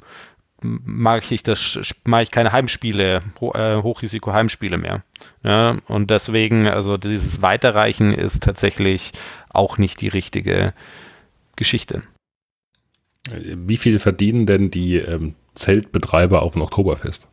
mag 0.84 1.30
ich 1.30 1.42
das, 1.42 1.94
mag 2.04 2.22
ich 2.24 2.30
keine 2.30 2.52
Heimspiele, 2.52 3.22
äh, 3.40 3.82
Hochrisiko-Heimspiele 3.82 4.78
mehr. 4.78 5.02
Ja, 5.42 5.78
und 5.86 6.10
deswegen, 6.10 6.66
also 6.66 6.96
dieses 6.96 7.42
Weiterreichen 7.42 8.12
ist 8.12 8.42
tatsächlich 8.42 9.12
auch 9.48 9.78
nicht 9.78 10.00
die 10.00 10.08
richtige 10.08 10.74
Geschichte. 11.56 12.02
Wie 13.30 13.76
viel 13.76 13.98
verdienen 13.98 14.46
denn 14.46 14.70
die 14.70 14.96
ähm, 14.96 15.34
Zeltbetreiber 15.54 16.42
auf 16.42 16.52
dem 16.52 16.62
Oktoberfest? 16.62 17.28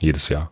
Jedes 0.00 0.28
Jahr. 0.28 0.50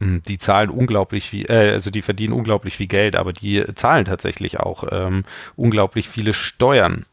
die 0.00 0.38
zahlen 0.38 0.70
unglaublich 0.70 1.28
viel, 1.28 1.44
äh, 1.50 1.72
also 1.72 1.90
die 1.90 2.00
verdienen 2.00 2.32
unglaublich 2.32 2.76
viel 2.76 2.86
Geld, 2.86 3.16
aber 3.16 3.34
die 3.34 3.62
zahlen 3.74 4.06
tatsächlich 4.06 4.58
auch 4.58 4.84
ähm, 4.90 5.24
unglaublich 5.56 6.08
viele 6.08 6.32
Steuern. 6.32 7.04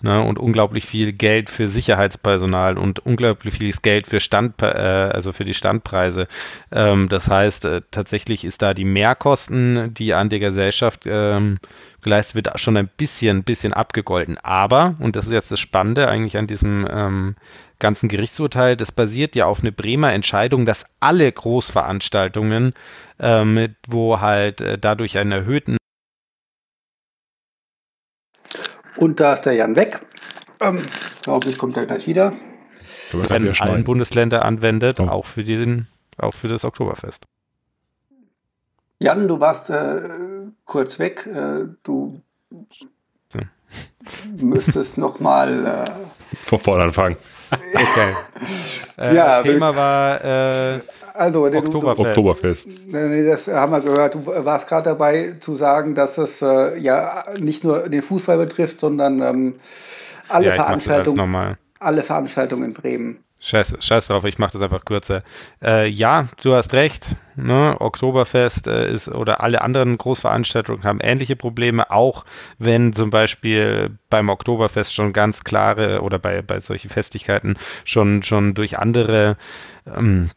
Ne, 0.00 0.22
und 0.22 0.38
unglaublich 0.38 0.86
viel 0.86 1.12
Geld 1.12 1.50
für 1.50 1.66
Sicherheitspersonal 1.66 2.78
und 2.78 3.00
unglaublich 3.00 3.54
vieles 3.54 3.82
Geld 3.82 4.06
für 4.06 4.20
Stand, 4.20 4.62
äh, 4.62 4.66
also 4.66 5.32
für 5.32 5.44
die 5.44 5.54
Standpreise. 5.54 6.28
Ähm, 6.70 7.08
das 7.08 7.28
heißt, 7.28 7.64
äh, 7.64 7.82
tatsächlich 7.90 8.44
ist 8.44 8.62
da 8.62 8.74
die 8.74 8.84
Mehrkosten, 8.84 9.92
die 9.94 10.14
an 10.14 10.28
der 10.28 10.38
Gesellschaft 10.38 11.02
ähm, 11.06 11.58
geleistet 12.02 12.36
wird, 12.36 12.60
schon 12.60 12.76
ein 12.76 12.88
bisschen, 12.96 13.42
bisschen 13.42 13.72
abgegolten. 13.72 14.38
Aber, 14.38 14.94
und 15.00 15.16
das 15.16 15.26
ist 15.26 15.32
jetzt 15.32 15.50
das 15.50 15.60
Spannende 15.60 16.08
eigentlich 16.08 16.38
an 16.38 16.46
diesem 16.46 16.86
ähm, 16.90 17.34
ganzen 17.78 18.08
Gerichtsurteil, 18.08 18.76
das 18.76 18.92
basiert 18.92 19.34
ja 19.36 19.46
auf 19.46 19.60
eine 19.60 19.72
Bremer 19.72 20.12
Entscheidung, 20.12 20.66
dass 20.66 20.86
alle 21.00 21.30
Großveranstaltungen, 21.30 22.74
ähm, 23.20 23.74
wo 23.86 24.20
halt 24.20 24.60
äh, 24.60 24.78
dadurch 24.78 25.18
einen 25.18 25.32
erhöhten 25.32 25.76
Und 28.98 29.20
da 29.20 29.32
ist 29.32 29.42
der 29.42 29.54
Jan 29.54 29.76
weg. 29.76 30.00
Ähm, 30.60 30.84
glaube 31.22 31.48
ich, 31.48 31.58
kommt 31.58 31.76
er 31.76 31.86
gleich 31.86 32.06
wieder. 32.06 32.32
in 33.12 33.60
allen 33.60 33.84
Bundesländern 33.84 34.42
anwendet, 34.42 34.98
oh. 35.00 35.04
auch 35.04 35.26
für 35.26 35.44
den, 35.44 35.86
auch 36.16 36.34
für 36.34 36.48
das 36.48 36.64
Oktoberfest. 36.64 37.24
Jan, 38.98 39.28
du 39.28 39.40
warst 39.40 39.70
äh, 39.70 40.00
kurz 40.64 40.98
weg. 40.98 41.26
Äh, 41.26 41.66
du 41.84 42.20
so. 43.28 43.38
müsstest 44.36 44.98
noch 44.98 45.20
mal 45.20 45.66
äh, 45.66 46.36
von 46.36 46.58
vorne 46.58 46.84
anfangen. 46.84 47.16
okay. 47.50 48.14
Äh, 48.98 49.14
ja, 49.14 49.42
Thema 49.44 49.76
war 49.76 50.24
äh, 50.24 50.80
also, 51.18 51.44
Oktoberfest. 51.46 52.06
Oktoberfest. 52.06 52.68
Das 52.92 53.48
haben 53.48 53.72
wir 53.72 53.80
gehört. 53.80 54.14
Du 54.14 54.26
warst 54.26 54.68
gerade 54.68 54.90
dabei 54.90 55.34
zu 55.40 55.54
sagen, 55.54 55.94
dass 55.94 56.18
es 56.18 56.42
äh, 56.42 56.78
ja 56.78 57.24
nicht 57.38 57.64
nur 57.64 57.88
den 57.88 58.02
Fußball 58.02 58.38
betrifft, 58.38 58.80
sondern 58.80 59.20
ähm, 59.20 59.54
alle 60.28 60.46
ja, 60.46 60.54
Veranstaltungen. 60.54 61.56
Alle 61.80 62.02
Veranstaltungen 62.02 62.64
in 62.64 62.72
Bremen. 62.72 63.24
Scheiß, 63.40 63.76
scheiß 63.78 64.08
drauf, 64.08 64.24
ich 64.24 64.38
mache 64.38 64.52
das 64.54 64.62
einfach 64.62 64.84
kürzer. 64.84 65.22
Äh, 65.62 65.88
ja, 65.88 66.26
du 66.42 66.54
hast 66.54 66.72
recht. 66.72 67.16
Ne? 67.36 67.76
Oktoberfest 67.78 68.66
äh, 68.66 68.92
ist 68.92 69.08
oder 69.08 69.40
alle 69.40 69.62
anderen 69.62 69.96
Großveranstaltungen 69.96 70.82
haben 70.82 70.98
ähnliche 71.00 71.36
Probleme, 71.36 71.92
auch 71.92 72.24
wenn 72.58 72.92
zum 72.92 73.10
Beispiel 73.10 73.96
beim 74.10 74.28
Oktoberfest 74.28 74.92
schon 74.92 75.12
ganz 75.12 75.44
klare 75.44 76.02
oder 76.02 76.18
bei, 76.18 76.42
bei 76.42 76.58
solchen 76.58 76.90
Festlichkeiten 76.90 77.56
schon, 77.84 78.24
schon 78.24 78.54
durch 78.54 78.76
andere 78.76 79.36
ähm, 79.86 80.30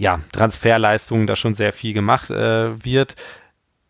ja, 0.00 0.20
Transferleistungen 0.32 1.26
da 1.26 1.36
schon 1.36 1.52
sehr 1.52 1.74
viel 1.74 1.92
gemacht 1.92 2.30
äh, 2.30 2.82
wird, 2.82 3.16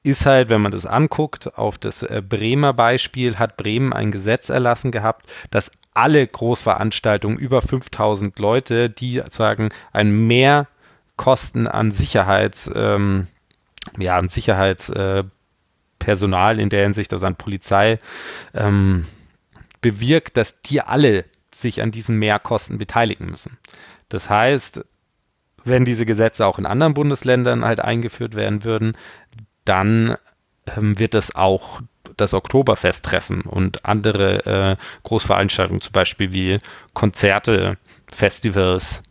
ist 0.03 0.27
halt, 0.27 0.51
wenn 0.51 0.61
man 0.61 0.73
das 0.73 0.85
anguckt, 0.85 1.57
auf 1.57 1.79
das 1.79 2.03
äh, 2.03 2.21
Bremer 2.21 2.73
Beispiel 2.73 3.39
hat 3.39 3.57
Bremen 3.57 3.93
ein 3.93 4.11
Gesetz 4.11 4.49
erlassen 4.49 4.91
gehabt, 4.91 5.31
dass 5.51 5.71
alle 5.95 6.27
Großveranstaltungen 6.27 7.39
über 7.39 7.63
5000 7.63 8.37
Leute, 8.41 8.91
die 8.91 9.23
sagen, 9.31 9.69
ein 9.93 10.27
Mehrkosten 10.27 11.69
an 11.69 11.93
Sicherheits, 11.93 12.69
ähm, 12.75 13.29
ja, 13.97 14.19
an 14.19 14.29
Sicherheitspersonal 14.29 16.59
äh, 16.59 16.63
in 16.63 16.71
der 16.71 16.83
Hinsicht, 16.83 17.13
also 17.13 17.25
an 17.25 17.37
Polizei, 17.37 18.01
ähm, 18.53 19.07
bewirkt, 19.81 20.37
dass 20.37 20.61
die 20.63 20.81
alle 20.81 21.25
sich 21.55 21.83
an 21.83 21.93
diesen 21.93 22.19
Mehrkosten 22.19 22.79
beteiligen 22.79 23.31
müssen. 23.31 23.59
Das 24.09 24.29
heißt, 24.29 24.85
wenn 25.65 25.85
diese 25.85 26.07
Gesetze 26.07 26.47
auch 26.47 26.59
in 26.59 26.67
anderen 26.67 26.95
Bundesländern 26.95 27.65
halt 27.65 27.81
eingeführt 27.81 28.35
werden 28.35 28.65
würden, 28.65 28.97
dann 29.65 30.17
ähm, 30.77 30.99
wird 30.99 31.15
es 31.15 31.35
auch 31.35 31.81
das 32.17 32.35
Oktoberfest 32.35 33.05
treffen 33.05 33.43
und 33.43 33.85
andere 33.85 34.77
äh, 34.77 34.77
Großveranstaltungen, 35.05 35.81
zum 35.81 35.93
Beispiel 35.93 36.33
wie 36.33 36.59
Konzerte, 36.95 37.79
Festivals, 38.13 39.03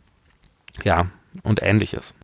ja, 0.84 1.08
und 1.44 1.62
ähnliches. 1.62 2.16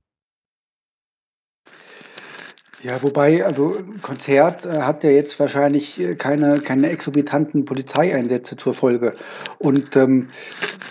Ja, 2.86 3.02
wobei, 3.02 3.44
also 3.44 3.76
ein 3.80 4.00
Konzert 4.04 4.64
äh, 4.64 4.82
hat 4.82 5.04
ja 5.04 5.10
jetzt 5.10 5.40
wahrscheinlich 5.40 6.00
äh, 6.00 6.14
keine, 6.14 6.60
keine 6.60 6.92
exorbitanten 6.92 7.66
Polizeieinsätze 7.66 8.58
zur 8.58 8.76
Folge. 8.76 9.16
Und 9.58 9.96
ähm, 9.96 10.30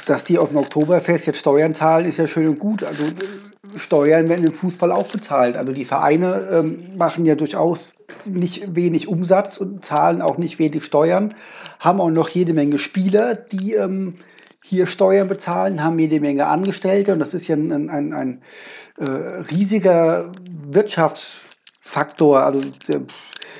dass 0.04 0.24
die 0.24 0.38
auf 0.38 0.48
dem 0.48 0.56
Oktoberfest 0.56 1.28
jetzt 1.28 1.38
Steuern 1.38 1.72
zahlen, 1.72 2.04
ist 2.04 2.18
ja 2.18 2.26
schön 2.26 2.48
und 2.48 2.58
gut. 2.58 2.82
Also 2.82 3.04
Steuern 3.76 4.28
werden 4.28 4.44
im 4.44 4.52
Fußball 4.52 4.90
auch 4.90 5.06
bezahlt. 5.06 5.56
Also 5.56 5.72
die 5.72 5.84
Vereine 5.84 6.44
ähm, 6.50 6.82
machen 6.96 7.26
ja 7.26 7.36
durchaus 7.36 8.00
nicht 8.24 8.74
wenig 8.74 9.06
Umsatz 9.06 9.58
und 9.58 9.84
zahlen 9.84 10.20
auch 10.20 10.36
nicht 10.36 10.58
wenig 10.58 10.84
Steuern, 10.84 11.32
haben 11.78 12.00
auch 12.00 12.10
noch 12.10 12.28
jede 12.28 12.54
Menge 12.54 12.78
Spieler, 12.78 13.36
die 13.36 13.74
ähm, 13.74 14.14
hier 14.64 14.88
Steuern 14.88 15.28
bezahlen, 15.28 15.84
haben 15.84 16.00
jede 16.00 16.18
Menge 16.18 16.46
Angestellte 16.46 17.12
und 17.12 17.20
das 17.20 17.34
ist 17.34 17.46
ja 17.46 17.54
ein, 17.54 17.70
ein, 17.70 17.88
ein, 17.88 18.12
ein 18.12 18.40
äh, 18.98 19.04
riesiger 19.52 20.32
Wirtschafts 20.72 21.53
Faktor, 21.86 22.42
also 22.42 22.60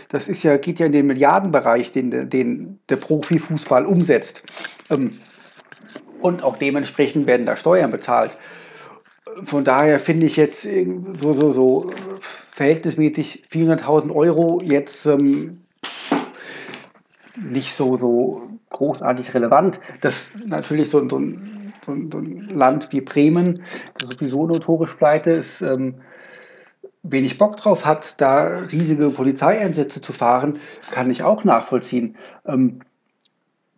das 0.09 0.29
ist 0.29 0.43
ja, 0.43 0.57
geht 0.57 0.79
ja 0.79 0.87
in 0.87 0.93
den 0.93 1.07
Milliardenbereich, 1.07 1.93
den, 1.93 2.31
den 2.31 2.81
der 2.89 2.97
Profifußball 2.97 3.85
umsetzt. 3.85 4.43
Ähm, 4.91 5.19
und 6.21 6.43
auch 6.43 6.57
dementsprechend 6.57 7.27
werden 7.27 7.45
da 7.45 7.55
Steuern 7.55 7.91
bezahlt. 7.91 8.37
Von 9.45 9.63
daher 9.63 10.01
finde 10.01 10.25
ich 10.25 10.37
jetzt 10.37 10.63
so, 10.63 11.35
so, 11.35 11.53
so 11.53 11.93
verhältnismäßig 12.21 13.45
400.000 13.51 14.15
Euro 14.15 14.61
jetzt 14.65 15.05
ähm, 15.05 15.59
nicht 17.37 17.75
so, 17.75 17.97
so 17.97 18.49
großartig 18.71 19.35
relevant. 19.35 19.81
Das 20.01 20.39
natürlich 20.47 20.89
so, 20.89 21.07
so, 21.09 21.19
ein, 21.19 21.73
so, 21.85 21.93
ein, 21.93 22.41
Land 22.49 22.89
wie 22.91 23.03
Bremen, 23.03 23.63
das 23.99 24.09
sowieso 24.09 24.47
notorisch 24.47 24.95
pleite 24.95 25.31
ist, 25.31 25.61
ähm, 25.61 25.97
wenig 27.05 27.39
Bock 27.39 27.57
drauf 27.57 27.85
hat, 27.85 28.21
da 28.21 28.61
riesige 28.73 29.11
Polizeieinsätze 29.11 30.01
zu 30.01 30.13
fahren, 30.13 30.59
kann 30.91 31.11
ich 31.11 31.23
auch 31.23 31.45
nachvollziehen. 31.45 32.17
Ähm, 32.47 32.81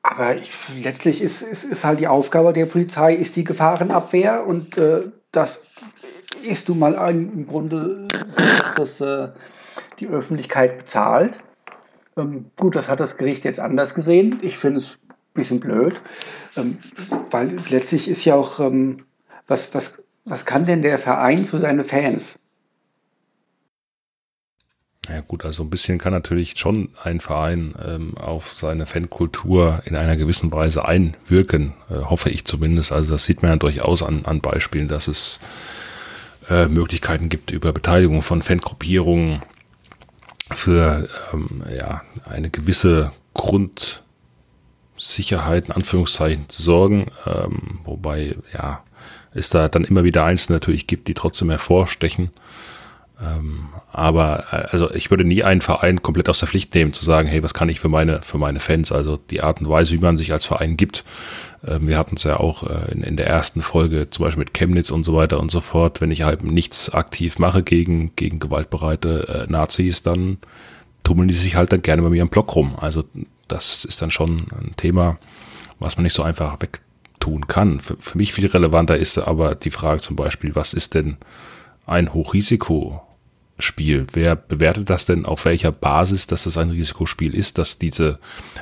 aber 0.03 0.37
ich, 0.37 0.51
letztlich 0.83 1.21
ist, 1.21 1.43
ist, 1.43 1.65
ist 1.65 1.85
halt 1.85 1.99
die 1.99 2.07
Aufgabe 2.07 2.53
der 2.53 2.67
Polizei, 2.67 3.13
ist 3.13 3.35
die 3.35 3.45
Gefahrenabwehr 3.45 4.47
und 4.47 4.79
äh, 4.79 5.11
das 5.33 5.67
ist 6.45 6.69
nun 6.69 6.79
mal 6.79 6.97
ein, 6.97 7.33
im 7.33 7.47
Grunde, 7.47 8.07
dass 8.77 9.01
äh, 9.01 9.29
die 9.99 10.07
Öffentlichkeit 10.07 10.79
bezahlt. 10.79 11.41
Ähm, 12.17 12.51
gut, 12.57 12.77
das 12.77 12.89
hat 12.89 13.01
das 13.01 13.17
Gericht 13.17 13.45
jetzt 13.45 13.59
anders 13.59 13.95
gesehen. 13.95 14.39
Ich 14.43 14.57
finde 14.57 14.79
es 14.79 14.99
ein 15.11 15.17
bisschen 15.35 15.61
blöd, 15.61 16.01
ähm, 16.57 16.79
weil 17.31 17.57
letztlich 17.71 18.09
ist 18.09 18.25
ja 18.25 18.37
auch, 18.37 18.61
ähm, 18.61 18.99
was, 19.49 19.75
was, 19.75 19.95
was 20.25 20.45
kann 20.45 20.65
denn 20.65 20.83
der 20.83 21.01
Verein 21.01 21.45
für 21.45 21.59
seine 21.59 21.83
Fans? 21.83 22.39
Ja 25.09 25.21
gut, 25.21 25.45
also 25.45 25.63
ein 25.63 25.71
bisschen 25.71 25.99
kann 25.99 26.13
natürlich 26.13 26.59
schon 26.59 26.89
ein 27.03 27.21
Verein 27.21 27.75
ähm, 27.85 28.19
auf 28.19 28.57
seine 28.59 28.87
Fankultur 28.87 29.83
in 29.85 29.95
einer 29.95 30.17
gewissen 30.17 30.51
Weise 30.51 30.85
einwirken, 30.85 31.75
äh, 31.91 32.01
hoffe 32.01 32.31
ich 32.31 32.45
zumindest. 32.45 32.91
Also 32.91 33.13
das 33.13 33.25
sieht 33.25 33.43
man 33.43 33.53
ja 33.53 33.57
durchaus 33.57 34.03
an, 34.03 34.25
an 34.25 34.41
Beispielen, 34.41 34.89
dass 34.89 35.07
es 35.07 35.39
äh, 36.49 36.67
Möglichkeiten 36.67 37.29
gibt 37.29 37.53
über 37.53 37.73
Beteiligung 37.73 38.23
von 38.23 38.43
Fangruppierungen 38.43 39.43
für 40.53 41.09
ähm, 41.33 41.63
ja, 41.73 42.03
eine 42.25 42.51
gewisse 42.51 43.13
Grundsicherheit 43.35 45.67
in 45.67 45.73
Anführungszeichen 45.73 46.49
zu 46.49 46.63
sorgen, 46.63 47.13
ähm, 47.27 47.81
wobei 47.85 48.37
ja 48.53 48.83
es 49.35 49.51
da 49.51 49.69
dann 49.69 49.85
immer 49.85 50.03
wieder 50.03 50.25
Einzelne 50.25 50.57
natürlich 50.57 50.87
gibt, 50.87 51.09
die 51.09 51.15
trotzdem 51.15 51.51
hervorstechen. 51.51 52.31
Ähm, 53.19 53.69
aber 53.93 54.45
äh, 54.51 54.69
also 54.71 54.91
ich 54.93 55.11
würde 55.11 55.25
nie 55.25 55.43
einen 55.43 55.63
Verein 55.63 56.03
komplett 56.03 56.29
aus 56.29 56.41
der 56.41 56.49
Pflicht 56.49 56.75
nehmen, 56.75 56.93
zu 56.93 57.05
sagen, 57.05 57.29
hey, 57.29 57.43
was 57.43 57.55
kann 57.55 57.69
ich 57.69 57.81
für 57.81 57.89
meine, 57.89 58.21
für 58.21 58.39
meine 58.39 58.61
Fans? 58.61 58.93
Also 58.93 59.17
die 59.17 59.43
Art 59.43 59.61
und 59.61 59.69
Weise, 59.69 59.93
wie 59.93 59.99
man 59.99 60.19
sich 60.19 60.33
als 60.33 60.45
Verein 60.45 60.77
gibt. 60.77 61.05
Ähm, 61.67 61.89
wir 61.89 61.97
hatten 61.97 62.17
es 62.17 62.25
ja 62.25 62.39
auch 62.39 62.63
äh, 62.65 62.93
in, 62.93 63.03
in 63.03 63.17
der 63.17 63.27
ersten 63.27 63.63
Folge, 63.63 64.11
zum 64.11 64.25
Beispiel 64.25 64.41
mit 64.41 64.55
Chemnitz 64.55 64.91
und 64.91 65.05
so 65.05 65.15
weiter 65.15 65.41
und 65.41 65.51
so 65.51 65.61
fort. 65.61 66.01
Wenn 66.01 66.11
ich 66.11 66.23
halt 66.23 66.45
nichts 66.45 66.91
aktiv 66.93 67.39
mache 67.39 67.63
gegen, 67.63 68.15
gegen 68.17 68.39
gewaltbereite 68.39 69.47
äh, 69.49 69.51
Nazis, 69.51 70.03
dann 70.03 70.39
tummeln 71.03 71.29
die 71.29 71.35
sich 71.35 71.57
halt 71.57 71.73
dann 71.73 71.83
gerne 71.83 72.03
bei 72.03 72.11
mir 72.11 72.23
im 72.23 72.29
Block 72.29 72.55
rum. 72.55 72.77
Also 72.79 73.05
das 73.49 73.85
ist 73.87 74.03
dann 74.03 74.11
schon 74.11 74.49
ein 74.61 74.75
Thema, 74.77 75.19
was 75.79 75.97
man 75.97 76.05
nicht 76.05 76.15
so 76.15 76.23
einfach 76.23 76.59
wegtun 76.61 77.47
kann. 77.47 77.81
Für, 77.81 77.97
für 77.97 78.19
mich 78.19 78.35
viel 78.35 78.47
relevanter 78.47 78.99
ist 78.99 79.17
aber 79.17 79.55
die 79.55 79.71
Frage 79.71 80.03
zum 80.03 80.17
Beispiel, 80.17 80.55
was 80.55 80.75
ist 80.75 80.95
denn 80.95 81.17
ein 81.87 82.13
Hochrisiko 82.13 83.06
Spiel. 83.59 84.07
Wer 84.13 84.37
bewertet 84.37 84.91
das 84.91 85.07
denn 85.07 85.25
auf 85.25 85.47
welcher 85.47 85.73
Basis, 85.73 86.27
dass 86.27 86.45
das 86.45 86.59
ein 86.59 86.71
Risikospiel 86.71 87.35
ist, 87.35 87.57
dass 87.57 87.79
diese 87.79 88.19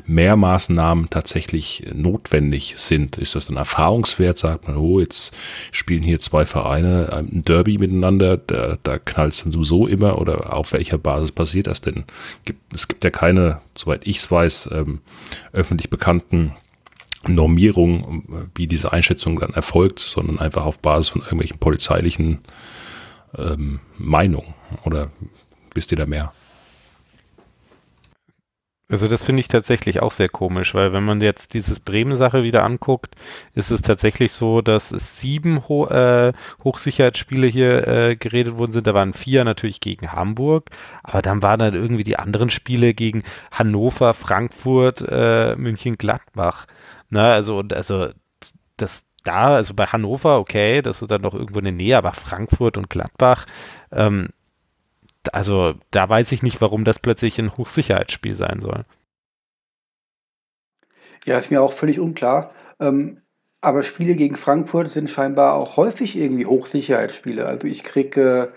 Mehrmaßnahmen 0.07 1.11
tatsächlich 1.11 1.85
notwendig 1.93 2.75
sind? 2.77 3.17
Ist 3.17 3.35
das 3.35 3.49
ein 3.49 3.57
Erfahrungswert? 3.57 4.39
Sagt 4.39 4.69
man, 4.69 4.77
oh, 4.77 5.01
jetzt 5.01 5.35
spielen 5.73 6.05
hier 6.05 6.21
zwei 6.21 6.47
Vereine 6.47 7.13
ein 7.13 7.43
Derby 7.45 7.79
miteinander, 7.79 8.37
da, 8.37 8.79
da 8.85 8.99
knallt 8.99 9.33
es 9.33 9.43
dann 9.43 9.51
sowieso 9.51 9.89
immer 9.89 10.19
oder 10.21 10.55
auf 10.55 10.73
welcher 10.73 10.99
Basis 10.99 11.33
passiert 11.33 11.67
das 11.67 11.81
denn? 11.81 12.05
Es 12.73 12.87
gibt 12.87 13.03
ja 13.03 13.11
keine, 13.11 13.61
soweit 13.77 14.07
ich 14.07 14.19
es 14.19 14.31
weiß, 14.31 14.71
ähm, 14.73 15.01
öffentlich 15.53 15.91
bekannten 15.91 16.53
Normierung, 17.27 18.51
wie 18.55 18.67
diese 18.67 18.93
Einschätzung 18.93 19.41
dann 19.41 19.55
erfolgt, 19.55 19.99
sondern 19.99 20.39
einfach 20.39 20.65
auf 20.65 20.79
Basis 20.81 21.09
von 21.09 21.23
irgendwelchen 21.23 21.59
polizeilichen 21.59 22.41
ähm, 23.37 23.81
Meinungen. 23.99 24.55
Oder 24.85 25.11
wisst 25.75 25.93
ihr 25.93 25.99
da 25.99 26.07
mehr? 26.07 26.33
Also 28.95 29.09
das 29.09 29.23
finde 29.23 29.41
ich 29.41 29.49
tatsächlich 29.49 30.03
auch 30.03 30.13
sehr 30.13 30.29
komisch, 30.29 30.75
weil 30.75 30.93
wenn 30.93 31.05
man 31.05 31.21
jetzt 31.23 31.55
dieses 31.55 31.81
Bremen-Sache 31.81 32.43
wieder 32.43 32.65
anguckt, 32.65 33.15
ist 33.55 33.71
es 33.71 33.81
tatsächlich 33.81 34.31
so, 34.33 34.61
dass 34.61 34.93
es 34.93 35.21
sieben 35.21 35.67
Ho 35.69 35.87
äh, 35.87 36.35
Hochsicherheitsspiele 36.63 37.47
hier 37.47 37.89
äh, 37.89 38.15
geredet 38.17 38.59
worden 38.59 38.73
sind. 38.73 38.87
Da 38.87 38.93
waren 38.93 39.15
vier 39.15 39.43
natürlich 39.45 39.81
gegen 39.81 40.13
Hamburg, 40.13 40.71
aber 41.03 41.23
dann 41.23 41.43
waren 41.43 41.61
dann 41.61 41.75
irgendwie 41.75 42.05
die 42.05 42.19
anderen 42.19 42.51
Spiele 42.51 42.93
gegen 42.93 43.23
Hannover, 43.51 44.13
Frankfurt, 44.13 45.03
äh, 45.09 45.57
München, 45.57 45.97
Gladbach. 45.97 46.67
Na, 47.09 47.33
also, 47.33 47.65
also 47.73 48.11
das 48.77 49.05
da, 49.25 49.55
also 49.55 49.75
bei 49.75 49.87
Hannover, 49.87 50.39
okay, 50.39 50.83
das 50.83 51.03
ist 51.03 51.11
dann 51.11 51.23
noch 51.23 51.35
irgendwo 51.35 51.59
in 51.59 51.65
der 51.65 51.75
Nähe, 51.75 51.97
aber 51.97 52.13
Frankfurt 52.13 52.77
und 52.77 52.91
Gladbach, 52.91 53.47
ähm, 53.91 54.29
also 55.33 55.75
da 55.91 56.09
weiß 56.09 56.33
ich 56.33 56.43
nicht, 56.43 56.61
warum 56.61 56.85
das 56.85 56.99
plötzlich 56.99 57.39
ein 57.39 57.57
Hochsicherheitsspiel 57.57 58.37
sein 58.37 58.61
soll. 58.61 58.85
Ja, 61.25 61.39
ist 61.39 61.51
mir 61.51 61.63
auch 61.63 61.73
völlig 61.73 61.99
unklar. 61.99 62.53
Ähm, 62.81 63.23
aber 63.65 63.83
Spiele 63.83 64.15
gegen 64.15 64.37
Frankfurt 64.37 64.89
sind 64.89 65.09
scheinbar 65.09 65.55
auch 65.55 65.79
häufig 65.79 66.19
irgendwie 66.19 66.45
Hochsicherheitsspiele. 66.45 67.47
Also 67.47 67.67
ich 67.67 67.83
kriege 67.83 68.21
äh, 68.21 68.49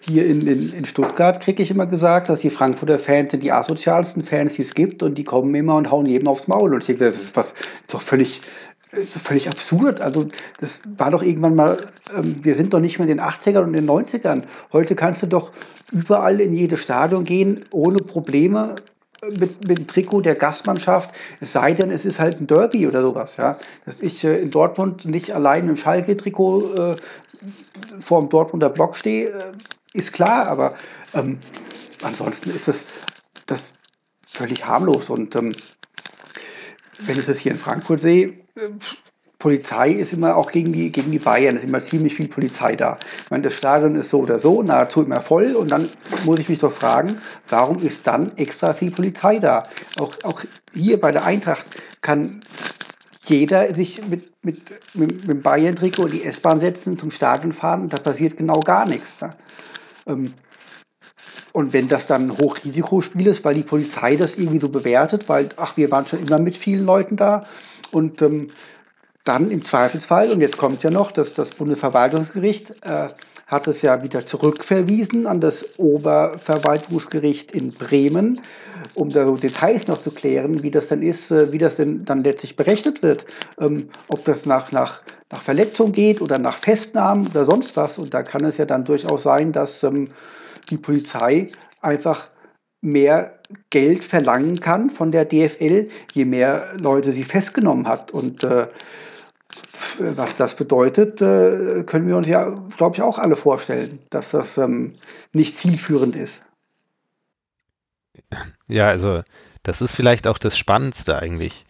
hier 0.00 0.26
in, 0.26 0.46
in, 0.46 0.74
in 0.74 0.84
Stuttgart 0.84 1.40
kriege 1.40 1.62
ich 1.62 1.70
immer 1.70 1.86
gesagt, 1.86 2.28
dass 2.28 2.40
die 2.40 2.50
Frankfurter 2.50 2.98
Fans 2.98 3.30
sind 3.30 3.42
die 3.42 3.52
asozialsten 3.52 4.22
Fans, 4.22 4.54
die 4.54 4.62
es 4.62 4.74
gibt 4.74 5.02
und 5.02 5.16
die 5.16 5.24
kommen 5.24 5.54
immer 5.54 5.76
und 5.76 5.90
hauen 5.90 6.04
jedem 6.04 6.28
aufs 6.28 6.48
Maul. 6.48 6.74
Und 6.74 6.82
ich 6.82 6.86
denke, 6.86 7.06
das 7.06 7.16
ist, 7.16 7.36
was, 7.36 7.52
ist 7.52 7.94
doch 7.94 8.02
völlig, 8.02 8.42
ist 8.92 9.18
völlig 9.18 9.48
absurd. 9.48 10.00
Also 10.00 10.26
das 10.60 10.80
war 10.96 11.10
doch 11.10 11.22
irgendwann 11.22 11.54
mal, 11.54 11.78
ähm, 12.16 12.36
wir 12.42 12.54
sind 12.54 12.74
doch 12.74 12.80
nicht 12.80 12.98
mehr 12.98 13.08
in 13.08 13.16
den 13.16 13.24
80ern 13.24 13.64
und 13.64 13.72
den 13.72 13.88
90ern. 13.88 14.42
Heute 14.72 14.94
kannst 14.94 15.22
du 15.22 15.26
doch 15.26 15.52
überall 15.90 16.40
in 16.40 16.52
jedes 16.52 16.82
Stadion 16.82 17.24
gehen, 17.24 17.64
ohne 17.70 17.98
Probleme 17.98 18.76
äh, 19.22 19.30
mit, 19.30 19.66
mit 19.66 19.78
dem 19.78 19.86
Trikot 19.86 20.22
der 20.22 20.34
Gastmannschaft, 20.34 21.14
es 21.40 21.52
sei 21.52 21.74
denn, 21.74 21.90
es 21.90 22.04
ist 22.04 22.20
halt 22.20 22.40
ein 22.40 22.46
Derby 22.46 22.86
oder 22.86 23.02
sowas, 23.02 23.36
ja. 23.36 23.58
Dass 23.86 24.00
ich 24.00 24.24
äh, 24.24 24.38
in 24.38 24.50
Dortmund 24.50 25.04
nicht 25.06 25.32
allein 25.32 25.68
im 25.68 25.76
Schalke-Trikot 25.76 26.74
äh, 26.74 26.96
vor 27.98 28.20
dem 28.20 28.28
Dortmunder 28.28 28.70
Block 28.70 28.96
stehe, 28.96 29.28
äh, 29.28 29.52
ist 29.94 30.12
klar, 30.12 30.46
aber 30.48 30.74
ähm, 31.14 31.38
ansonsten 32.02 32.50
ist 32.50 32.68
das, 32.68 32.86
das 33.46 33.72
völlig 34.26 34.66
harmlos 34.66 35.10
und 35.10 35.36
ähm, 35.36 35.52
wenn 37.06 37.18
ich 37.18 37.26
das 37.26 37.38
hier 37.38 37.52
in 37.52 37.58
Frankfurt 37.58 38.00
sehe, 38.00 38.28
äh, 38.28 38.70
Polizei 39.42 39.90
ist 39.90 40.12
immer 40.12 40.36
auch 40.36 40.52
gegen 40.52 40.72
die, 40.72 40.92
gegen 40.92 41.10
die 41.10 41.18
Bayern, 41.18 41.56
ist 41.56 41.64
immer 41.64 41.80
ziemlich 41.80 42.14
viel 42.14 42.28
Polizei 42.28 42.76
da. 42.76 42.96
Ich 43.24 43.30
meine, 43.30 43.42
das 43.42 43.56
Stadion 43.56 43.96
ist 43.96 44.10
so 44.10 44.20
oder 44.20 44.38
so, 44.38 44.62
nahezu 44.62 45.02
immer 45.02 45.20
voll 45.20 45.56
und 45.56 45.72
dann 45.72 45.88
muss 46.24 46.38
ich 46.38 46.48
mich 46.48 46.60
doch 46.60 46.70
fragen, 46.70 47.16
warum 47.48 47.78
ist 47.78 48.06
dann 48.06 48.36
extra 48.36 48.72
viel 48.72 48.92
Polizei 48.92 49.40
da? 49.40 49.68
Auch, 49.98 50.16
auch 50.22 50.44
hier 50.72 51.00
bei 51.00 51.10
der 51.10 51.24
Eintracht 51.24 51.66
kann 52.02 52.40
jeder 53.24 53.66
sich 53.66 54.00
mit, 54.08 54.30
mit, 54.44 54.70
mit, 54.94 55.26
mit 55.26 55.28
dem 55.28 55.42
Bayern-Trikot 55.42 56.06
in 56.06 56.12
die 56.12 56.24
S-Bahn 56.24 56.60
setzen, 56.60 56.96
zum 56.96 57.10
Stadion 57.10 57.50
fahren 57.50 57.82
und 57.82 57.92
da 57.92 57.96
passiert 57.96 58.36
genau 58.36 58.60
gar 58.60 58.86
nichts. 58.86 59.20
Ne? 59.20 59.30
Ähm, 60.06 60.34
und 61.52 61.72
wenn 61.72 61.88
das 61.88 62.06
dann 62.06 62.30
ein 62.30 62.38
Hochrisikospiel 62.38 63.26
ist, 63.26 63.44
weil 63.44 63.54
die 63.54 63.62
Polizei 63.62 64.16
das 64.16 64.36
irgendwie 64.36 64.60
so 64.60 64.68
bewertet, 64.68 65.28
weil, 65.28 65.48
ach, 65.56 65.76
wir 65.76 65.90
waren 65.90 66.06
schon 66.06 66.20
immer 66.20 66.38
mit 66.38 66.56
vielen 66.56 66.84
Leuten 66.84 67.16
da 67.16 67.44
und 67.90 68.22
ähm, 68.22 68.48
dann 69.24 69.50
im 69.50 69.62
Zweifelsfall, 69.62 70.32
und 70.32 70.40
jetzt 70.40 70.56
kommt 70.56 70.82
ja 70.82 70.90
noch, 70.90 71.12
dass 71.12 71.34
das 71.34 71.50
Bundesverwaltungsgericht 71.50 72.70
äh, 72.84 73.08
hat 73.46 73.68
es 73.68 73.82
ja 73.82 74.02
wieder 74.02 74.24
zurückverwiesen 74.24 75.26
an 75.26 75.40
das 75.40 75.78
Oberverwaltungsgericht 75.78 77.52
in 77.52 77.70
Bremen, 77.70 78.40
um 78.94 79.10
da 79.10 79.26
so 79.26 79.36
Details 79.36 79.88
noch 79.88 80.00
zu 80.00 80.10
klären, 80.10 80.62
wie 80.62 80.70
das 80.70 80.88
dann 80.88 81.02
ist, 81.02 81.30
äh, 81.30 81.52
wie 81.52 81.58
das 81.58 81.76
denn 81.76 82.04
dann 82.04 82.24
letztlich 82.24 82.56
berechnet 82.56 83.02
wird, 83.02 83.26
ähm, 83.60 83.90
ob 84.08 84.24
das 84.24 84.46
nach, 84.46 84.72
nach, 84.72 85.02
nach 85.30 85.42
Verletzung 85.42 85.92
geht 85.92 86.22
oder 86.22 86.38
nach 86.38 86.56
Festnahmen 86.56 87.26
oder 87.26 87.44
sonst 87.44 87.76
was. 87.76 87.98
Und 87.98 88.14
da 88.14 88.22
kann 88.22 88.42
es 88.44 88.56
ja 88.56 88.64
dann 88.64 88.84
durchaus 88.84 89.22
sein, 89.22 89.52
dass 89.52 89.82
ähm, 89.82 90.08
die 90.70 90.78
Polizei 90.78 91.50
einfach 91.80 92.28
mehr 92.80 93.38
Geld 93.70 94.04
verlangen 94.04 94.60
kann 94.60 94.90
von 94.90 95.12
der 95.12 95.24
DFL, 95.24 95.88
je 96.12 96.24
mehr 96.24 96.62
Leute 96.78 97.12
sie 97.12 97.24
festgenommen 97.24 97.86
hat. 97.86 98.10
Und 98.10 98.44
äh, 98.44 98.66
was 99.98 100.36
das 100.36 100.56
bedeutet, 100.56 101.20
äh, 101.20 101.84
können 101.84 102.08
wir 102.08 102.16
uns 102.16 102.28
ja, 102.28 102.48
glaube 102.76 102.96
ich, 102.96 103.02
auch 103.02 103.18
alle 103.18 103.36
vorstellen, 103.36 104.00
dass 104.10 104.30
das 104.30 104.58
ähm, 104.58 104.96
nicht 105.32 105.56
zielführend 105.56 106.16
ist. 106.16 106.42
Ja, 108.68 108.88
also 108.88 109.22
das 109.62 109.80
ist 109.80 109.92
vielleicht 109.92 110.26
auch 110.26 110.38
das 110.38 110.56
Spannendste 110.56 111.18
eigentlich, 111.18 111.64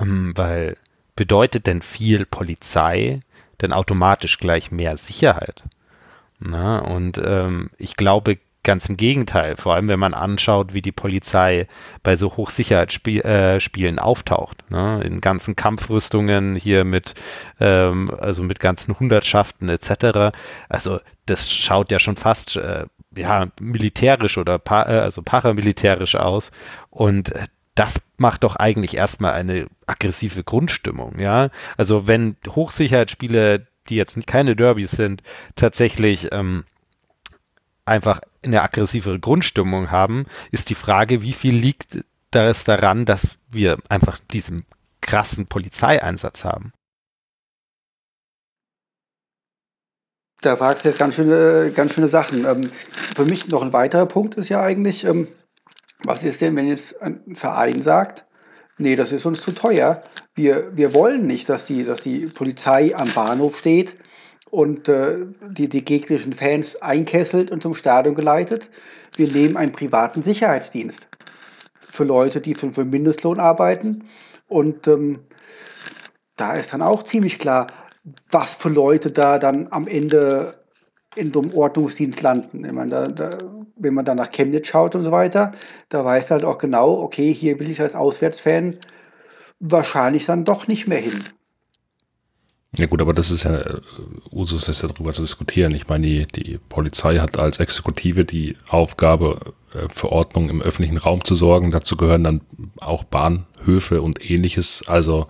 ähm, 0.00 0.32
weil 0.36 0.76
bedeutet 1.14 1.66
denn 1.66 1.82
viel 1.82 2.26
Polizei 2.26 3.20
denn 3.60 3.72
automatisch 3.72 4.38
gleich 4.38 4.70
mehr 4.70 4.96
Sicherheit? 4.96 5.62
Na, 6.40 6.78
und 6.78 7.20
ähm, 7.22 7.70
ich 7.78 7.96
glaube 7.96 8.38
ganz 8.62 8.86
im 8.86 8.96
Gegenteil, 8.96 9.56
vor 9.56 9.74
allem 9.74 9.88
wenn 9.88 9.98
man 9.98 10.14
anschaut, 10.14 10.74
wie 10.74 10.82
die 10.82 10.92
Polizei 10.92 11.66
bei 12.02 12.16
so 12.16 12.36
Hochsicherheitsspielen 12.36 13.98
äh, 13.98 14.00
auftaucht. 14.00 14.70
Ne? 14.70 15.02
In 15.02 15.20
ganzen 15.20 15.56
Kampfrüstungen 15.56 16.56
hier 16.56 16.84
mit, 16.84 17.14
ähm, 17.58 18.10
also 18.20 18.42
mit 18.42 18.60
ganzen 18.60 18.98
Hundertschaften 18.98 19.68
etc. 19.68 20.36
Also 20.68 21.00
das 21.26 21.50
schaut 21.50 21.90
ja 21.90 21.98
schon 21.98 22.16
fast 22.16 22.56
äh, 22.56 22.84
ja, 23.16 23.48
militärisch 23.60 24.36
oder 24.36 24.58
pa 24.58 24.82
äh, 24.82 25.00
also 25.00 25.22
paramilitärisch 25.22 26.16
aus. 26.16 26.50
Und 26.90 27.32
äh, 27.32 27.46
das 27.74 27.98
macht 28.18 28.44
doch 28.44 28.56
eigentlich 28.56 28.94
erstmal 28.96 29.32
eine 29.32 29.66
aggressive 29.86 30.44
Grundstimmung, 30.44 31.18
ja. 31.18 31.48
Also 31.78 32.06
wenn 32.06 32.36
Hochsicherheitsspiele 32.46 33.66
die 33.90 33.96
jetzt 33.96 34.16
keine 34.26 34.56
Derbys 34.56 34.92
sind, 34.92 35.22
tatsächlich 35.56 36.28
ähm, 36.32 36.64
einfach 37.84 38.20
eine 38.42 38.62
aggressivere 38.62 39.18
Grundstimmung 39.18 39.90
haben, 39.90 40.26
ist 40.50 40.70
die 40.70 40.74
Frage, 40.74 41.22
wie 41.22 41.32
viel 41.32 41.54
liegt 41.54 41.98
das 42.30 42.64
daran, 42.64 43.04
dass 43.04 43.28
wir 43.50 43.78
einfach 43.88 44.18
diesen 44.30 44.64
krassen 45.00 45.46
Polizeieinsatz 45.46 46.44
haben. 46.44 46.72
Da 50.42 50.56
fragst 50.56 50.84
du 50.84 50.88
jetzt 50.88 50.98
ganz 50.98 51.16
schöne, 51.16 51.70
ganz 51.74 51.94
schöne 51.94 52.08
Sachen. 52.08 52.46
Ähm, 52.46 52.64
für 52.64 53.24
mich 53.24 53.48
noch 53.48 53.62
ein 53.62 53.74
weiterer 53.74 54.06
Punkt 54.06 54.36
ist 54.36 54.48
ja 54.48 54.62
eigentlich, 54.62 55.04
ähm, 55.04 55.28
was 56.02 56.22
ist 56.22 56.40
denn, 56.40 56.56
wenn 56.56 56.66
jetzt 56.66 57.02
ein 57.02 57.34
Verein 57.34 57.82
sagt, 57.82 58.24
nee, 58.80 58.96
das 58.96 59.12
ist 59.12 59.26
uns 59.26 59.42
zu 59.42 59.52
teuer, 59.52 60.02
wir, 60.34 60.76
wir 60.76 60.94
wollen 60.94 61.26
nicht, 61.26 61.48
dass 61.48 61.64
die, 61.64 61.84
dass 61.84 62.00
die 62.00 62.26
Polizei 62.26 62.94
am 62.96 63.12
Bahnhof 63.12 63.56
steht 63.56 63.96
und 64.50 64.88
äh, 64.88 65.26
die, 65.50 65.68
die 65.68 65.84
gegnerischen 65.84 66.32
Fans 66.32 66.80
einkesselt 66.82 67.50
und 67.50 67.62
zum 67.62 67.74
Stadion 67.74 68.14
geleitet. 68.14 68.70
Wir 69.16 69.28
nehmen 69.28 69.56
einen 69.56 69.72
privaten 69.72 70.22
Sicherheitsdienst 70.22 71.08
für 71.88 72.04
Leute, 72.04 72.40
die 72.40 72.54
für, 72.54 72.72
für 72.72 72.84
Mindestlohn 72.84 73.38
arbeiten. 73.38 74.04
Und 74.48 74.86
ähm, 74.88 75.20
da 76.36 76.54
ist 76.54 76.72
dann 76.72 76.82
auch 76.82 77.02
ziemlich 77.02 77.38
klar, 77.38 77.66
was 78.30 78.54
für 78.54 78.70
Leute 78.70 79.10
da 79.10 79.38
dann 79.38 79.68
am 79.70 79.86
Ende 79.86 80.54
in 81.16 81.32
so 81.32 81.42
einem 81.42 81.52
Ordnungsdienst 81.52 82.22
landen. 82.22 82.64
Wenn 82.64 82.74
man, 82.74 82.90
da, 82.90 83.08
da, 83.08 83.38
wenn 83.80 83.94
man 83.94 84.04
da 84.04 84.14
nach 84.14 84.30
Chemnitz 84.30 84.68
schaut 84.68 84.94
und 84.94 85.02
so 85.02 85.10
weiter, 85.10 85.52
da 85.88 86.04
weiß 86.04 86.30
halt 86.30 86.44
auch 86.44 86.58
genau, 86.58 87.00
okay, 87.02 87.32
hier 87.32 87.58
will 87.58 87.70
ich 87.70 87.80
als 87.80 87.94
Auswärtsfan 87.94 88.76
wahrscheinlich 89.58 90.26
dann 90.26 90.44
doch 90.44 90.68
nicht 90.68 90.88
mehr 90.88 90.98
hin. 90.98 91.22
Ja 92.76 92.86
gut, 92.86 93.02
aber 93.02 93.12
das 93.12 93.32
ist 93.32 93.42
ja 93.42 93.58
äh, 93.58 93.80
Usus, 94.30 94.68
ist 94.68 94.82
ja 94.82 94.88
darüber 94.88 95.12
zu 95.12 95.22
diskutieren. 95.22 95.74
Ich 95.74 95.88
meine, 95.88 96.06
die, 96.06 96.26
die 96.26 96.58
Polizei 96.68 97.18
hat 97.18 97.36
als 97.36 97.58
Exekutive 97.58 98.24
die 98.24 98.56
Aufgabe, 98.68 99.54
äh, 99.74 99.88
für 99.92 100.12
Ordnung 100.12 100.48
im 100.50 100.62
öffentlichen 100.62 100.96
Raum 100.96 101.24
zu 101.24 101.34
sorgen. 101.34 101.72
Dazu 101.72 101.96
gehören 101.96 102.22
dann 102.22 102.40
auch 102.76 103.02
Bahnhöfe 103.02 104.02
und 104.02 104.30
ähnliches. 104.30 104.84
Also 104.86 105.26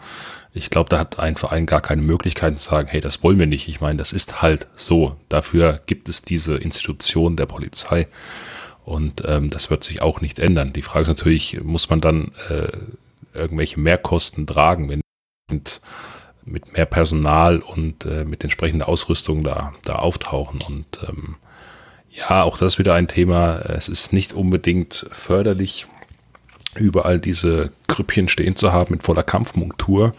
Ich 0.52 0.70
glaube, 0.70 0.88
da 0.88 0.98
hat 0.98 1.18
ein 1.18 1.36
Verein 1.36 1.66
gar 1.66 1.80
keine 1.80 2.02
Möglichkeit 2.02 2.58
zu 2.58 2.70
sagen, 2.70 2.88
hey, 2.88 3.00
das 3.00 3.22
wollen 3.22 3.38
wir 3.38 3.46
nicht. 3.46 3.68
Ich 3.68 3.80
meine, 3.80 3.98
das 3.98 4.12
ist 4.12 4.42
halt 4.42 4.66
so. 4.74 5.16
Dafür 5.28 5.80
gibt 5.86 6.08
es 6.08 6.22
diese 6.22 6.56
Institution 6.56 7.36
der 7.36 7.46
Polizei. 7.46 8.08
Und 8.84 9.22
ähm, 9.26 9.50
das 9.50 9.70
wird 9.70 9.84
sich 9.84 10.02
auch 10.02 10.20
nicht 10.20 10.40
ändern. 10.40 10.72
Die 10.72 10.82
Frage 10.82 11.02
ist 11.02 11.08
natürlich, 11.08 11.62
muss 11.62 11.88
man 11.90 12.00
dann 12.00 12.32
äh, 12.48 12.68
irgendwelche 13.32 13.78
Mehrkosten 13.78 14.46
tragen, 14.46 14.88
wenn 14.88 15.00
mit, 15.50 15.80
mit 16.44 16.72
mehr 16.72 16.86
Personal 16.86 17.60
und 17.60 18.04
äh, 18.04 18.24
mit 18.24 18.42
entsprechender 18.42 18.88
Ausrüstung 18.88 19.44
da, 19.44 19.72
da 19.84 19.94
auftauchen. 19.94 20.58
Und 20.66 20.86
ähm, 21.06 21.36
ja, 22.10 22.42
auch 22.42 22.58
das 22.58 22.74
ist 22.74 22.78
wieder 22.78 22.94
ein 22.94 23.06
Thema. 23.06 23.58
Es 23.60 23.88
ist 23.88 24.12
nicht 24.12 24.32
unbedingt 24.32 25.06
förderlich, 25.12 25.86
überall 26.76 27.18
diese 27.18 27.70
Grüppchen 27.88 28.28
stehen 28.28 28.56
zu 28.56 28.72
haben 28.72 28.94
mit 28.94 29.02
voller 29.02 29.22
Kampfmontur. 29.22 30.12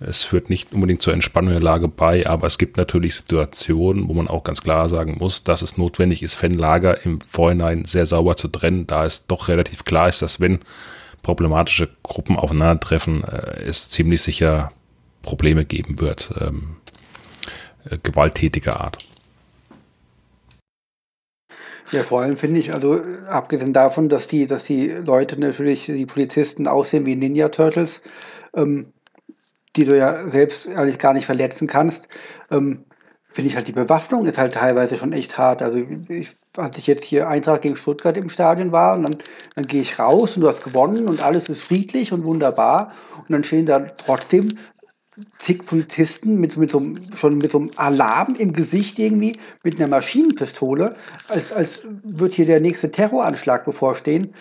Es 0.00 0.24
führt 0.24 0.48
nicht 0.48 0.72
unbedingt 0.72 1.02
zur 1.02 1.12
Entspannung 1.12 1.50
der 1.50 1.62
Lage 1.62 1.88
bei, 1.88 2.26
aber 2.26 2.46
es 2.46 2.58
gibt 2.58 2.76
natürlich 2.76 3.16
Situationen, 3.16 4.08
wo 4.08 4.14
man 4.14 4.28
auch 4.28 4.44
ganz 4.44 4.62
klar 4.62 4.88
sagen 4.88 5.16
muss, 5.18 5.42
dass 5.42 5.60
es 5.60 5.76
notwendig 5.76 6.22
ist, 6.22 6.34
Fanlager 6.34 7.04
im 7.04 7.20
Vorhinein 7.20 7.84
sehr 7.84 8.06
sauber 8.06 8.36
zu 8.36 8.46
trennen, 8.46 8.86
da 8.86 9.04
es 9.04 9.26
doch 9.26 9.48
relativ 9.48 9.84
klar 9.84 10.08
ist, 10.08 10.22
dass 10.22 10.38
wenn 10.38 10.60
problematische 11.22 11.88
Gruppen 12.04 12.36
aufeinandertreffen, 12.36 13.24
äh, 13.24 13.62
es 13.62 13.90
ziemlich 13.90 14.22
sicher 14.22 14.70
Probleme 15.22 15.64
geben 15.64 15.98
wird, 15.98 16.32
ähm, 16.40 16.76
äh, 17.90 17.98
gewalttätiger 18.00 18.80
Art. 18.80 18.98
Ja, 21.90 22.02
vor 22.02 22.20
allem 22.20 22.36
finde 22.36 22.60
ich, 22.60 22.74
also 22.74 23.00
abgesehen 23.28 23.72
davon, 23.72 24.08
dass 24.08 24.26
die, 24.26 24.46
dass 24.46 24.64
die 24.64 24.88
Leute 24.88 25.40
natürlich, 25.40 25.86
die 25.86 26.06
Polizisten 26.06 26.66
aussehen 26.66 27.06
wie 27.06 27.16
Ninja 27.16 27.48
Turtles, 27.48 28.02
ähm, 28.54 28.92
die 29.76 29.84
du 29.84 29.96
ja 29.96 30.14
selbst 30.14 30.76
eigentlich 30.76 30.98
gar 30.98 31.14
nicht 31.14 31.24
verletzen 31.24 31.66
kannst, 31.66 32.08
ähm, 32.50 32.84
finde 33.32 33.50
ich 33.50 33.56
halt 33.56 33.68
die 33.68 33.72
Bewaffnung 33.72 34.26
ist 34.26 34.38
halt 34.38 34.54
teilweise 34.54 34.96
schon 34.96 35.12
echt 35.12 35.38
hart. 35.38 35.62
Also 35.62 35.78
ich, 36.08 36.34
als 36.56 36.76
ich 36.78 36.86
jetzt 36.86 37.04
hier 37.04 37.28
Eintracht 37.28 37.62
gegen 37.62 37.76
Stuttgart 37.76 38.16
im 38.16 38.28
Stadion 38.28 38.72
war 38.72 38.96
und 38.96 39.02
dann, 39.04 39.16
dann 39.54 39.66
gehe 39.66 39.82
ich 39.82 39.98
raus 39.98 40.36
und 40.36 40.42
du 40.42 40.48
hast 40.48 40.64
gewonnen 40.64 41.08
und 41.08 41.22
alles 41.22 41.48
ist 41.48 41.62
friedlich 41.62 42.12
und 42.12 42.24
wunderbar 42.24 42.90
und 43.18 43.30
dann 43.30 43.44
stehen 43.44 43.66
da 43.66 43.80
trotzdem 43.80 44.48
zig 45.38 45.66
Polizisten 45.66 46.40
mit, 46.40 46.56
mit 46.56 46.70
so, 46.70 46.82
schon 47.14 47.38
mit 47.38 47.50
so 47.50 47.58
einem 47.58 47.70
Alarm 47.76 48.34
im 48.36 48.52
Gesicht 48.52 48.98
irgendwie, 48.98 49.36
mit 49.64 49.76
einer 49.76 49.88
Maschinenpistole, 49.88 50.96
als, 51.28 51.52
als 51.52 51.82
wird 52.02 52.34
hier 52.34 52.46
der 52.46 52.60
nächste 52.60 52.90
Terroranschlag 52.90 53.64
bevorstehen. 53.64 54.32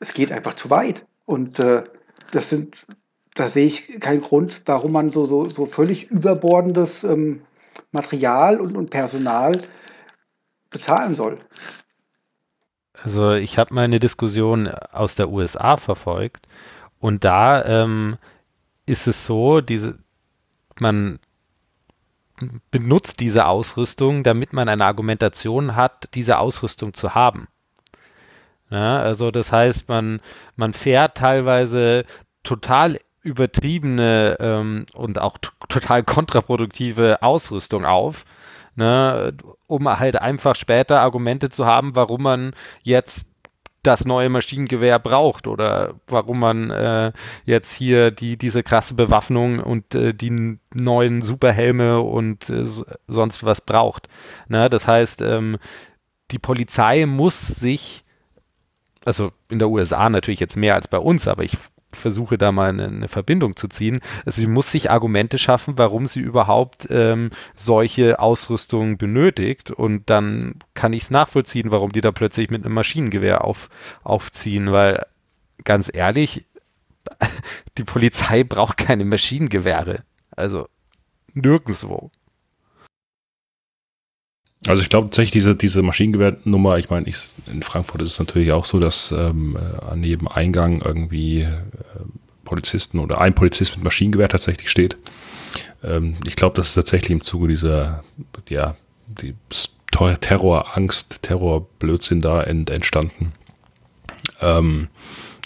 Es 0.00 0.12
geht 0.12 0.32
einfach 0.32 0.54
zu 0.54 0.70
weit. 0.70 1.04
Und 1.26 1.58
äh, 1.58 1.84
das 2.30 2.50
sind, 2.50 2.86
da 3.34 3.48
sehe 3.48 3.66
ich 3.66 4.00
keinen 4.00 4.20
Grund, 4.20 4.62
warum 4.66 4.92
man 4.92 5.12
so, 5.12 5.24
so, 5.24 5.48
so 5.48 5.66
völlig 5.66 6.10
überbordendes 6.10 7.04
ähm, 7.04 7.42
Material 7.92 8.60
und, 8.60 8.76
und 8.76 8.90
Personal 8.90 9.60
bezahlen 10.70 11.14
soll. 11.14 11.38
Also 13.02 13.34
ich 13.34 13.58
habe 13.58 13.74
mal 13.74 13.84
eine 13.84 14.00
Diskussion 14.00 14.68
aus 14.68 15.14
der 15.14 15.30
USA 15.30 15.76
verfolgt 15.76 16.48
und 16.98 17.24
da 17.24 17.64
ähm, 17.64 18.18
ist 18.88 19.06
es 19.06 19.24
so, 19.24 19.60
diese, 19.60 19.98
man 20.78 21.18
benutzt 22.70 23.20
diese 23.20 23.46
Ausrüstung, 23.46 24.22
damit 24.22 24.52
man 24.52 24.68
eine 24.68 24.84
Argumentation 24.84 25.76
hat, 25.76 26.08
diese 26.14 26.38
Ausrüstung 26.38 26.94
zu 26.94 27.14
haben. 27.14 27.48
Ja, 28.70 28.98
also 28.98 29.30
das 29.30 29.50
heißt, 29.50 29.88
man, 29.88 30.20
man 30.56 30.74
fährt 30.74 31.16
teilweise 31.16 32.04
total 32.42 32.98
übertriebene 33.22 34.36
ähm, 34.40 34.86
und 34.94 35.20
auch 35.20 35.38
total 35.68 36.02
kontraproduktive 36.02 37.22
Ausrüstung 37.22 37.84
auf, 37.84 38.24
ne, 38.76 39.34
um 39.66 39.88
halt 39.88 40.20
einfach 40.20 40.54
später 40.54 41.00
Argumente 41.00 41.50
zu 41.50 41.66
haben, 41.66 41.94
warum 41.94 42.22
man 42.22 42.54
jetzt 42.82 43.26
das 43.82 44.04
neue 44.04 44.28
Maschinengewehr 44.28 44.98
braucht 44.98 45.46
oder 45.46 45.94
warum 46.06 46.40
man 46.40 46.70
äh, 46.70 47.12
jetzt 47.44 47.72
hier 47.72 48.10
die, 48.10 48.36
diese 48.36 48.62
krasse 48.62 48.94
Bewaffnung 48.94 49.60
und 49.60 49.94
äh, 49.94 50.12
die 50.12 50.58
neuen 50.74 51.22
Superhelme 51.22 52.00
und 52.00 52.50
äh, 52.50 52.64
sonst 53.06 53.44
was 53.44 53.60
braucht. 53.60 54.08
Na, 54.48 54.68
das 54.68 54.86
heißt, 54.86 55.22
ähm, 55.22 55.58
die 56.30 56.38
Polizei 56.38 57.06
muss 57.06 57.46
sich, 57.46 58.04
also 59.04 59.32
in 59.48 59.58
der 59.58 59.70
USA 59.70 60.10
natürlich 60.10 60.40
jetzt 60.40 60.56
mehr 60.56 60.74
als 60.74 60.88
bei 60.88 60.98
uns, 60.98 61.28
aber 61.28 61.44
ich 61.44 61.56
versuche 61.92 62.38
da 62.38 62.52
mal 62.52 62.68
eine, 62.68 62.86
eine, 62.86 63.08
Verbindung 63.08 63.56
zu 63.56 63.68
ziehen. 63.68 64.00
Also 64.26 64.40
sie 64.40 64.46
muss 64.46 64.70
sich 64.70 64.90
Argumente 64.90 65.38
schaffen, 65.38 65.78
warum 65.78 66.06
sie 66.06 66.20
überhaupt 66.20 66.86
ähm, 66.90 67.30
solche 67.56 68.20
Ausrüstung 68.20 68.98
benötigt 68.98 69.70
und 69.70 70.10
dann 70.10 70.56
kann 70.74 70.92
ich 70.92 71.04
es 71.04 71.10
nachvollziehen, 71.10 71.70
warum 71.70 71.92
die 71.92 72.00
da 72.00 72.12
plötzlich 72.12 72.50
mit 72.50 72.64
einem 72.64 72.74
Maschinengewehr 72.74 73.44
auf, 73.44 73.70
aufziehen, 74.04 74.72
weil 74.72 75.06
ganz 75.64 75.90
ehrlich, 75.92 76.46
die 77.78 77.84
Polizei 77.84 78.44
braucht 78.44 78.76
keine 78.76 79.04
Maschinengewehre. 79.04 80.02
Also 80.30 80.68
nirgendwo. 81.32 82.10
Also 84.66 84.82
ich 84.82 84.88
glaube 84.88 85.08
tatsächlich 85.08 85.32
diese, 85.32 85.54
diese 85.54 85.82
Maschinengewehrnummer, 85.82 86.78
ich 86.78 86.90
meine, 86.90 87.06
in 87.46 87.62
Frankfurt 87.62 88.02
ist 88.02 88.12
es 88.12 88.18
natürlich 88.18 88.52
auch 88.52 88.64
so, 88.64 88.80
dass 88.80 89.12
ähm, 89.12 89.56
äh, 89.56 89.84
an 89.84 90.02
jedem 90.02 90.26
Eingang 90.28 90.82
irgendwie 90.82 91.42
äh, 91.42 91.60
Polizisten 92.44 92.98
oder 92.98 93.20
ein 93.20 93.34
Polizist 93.34 93.76
mit 93.76 93.84
Maschinengewehr 93.84 94.28
tatsächlich 94.28 94.70
steht. 94.70 94.96
Ähm, 95.84 96.16
ich 96.26 96.34
glaube, 96.34 96.56
das 96.56 96.70
ist 96.70 96.74
tatsächlich 96.74 97.10
im 97.10 97.22
Zuge 97.22 97.48
dieser, 97.48 98.02
ja, 98.48 98.76
die 99.06 99.34
Terrorangst, 99.90 101.22
Terrorblödsinn 101.22 102.20
da 102.20 102.42
ent, 102.42 102.70
entstanden. 102.70 103.32
Ähm, 104.40 104.88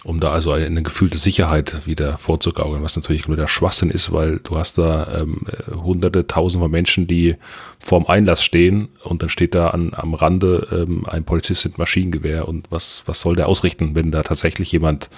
um 0.04 0.18
da 0.18 0.30
also 0.30 0.50
eine, 0.52 0.66
eine 0.66 0.82
gefühlte 0.82 1.18
Sicherheit 1.18 1.86
wieder 1.86 2.16
vorzugaukeln, 2.16 2.82
was 2.82 2.96
natürlich 2.96 3.28
nur 3.28 3.36
der 3.36 3.46
Schwachsinn 3.46 3.90
ist, 3.90 4.12
weil 4.12 4.40
du 4.40 4.58
hast 4.58 4.78
da 4.78 5.20
ähm, 5.20 5.42
hunderte, 5.70 6.26
tausende 6.26 6.68
Menschen, 6.68 7.06
die 7.06 7.36
vorm 7.78 8.06
Einlass 8.06 8.42
stehen 8.42 8.88
und 9.04 9.22
dann 9.22 9.28
steht 9.28 9.54
da 9.54 9.68
an, 9.68 9.92
am 9.94 10.14
Rande 10.14 10.66
ähm, 10.72 11.06
ein 11.06 11.24
Polizist 11.24 11.64
mit 11.64 11.78
Maschinengewehr 11.78 12.48
und 12.48 12.70
was, 12.70 13.04
was 13.06 13.20
soll 13.20 13.36
der 13.36 13.48
ausrichten, 13.48 13.94
wenn 13.94 14.10
da 14.10 14.22
tatsächlich 14.22 14.72
jemand 14.72 15.08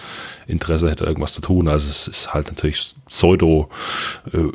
Interesse 0.47 0.91
hätte, 0.91 1.05
irgendwas 1.05 1.33
zu 1.33 1.41
tun? 1.41 1.69
Also 1.69 1.89
es 1.89 2.07
ist 2.07 2.35
halt 2.35 2.49
natürlich 2.49 2.95
Pseudo 3.07 3.71
äh, 4.33 4.39
äh, 4.39 4.51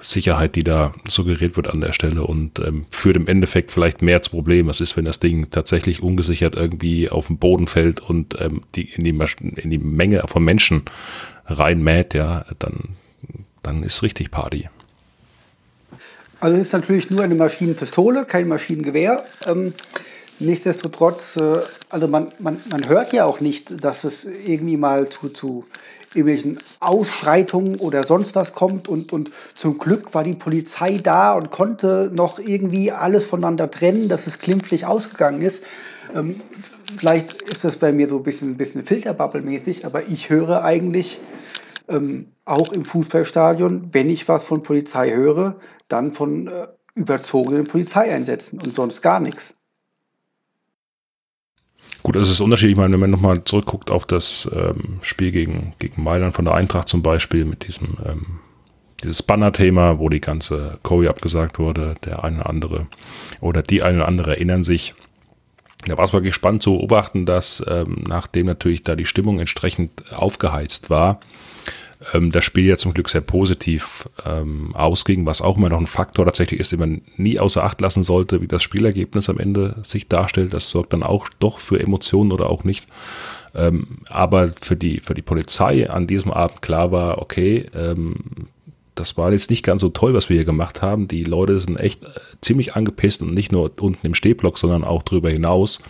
Sicherheit, 0.00 0.56
die 0.56 0.64
da 0.64 0.94
suggeriert 1.08 1.56
wird 1.56 1.68
an 1.68 1.80
der 1.80 1.92
Stelle 1.92 2.24
und 2.24 2.58
ähm, 2.58 2.86
führt 2.90 3.16
im 3.16 3.26
Endeffekt 3.26 3.70
vielleicht 3.70 4.02
mehr 4.02 4.22
zu 4.22 4.30
Problemen. 4.30 4.68
Was 4.68 4.80
ist, 4.80 4.96
wenn 4.96 5.04
das 5.04 5.20
Ding 5.20 5.50
tatsächlich 5.50 6.02
ungesichert 6.02 6.54
irgendwie 6.54 7.08
auf 7.10 7.28
den 7.28 7.38
Boden 7.38 7.66
fällt 7.66 8.00
und 8.00 8.40
ähm, 8.40 8.62
die, 8.74 8.90
in, 8.90 9.04
die 9.04 9.10
in 9.60 9.70
die 9.70 9.78
Menge 9.78 10.22
von 10.26 10.44
Menschen 10.44 10.82
reinmäht, 11.46 12.14
ja, 12.14 12.44
dann, 12.58 12.96
dann 13.62 13.82
ist 13.82 14.02
richtig 14.02 14.30
Party. 14.30 14.68
Also 16.40 16.56
es 16.56 16.62
ist 16.62 16.72
natürlich 16.72 17.10
nur 17.10 17.22
eine 17.22 17.34
Maschinenpistole, 17.34 18.26
kein 18.26 18.48
Maschinengewehr. 18.48 19.24
Ähm, 19.46 19.72
nichtsdestotrotz, 20.38 21.36
äh, 21.36 21.58
also 21.88 22.08
man, 22.08 22.32
man, 22.38 22.60
man 22.70 22.88
hört 22.88 23.12
ja 23.12 23.24
auch 23.24 23.40
nicht, 23.40 23.84
dass 23.84 24.04
es 24.04 24.24
irgendwie 24.24 24.76
mal 24.76 25.08
zu, 25.08 25.28
zu 25.28 25.64
irgendwelchen 26.14 26.58
Ausschreitungen 26.80 27.76
oder 27.76 28.04
sonst 28.04 28.34
was 28.34 28.54
kommt. 28.54 28.88
Und, 28.88 29.12
und 29.12 29.30
zum 29.54 29.78
Glück 29.78 30.14
war 30.14 30.24
die 30.24 30.34
Polizei 30.34 30.98
da 31.02 31.34
und 31.34 31.50
konnte 31.50 32.10
noch 32.14 32.38
irgendwie 32.38 32.92
alles 32.92 33.26
voneinander 33.26 33.70
trennen, 33.70 34.08
dass 34.08 34.26
es 34.26 34.38
klimpflich 34.38 34.86
ausgegangen 34.86 35.42
ist. 35.42 35.62
Ähm, 36.14 36.40
vielleicht 36.98 37.42
ist 37.42 37.64
das 37.64 37.76
bei 37.76 37.92
mir 37.92 38.08
so 38.08 38.18
ein 38.18 38.22
bisschen, 38.22 38.56
bisschen 38.56 38.84
Filterbubble-mäßig, 38.84 39.84
aber 39.84 40.06
ich 40.08 40.30
höre 40.30 40.62
eigentlich 40.64 41.20
ähm, 41.88 42.32
auch 42.44 42.72
im 42.72 42.84
Fußballstadion, 42.84 43.88
wenn 43.92 44.10
ich 44.10 44.28
was 44.28 44.44
von 44.44 44.62
Polizei 44.62 45.10
höre, 45.10 45.56
dann 45.88 46.10
von 46.10 46.48
äh, 46.48 46.50
überzogenen 46.94 47.64
Polizeieinsätzen 47.64 48.60
und 48.60 48.74
sonst 48.74 49.02
gar 49.02 49.20
nichts. 49.20 49.55
Gut, 52.06 52.14
das 52.14 52.30
ist 52.30 52.40
unterschiedlich. 52.40 52.74
Ich 52.74 52.78
meine, 52.78 52.92
wenn 52.92 53.00
man 53.00 53.10
nochmal 53.10 53.42
zurückguckt 53.42 53.90
auf 53.90 54.06
das 54.06 54.48
ähm, 54.54 55.00
Spiel 55.02 55.32
gegen, 55.32 55.72
gegen 55.80 56.04
Mailand 56.04 56.36
von 56.36 56.44
der 56.44 56.54
Eintracht 56.54 56.88
zum 56.88 57.02
Beispiel 57.02 57.44
mit 57.44 57.66
diesem 57.66 57.96
ähm, 58.06 58.38
dieses 59.02 59.24
Banner-Thema, 59.24 59.98
wo 59.98 60.08
die 60.08 60.20
ganze 60.20 60.78
Choreo 60.84 61.10
abgesagt 61.10 61.58
wurde, 61.58 61.96
der 62.04 62.22
eine 62.22 62.36
oder 62.36 62.48
andere 62.48 62.86
oder 63.40 63.60
die 63.60 63.82
eine 63.82 63.98
oder 63.98 64.06
andere 64.06 64.36
erinnern 64.36 64.62
sich. 64.62 64.94
Da 65.84 65.98
war 65.98 66.04
es 66.04 66.12
wirklich 66.12 66.36
spannend 66.36 66.62
zu 66.62 66.76
beobachten, 66.76 67.26
dass 67.26 67.60
ähm, 67.66 68.04
nachdem 68.06 68.46
natürlich 68.46 68.84
da 68.84 68.94
die 68.94 69.04
Stimmung 69.04 69.40
entsprechend 69.40 69.90
aufgeheizt 70.14 70.90
war, 70.90 71.18
ähm, 72.12 72.32
das 72.32 72.44
Spiel 72.44 72.66
ja 72.66 72.76
zum 72.76 72.94
Glück 72.94 73.08
sehr 73.08 73.20
positiv 73.20 74.08
ähm, 74.24 74.74
ausging, 74.74 75.26
was 75.26 75.40
auch 75.40 75.56
immer 75.56 75.68
noch 75.68 75.80
ein 75.80 75.86
Faktor 75.86 76.26
tatsächlich 76.26 76.60
ist, 76.60 76.72
den 76.72 76.80
man 76.80 77.02
nie 77.16 77.38
außer 77.38 77.64
Acht 77.64 77.80
lassen 77.80 78.02
sollte, 78.02 78.40
wie 78.40 78.48
das 78.48 78.62
Spielergebnis 78.62 79.28
am 79.28 79.38
Ende 79.38 79.76
sich 79.84 80.08
darstellt. 80.08 80.54
Das 80.54 80.70
sorgt 80.70 80.92
dann 80.92 81.02
auch 81.02 81.28
doch 81.38 81.58
für 81.58 81.80
Emotionen 81.80 82.32
oder 82.32 82.50
auch 82.50 82.64
nicht. 82.64 82.86
Ähm, 83.54 83.86
aber 84.08 84.48
für 84.60 84.76
die, 84.76 85.00
für 85.00 85.14
die 85.14 85.22
Polizei 85.22 85.88
an 85.88 86.06
diesem 86.06 86.32
Abend 86.32 86.62
klar 86.62 86.92
war, 86.92 87.18
okay, 87.18 87.66
ähm, 87.74 88.16
das 88.94 89.16
war 89.16 89.30
jetzt 89.30 89.50
nicht 89.50 89.62
ganz 89.62 89.82
so 89.82 89.90
toll, 89.90 90.14
was 90.14 90.28
wir 90.28 90.36
hier 90.36 90.44
gemacht 90.44 90.82
haben. 90.82 91.06
Die 91.06 91.24
Leute 91.24 91.58
sind 91.58 91.76
echt 91.76 92.02
äh, 92.02 92.08
ziemlich 92.40 92.74
angepisst 92.74 93.22
und 93.22 93.34
nicht 93.34 93.52
nur 93.52 93.70
unten 93.80 94.06
im 94.06 94.14
Stehblock, 94.14 94.58
sondern 94.58 94.84
auch 94.84 95.02
darüber 95.02 95.30
hinaus 95.30 95.80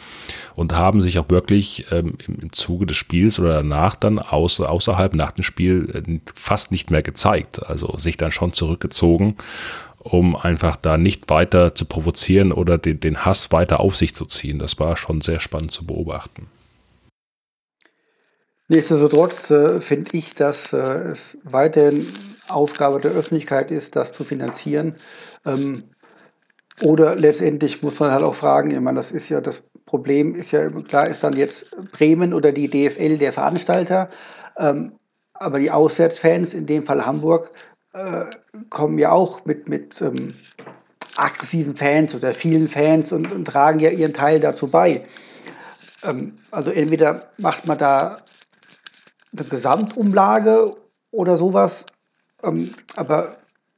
und 0.57 0.73
haben 0.73 1.03
sich 1.03 1.19
auch 1.19 1.29
wirklich 1.29 1.87
ähm, 1.91 2.15
im, 2.27 2.51
Zuge 2.53 2.87
des 2.87 2.97
Spiels 2.97 3.39
oder 3.39 3.53
danach 3.53 3.95
dann 3.95 4.19
außer, 4.19 4.69
außerhalb 4.69 5.15
nach 5.15 5.33
dem 5.33 5.45
Spiel 5.45 5.91
äh, 5.93 6.21
fast 6.35 6.73
nicht 6.73 6.91
mehr 6.91 7.03
gezeigt. 7.03 7.65
Also 7.67 7.97
sich 7.99 8.17
dann 8.17 8.33
schon 8.33 8.55
zurückgezogen, 8.55 9.37
um 9.99 10.35
einfach 10.35 10.77
da 10.77 10.97
nicht 10.97 11.29
weiter 11.29 11.75
zu 11.75 11.85
provozieren 11.85 12.53
oder 12.53 12.79
den, 12.79 12.99
den 13.01 13.27
Hass 13.27 13.53
weiter 13.53 13.81
auf 13.81 13.97
sich 13.97 14.15
zu 14.15 14.25
ziehen. 14.25 14.59
Das 14.59 14.81
war 14.81 14.97
schon 14.97 15.21
sehr 15.21 15.41
spannend 15.41 15.73
zu 15.73 15.87
beobachten. 15.87 16.47
Nichtsdestotrotz 18.69 19.51
äh, 19.51 19.81
finde 19.81 20.17
ich, 20.17 20.35
dass 20.35 20.73
äh, 20.73 20.79
es 20.79 21.37
weiterhin 21.45 22.07
Aufgabe 22.49 22.99
der 22.99 23.13
Öffentlichkeit 23.13 23.71
ist, 23.71 23.95
das 23.95 24.13
zu 24.15 24.25
finanzieren. 24.25 24.95
Ähm, 25.45 25.85
oder 26.83 27.15
letztendlich 27.17 27.83
muss 27.83 28.01
man 28.01 28.11
halt 28.11 28.23
auch 28.23 28.35
fragen, 28.35 28.71
ich 28.71 28.81
meine, 28.81 28.97
das 28.97 29.11
ist 29.11 29.29
ja 29.29 29.41
das 29.41 29.63
Problem, 29.87 30.35
ist 30.35 30.53
ja 30.53 30.69
klar, 30.83 31.09
ist 31.09 31.23
dann 31.25 31.35
jetzt 31.35 31.71
Bremen 31.93 32.35
oder 32.35 32.53
die 32.53 32.69
DFL 32.69 33.19
der 33.19 33.33
Veranstalter, 33.33 34.11
ähm, 34.59 34.93
aber 35.35 35.59
die 35.59 35.71
Auswärtsfans, 35.71 36.55
in 36.55 36.67
dem 36.67 36.85
Fall 36.85 37.05
Hamburg, 37.05 37.51
äh, 37.93 38.25
kommen 38.69 38.99
ja 38.99 39.13
auch 39.13 39.45
mit, 39.47 39.69
mit 39.69 40.01
ähm, 40.03 40.35
aggressiven 41.17 41.75
Fans 41.75 42.15
oder 42.15 42.33
vielen 42.33 42.69
Fans 42.69 43.13
und, 43.13 43.33
und, 43.33 43.47
tragen 43.47 43.79
ja 43.79 43.91
ihren 43.91 44.13
Teil 44.13 44.39
dazu 44.41 44.69
bei. 44.69 45.03
Ähm, 46.03 46.39
also 46.51 46.71
entweder 46.71 47.31
macht 47.39 47.67
man 47.67 47.79
da 47.79 48.19
eine 49.33 49.49
Gesamtumlage 49.49 50.77
oder 51.11 51.37
sowas, 51.37 51.87
ähm, 52.45 52.75
aber 52.97 53.37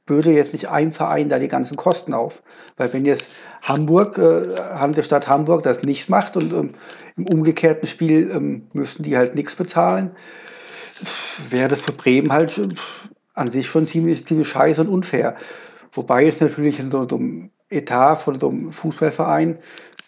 würde 0.08 0.32
jetzt 0.32 0.52
nicht 0.52 0.68
ein 0.68 0.92
Verein 0.92 1.28
da 1.28 1.38
die 1.38 1.48
ganzen 1.48 1.76
Kosten 1.76 2.14
auf. 2.14 2.42
Weil 2.76 2.92
wenn 2.92 3.04
jetzt 3.04 3.32
Hamburg, 3.62 4.18
äh, 4.18 4.56
Hansestadt 4.74 5.28
Hamburg 5.28 5.62
das 5.62 5.82
nicht 5.82 6.08
macht 6.08 6.36
und 6.36 6.52
ähm, 6.52 6.74
im 7.16 7.26
umgekehrten 7.26 7.86
Spiel 7.88 8.30
ähm, 8.34 8.66
müssten 8.72 9.02
die 9.02 9.16
halt 9.16 9.34
nichts 9.34 9.56
bezahlen, 9.56 10.10
wäre 11.50 11.68
das 11.68 11.80
für 11.80 11.92
Bremen 11.92 12.32
halt 12.32 12.52
schon, 12.52 12.74
an 13.34 13.50
sich 13.50 13.66
schon 13.68 13.86
ziemlich, 13.86 14.24
ziemlich 14.24 14.48
scheiße 14.48 14.80
und 14.80 14.88
unfair. 14.88 15.36
Wobei 15.92 16.24
jetzt 16.24 16.40
natürlich 16.40 16.80
in 16.80 16.90
so, 16.90 17.06
einem 17.06 17.50
Etat 17.70 18.16
von 18.16 18.38
so 18.38 18.48
einem 18.48 18.72
Fußballverein 18.72 19.58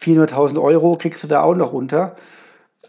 400.000 0.02 0.60
Euro 0.60 0.96
kriegst 0.96 1.22
du 1.22 1.28
da 1.28 1.42
auch 1.42 1.54
noch 1.54 1.72
unter. 1.72 2.16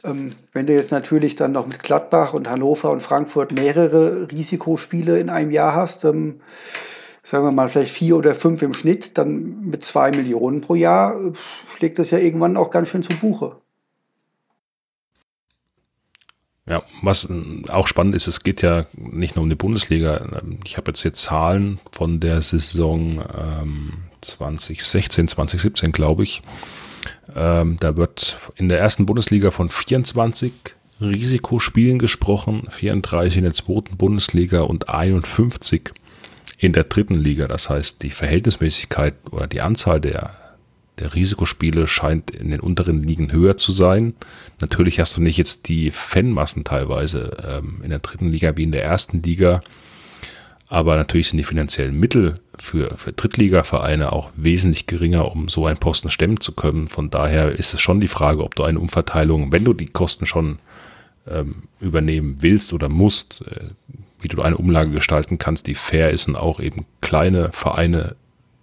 Ähm, 0.04 0.32
wenn 0.52 0.66
du 0.66 0.74
jetzt 0.74 0.92
natürlich 0.92 1.36
dann 1.36 1.52
noch 1.52 1.68
mit 1.68 1.84
Gladbach 1.84 2.34
und 2.34 2.50
Hannover 2.50 2.92
und 2.92 3.02
Frankfurt 3.02 3.52
mehrere 3.52 4.32
Risikospiele 4.32 5.20
in 5.20 5.30
einem 5.30 5.52
Jahr 5.52 5.76
hast, 5.76 6.06
ähm, 6.06 6.42
sagen 7.24 7.46
wir 7.46 7.52
mal 7.52 7.70
vielleicht 7.70 7.94
vier 7.94 8.18
oder 8.18 8.34
fünf 8.34 8.62
im 8.62 8.74
Schnitt, 8.74 9.18
dann 9.18 9.62
mit 9.62 9.84
zwei 9.84 10.12
Millionen 10.12 10.62
pro 10.62 10.76
Jahr 10.76 11.16
äh, 11.16 11.34
schlägt 11.68 12.00
das 12.00 12.12
ja 12.12 12.18
irgendwann 12.18 12.58
auch 12.58 12.72
ganz 12.72 12.90
schön 12.90 13.04
zu 13.04 13.14
Buche. 13.18 13.58
Ja, 16.66 16.84
was 17.02 17.26
äh, 17.30 17.70
auch 17.70 17.88
spannend 17.88 18.16
ist, 18.16 18.28
es 18.28 18.44
geht 18.44 18.62
ja 18.62 18.86
nicht 18.96 19.36
nur 19.36 19.44
um 19.44 19.50
die 19.50 19.56
Bundesliga. 19.56 20.42
Ich 20.64 20.78
habe 20.78 20.92
jetzt 20.92 21.02
hier 21.02 21.14
Zahlen 21.14 21.80
von 21.92 22.20
der 22.20 22.42
Saison 22.42 23.24
ähm, 23.38 23.94
2016, 24.22 25.28
2017, 25.28 25.92
glaube 25.92 26.24
ich. 26.24 26.42
Ähm, 27.36 27.78
da 27.80 27.98
wird 27.98 28.38
in 28.56 28.70
der 28.70 28.80
ersten 28.80 29.06
Bundesliga 29.06 29.52
von 29.52 29.70
24 29.70 30.52
Risikospielen 31.00 32.00
gesprochen, 32.00 32.64
34 32.70 33.38
in 33.38 33.44
der 33.44 33.54
zweiten 33.54 33.98
Bundesliga 33.98 34.62
und 34.62 34.90
51 34.90 35.92
in 36.58 36.74
der 36.74 36.84
dritten 36.84 37.16
Liga. 37.16 37.48
Das 37.48 37.70
heißt, 37.70 38.04
die 38.04 38.12
Verhältnismäßigkeit 38.12 39.16
oder 39.32 39.48
die 39.48 39.62
Anzahl 39.62 40.00
der, 40.00 40.36
der 41.00 41.14
Risikospiele 41.16 41.88
scheint 41.88 42.30
in 42.32 42.52
den 42.52 42.60
unteren 42.60 43.02
Ligen 43.02 43.32
höher 43.32 43.58
zu 43.58 43.72
sein. 43.72 44.14
Natürlich 44.60 45.00
hast 45.00 45.18
du 45.18 45.22
nicht 45.22 45.38
jetzt 45.38 45.68
die 45.68 45.90
Fanmassen 45.90 46.64
teilweise 46.64 47.36
ähm, 47.44 47.82
in 47.84 47.90
der 47.90 48.00
dritten 48.00 48.30
Liga 48.30 48.56
wie 48.58 48.64
in 48.64 48.72
der 48.72 48.84
ersten 48.84 49.24
Liga. 49.24 49.64
Aber 50.68 50.96
natürlich 50.96 51.30
sind 51.30 51.38
die 51.38 51.44
finanziellen 51.44 52.00
Mittel 52.00 52.36
für, 52.62 52.96
für 52.98 53.12
Drittligavereine 53.12 54.14
auch 54.14 54.32
wesentlich 54.36 54.88
geringer, 54.88 55.32
um 55.32 55.50
so 55.50 55.66
einen 55.66 55.80
Posten 55.80 56.12
stemmen 56.12 56.40
zu 56.40 56.54
können. 56.54 56.88
Von 56.88 57.10
daher 57.10 57.52
ist 57.58 57.74
es 57.74 57.82
schon 57.82 58.00
die 58.00 58.08
Frage, 58.08 58.44
ob 58.44 58.56
du 58.56 58.64
eine 58.64 58.80
Umverteilung, 58.80 59.52
wenn 59.52 59.66
du 59.66 59.74
die 59.74 59.88
Kosten 59.88 60.26
schon 60.26 60.60
ähm, 61.28 61.64
übernehmen 61.80 62.38
willst 62.40 62.74
oder 62.74 62.90
musst, 62.90 63.42
äh, 63.42 63.70
wie 64.22 64.28
du 64.28 64.42
eine 64.42 64.58
Umlage 64.58 64.92
gestalten 64.92 65.40
kannst, 65.40 65.68
die 65.68 65.76
fair 65.76 66.12
ist 66.12 66.28
und 66.28 66.36
auch 66.36 66.60
eben 66.60 66.86
kleine 67.02 67.52
Vereine 67.52 68.16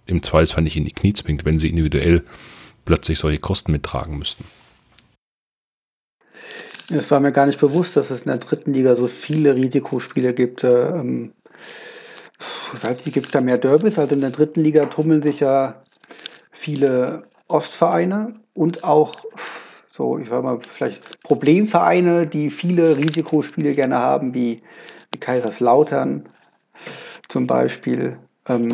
im 0.05 0.23
Zweifelsfall 0.23 0.63
nicht 0.63 0.77
in 0.77 0.85
die 0.85 0.93
Knie 0.93 1.13
zwingt, 1.13 1.45
wenn 1.45 1.59
sie 1.59 1.69
individuell 1.69 2.23
plötzlich 2.85 3.19
solche 3.19 3.39
Kosten 3.39 3.71
mittragen 3.71 4.17
müssten. 4.17 4.45
Es 6.91 7.11
war 7.11 7.19
mir 7.19 7.31
gar 7.31 7.45
nicht 7.45 7.59
bewusst, 7.59 7.95
dass 7.95 8.09
es 8.09 8.21
in 8.21 8.29
der 8.29 8.37
dritten 8.37 8.73
Liga 8.73 8.95
so 8.95 9.07
viele 9.07 9.55
Risikospiele 9.55 10.33
gibt. 10.33 10.63
Ähm, 10.63 11.33
nicht, 12.83 13.13
gibt 13.13 13.27
es 13.27 13.31
da 13.31 13.41
mehr 13.41 13.57
Derbys? 13.57 13.99
Also 13.99 14.15
in 14.15 14.21
der 14.21 14.31
dritten 14.31 14.61
Liga 14.61 14.85
tummeln 14.85 15.21
sich 15.21 15.39
ja 15.41 15.83
viele 16.51 17.23
Ostvereine 17.47 18.35
und 18.53 18.83
auch 18.83 19.13
so, 19.87 20.17
ich 20.17 20.29
sag 20.29 20.43
mal, 20.43 20.59
vielleicht 20.67 21.23
Problemvereine, 21.23 22.27
die 22.27 22.49
viele 22.49 22.97
Risikospiele 22.97 23.73
gerne 23.73 23.97
haben, 23.97 24.33
wie, 24.33 24.61
wie 25.11 25.19
Kaiserslautern 25.19 26.29
zum 27.27 27.47
Beispiel. 27.47 28.17
Ähm, 28.47 28.73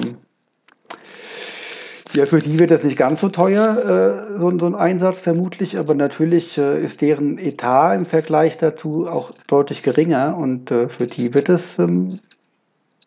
ja, 2.14 2.26
für 2.26 2.40
die 2.40 2.60
wird 2.60 2.72
das 2.72 2.84
nicht 2.84 2.98
ganz 2.98 3.22
so 3.22 3.30
teuer, 3.30 3.78
äh, 3.78 4.40
so, 4.40 4.58
so, 4.58 4.68
ein 4.68 4.76
Einsatz 4.76 5.20
vermutlich, 5.20 5.78
aber 5.78 5.96
natürlich 5.96 6.58
äh, 6.58 6.80
ist 6.80 7.02
deren 7.02 7.38
Etat 7.38 7.96
im 7.96 8.06
Vergleich 8.06 8.58
dazu 8.58 9.06
auch 9.08 9.34
deutlich 9.48 9.84
geringer 9.84 10.38
und 10.38 10.72
äh, 10.72 10.90
für 10.90 11.08
die 11.08 11.34
wird 11.34 11.50
es 11.50 11.80
ähm, 11.80 12.20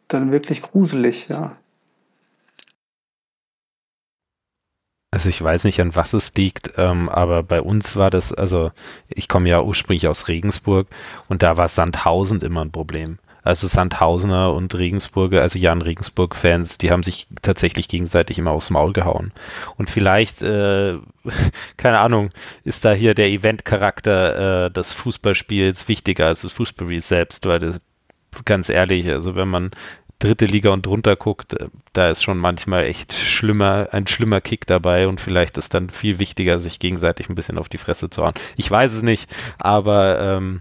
dann 0.09 0.33
wirklich 0.33 0.63
gruselig, 0.63 1.29
ja. 1.29 1.57
Also 5.11 5.31
ich 5.31 5.43
weiß 5.43 5.65
nicht, 5.65 5.81
an 5.81 5.97
was 5.97 6.13
es 6.13 6.35
liegt, 6.35 6.73
ähm, 6.77 7.09
aber 7.09 7.43
bei 7.43 7.63
uns 7.63 7.97
war 7.97 8.11
das, 8.11 8.33
also 8.33 8.73
ich 9.09 9.27
komme 9.27 9.49
ja 9.49 9.63
ursprünglich 9.63 10.07
aus 10.07 10.29
Regensburg 10.29 10.87
und 11.29 11.43
da 11.43 11.57
war 11.57 11.69
Sandhausen 11.69 12.43
immer 12.43 12.63
ein 12.65 12.73
Problem. 12.73 13.19
Also 13.43 13.67
Sandhausener 13.67 14.53
und 14.53 14.75
Regensburger, 14.75 15.41
also 15.41 15.59
Jan 15.59 15.81
Regensburg-Fans, 15.81 16.77
die 16.77 16.91
haben 16.91 17.03
sich 17.03 17.27
tatsächlich 17.41 17.89
gegenseitig 17.89 18.39
immer 18.39 18.51
aufs 18.51 18.69
Maul 18.69 18.93
gehauen. 18.93 19.33
Und 19.77 19.89
vielleicht, 19.89 20.43
äh, 20.43 20.99
keine 21.79 22.01
Ahnung, 22.01 22.29
ist 22.65 22.85
da 22.85 22.93
hier 22.93 23.15
der 23.15 23.29
Eventcharakter 23.29 24.67
äh, 24.67 24.71
des 24.71 24.93
Fußballspiels 24.93 25.89
wichtiger 25.89 26.27
als 26.27 26.43
das 26.43 26.53
Fußballspiel 26.53 27.01
selbst, 27.01 27.47
weil 27.47 27.59
das, 27.61 27.81
ganz 28.45 28.69
ehrlich, 28.69 29.09
also 29.09 29.35
wenn 29.35 29.49
man 29.49 29.71
dritte 30.19 30.47
Liga 30.47 30.71
und 30.71 30.85
drunter 30.85 31.17
guckt, 31.17 31.55
äh, 31.55 31.69
da 31.93 32.11
ist 32.11 32.23
schon 32.23 32.39
manchmal 32.39 32.85
echt 32.85 33.13
schlimmer, 33.13 33.89
ein 33.93 34.07
schlimmer 34.07 34.41
Kick 34.41 34.67
dabei 34.67 35.07
und 35.09 35.21
vielleicht 35.21 35.57
ist 35.59 35.75
dann 35.75 35.91
viel 35.91 36.19
wichtiger, 36.19 36.59
sich 36.59 36.79
gegenseitig 36.79 37.29
ein 37.29 37.35
bisschen 37.35 37.59
auf 37.59 37.69
die 37.69 37.79
Fresse 37.79 38.11
zu 38.11 38.25
hauen. 38.25 38.35
Ich 38.57 38.71
weiß 38.71 38.93
es 38.93 39.03
nicht, 39.03 39.31
aber 39.59 40.21
ähm, 40.21 40.61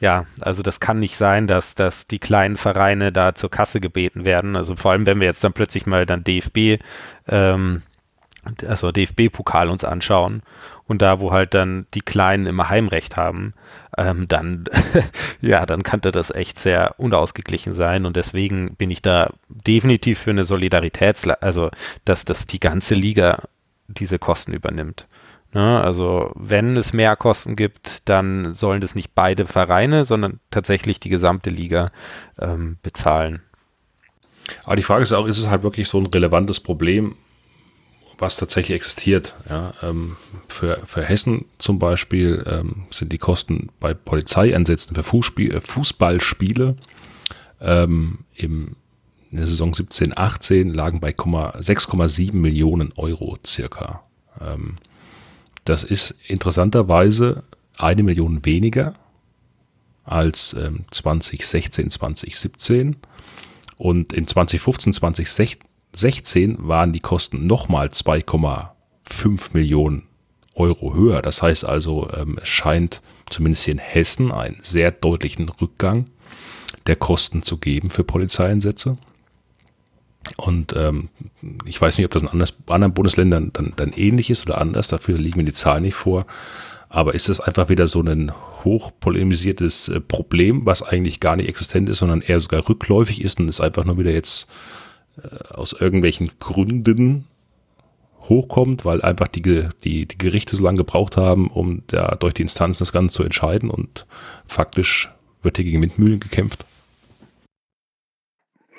ja, 0.00 0.26
also 0.40 0.62
das 0.62 0.80
kann 0.80 0.98
nicht 0.98 1.16
sein, 1.16 1.46
dass, 1.46 1.74
dass 1.74 2.06
die 2.06 2.18
kleinen 2.18 2.56
Vereine 2.56 3.12
da 3.12 3.34
zur 3.34 3.50
Kasse 3.50 3.80
gebeten 3.80 4.24
werden. 4.24 4.56
Also 4.56 4.74
vor 4.74 4.90
allem, 4.90 5.06
wenn 5.06 5.20
wir 5.20 5.26
jetzt 5.26 5.44
dann 5.44 5.52
plötzlich 5.52 5.86
mal 5.86 6.06
dann 6.06 6.24
DFB, 6.24 6.82
ähm, 7.28 7.82
also 8.66 8.92
DFB-Pokal 8.92 9.70
uns 9.70 9.84
anschauen 9.84 10.42
und 10.86 11.02
da, 11.02 11.20
wo 11.20 11.32
halt 11.32 11.54
dann 11.54 11.86
die 11.94 12.00
Kleinen 12.00 12.46
immer 12.46 12.68
Heimrecht 12.68 13.16
haben, 13.16 13.54
ähm, 13.96 14.28
dann, 14.28 14.64
ja, 15.40 15.66
dann 15.66 15.82
könnte 15.82 16.12
das 16.12 16.30
echt 16.30 16.58
sehr 16.58 16.94
unausgeglichen 16.98 17.72
sein 17.72 18.06
und 18.06 18.16
deswegen 18.16 18.76
bin 18.76 18.90
ich 18.90 19.02
da 19.02 19.32
definitiv 19.48 20.18
für 20.18 20.30
eine 20.30 20.44
Solidaritäts, 20.44 21.26
also 21.28 21.70
dass, 22.04 22.24
dass 22.24 22.46
die 22.46 22.60
ganze 22.60 22.94
Liga 22.94 23.42
diese 23.88 24.18
Kosten 24.18 24.52
übernimmt. 24.52 25.06
Ne? 25.52 25.80
Also 25.80 26.32
wenn 26.34 26.76
es 26.76 26.92
mehr 26.92 27.16
Kosten 27.16 27.56
gibt, 27.56 28.08
dann 28.08 28.54
sollen 28.54 28.80
das 28.80 28.94
nicht 28.94 29.14
beide 29.14 29.46
Vereine, 29.46 30.04
sondern 30.04 30.40
tatsächlich 30.50 31.00
die 31.00 31.08
gesamte 31.08 31.50
Liga 31.50 31.86
ähm, 32.38 32.78
bezahlen. 32.82 33.42
Aber 34.64 34.76
die 34.76 34.82
Frage 34.82 35.02
ist 35.02 35.12
auch, 35.12 35.26
ist 35.26 35.38
es 35.38 35.48
halt 35.48 35.62
wirklich 35.62 35.88
so 35.88 35.98
ein 35.98 36.06
relevantes 36.06 36.60
Problem, 36.60 37.16
was 38.18 38.36
tatsächlich 38.36 38.76
existiert. 38.76 39.34
Ja, 39.48 39.74
ähm, 39.82 40.16
für, 40.48 40.80
für 40.86 41.04
Hessen 41.04 41.44
zum 41.58 41.78
Beispiel 41.78 42.44
ähm, 42.46 42.86
sind 42.90 43.12
die 43.12 43.18
Kosten 43.18 43.68
bei 43.80 43.94
Polizeieinsätzen 43.94 44.94
für 44.94 45.02
Fußspiel, 45.02 45.54
äh, 45.54 45.60
Fußballspiele 45.60 46.76
ähm, 47.60 48.20
im, 48.34 48.76
in 49.30 49.38
der 49.38 49.46
Saison 49.46 49.74
17, 49.74 50.16
18 50.16 50.72
lagen 50.72 51.00
bei 51.00 51.10
6,7 51.10 52.32
Millionen 52.34 52.92
Euro 52.96 53.36
circa. 53.44 54.02
Ähm, 54.40 54.76
das 55.64 55.84
ist 55.84 56.14
interessanterweise 56.26 57.42
eine 57.76 58.02
Million 58.02 58.44
weniger 58.44 58.94
als 60.04 60.54
ähm, 60.54 60.84
2016, 60.90 61.90
2017. 61.90 62.96
Und 63.76 64.12
in 64.12 64.26
2015, 64.26 64.94
2016 64.94 65.58
waren 66.68 66.92
die 66.92 67.00
Kosten 67.00 67.46
nochmal 67.46 67.88
2,5 67.88 69.50
Millionen 69.52 70.04
Euro 70.54 70.94
höher. 70.94 71.22
Das 71.22 71.42
heißt 71.42 71.64
also, 71.64 72.08
ähm, 72.12 72.38
es 72.40 72.48
scheint 72.48 73.02
zumindest 73.30 73.64
hier 73.64 73.74
in 73.74 73.78
Hessen 73.78 74.32
einen 74.32 74.58
sehr 74.62 74.90
deutlichen 74.90 75.48
Rückgang 75.48 76.06
der 76.86 76.96
Kosten 76.96 77.42
zu 77.42 77.58
geben 77.58 77.90
für 77.90 78.04
Polizeieinsätze. 78.04 78.98
Und 80.36 80.74
ähm, 80.76 81.08
ich 81.66 81.80
weiß 81.80 81.98
nicht, 81.98 82.06
ob 82.06 82.12
das 82.12 82.22
in 82.22 82.28
anderen 82.28 82.94
Bundesländern 82.94 83.50
dann, 83.52 83.72
dann 83.76 83.92
ähnlich 83.92 84.30
ist 84.30 84.46
oder 84.46 84.58
anders, 84.58 84.88
dafür 84.88 85.16
liegen 85.18 85.38
mir 85.38 85.44
die 85.44 85.52
Zahlen 85.52 85.82
nicht 85.82 85.94
vor. 85.94 86.26
Aber 86.88 87.14
ist 87.14 87.28
das 87.28 87.40
einfach 87.40 87.68
wieder 87.68 87.88
so 87.88 88.00
ein 88.00 88.32
hochpolemisiertes 88.64 89.88
äh, 89.88 90.00
Problem, 90.00 90.66
was 90.66 90.82
eigentlich 90.82 91.20
gar 91.20 91.36
nicht 91.36 91.48
existent 91.48 91.88
ist, 91.88 91.98
sondern 91.98 92.20
eher 92.20 92.40
sogar 92.40 92.68
rückläufig 92.68 93.22
ist 93.22 93.40
und 93.40 93.48
ist 93.48 93.60
einfach 93.60 93.84
nur 93.84 93.98
wieder 93.98 94.12
jetzt 94.12 94.48
aus 95.50 95.72
irgendwelchen 95.72 96.30
Gründen 96.38 97.26
hochkommt, 98.28 98.84
weil 98.84 99.02
einfach 99.02 99.28
die, 99.28 99.42
die, 99.42 100.06
die 100.06 100.18
Gerichte 100.18 100.56
so 100.56 100.64
lange 100.64 100.78
gebraucht 100.78 101.16
haben, 101.16 101.48
um 101.48 101.82
da 101.86 102.16
durch 102.16 102.34
die 102.34 102.42
Instanzen 102.42 102.80
das 102.80 102.92
Ganze 102.92 103.16
zu 103.16 103.22
entscheiden 103.22 103.70
und 103.70 104.06
faktisch 104.46 105.10
wird 105.42 105.56
hier 105.56 105.64
gegen 105.64 105.82
Windmühlen 105.82 106.20
gekämpft? 106.20 106.64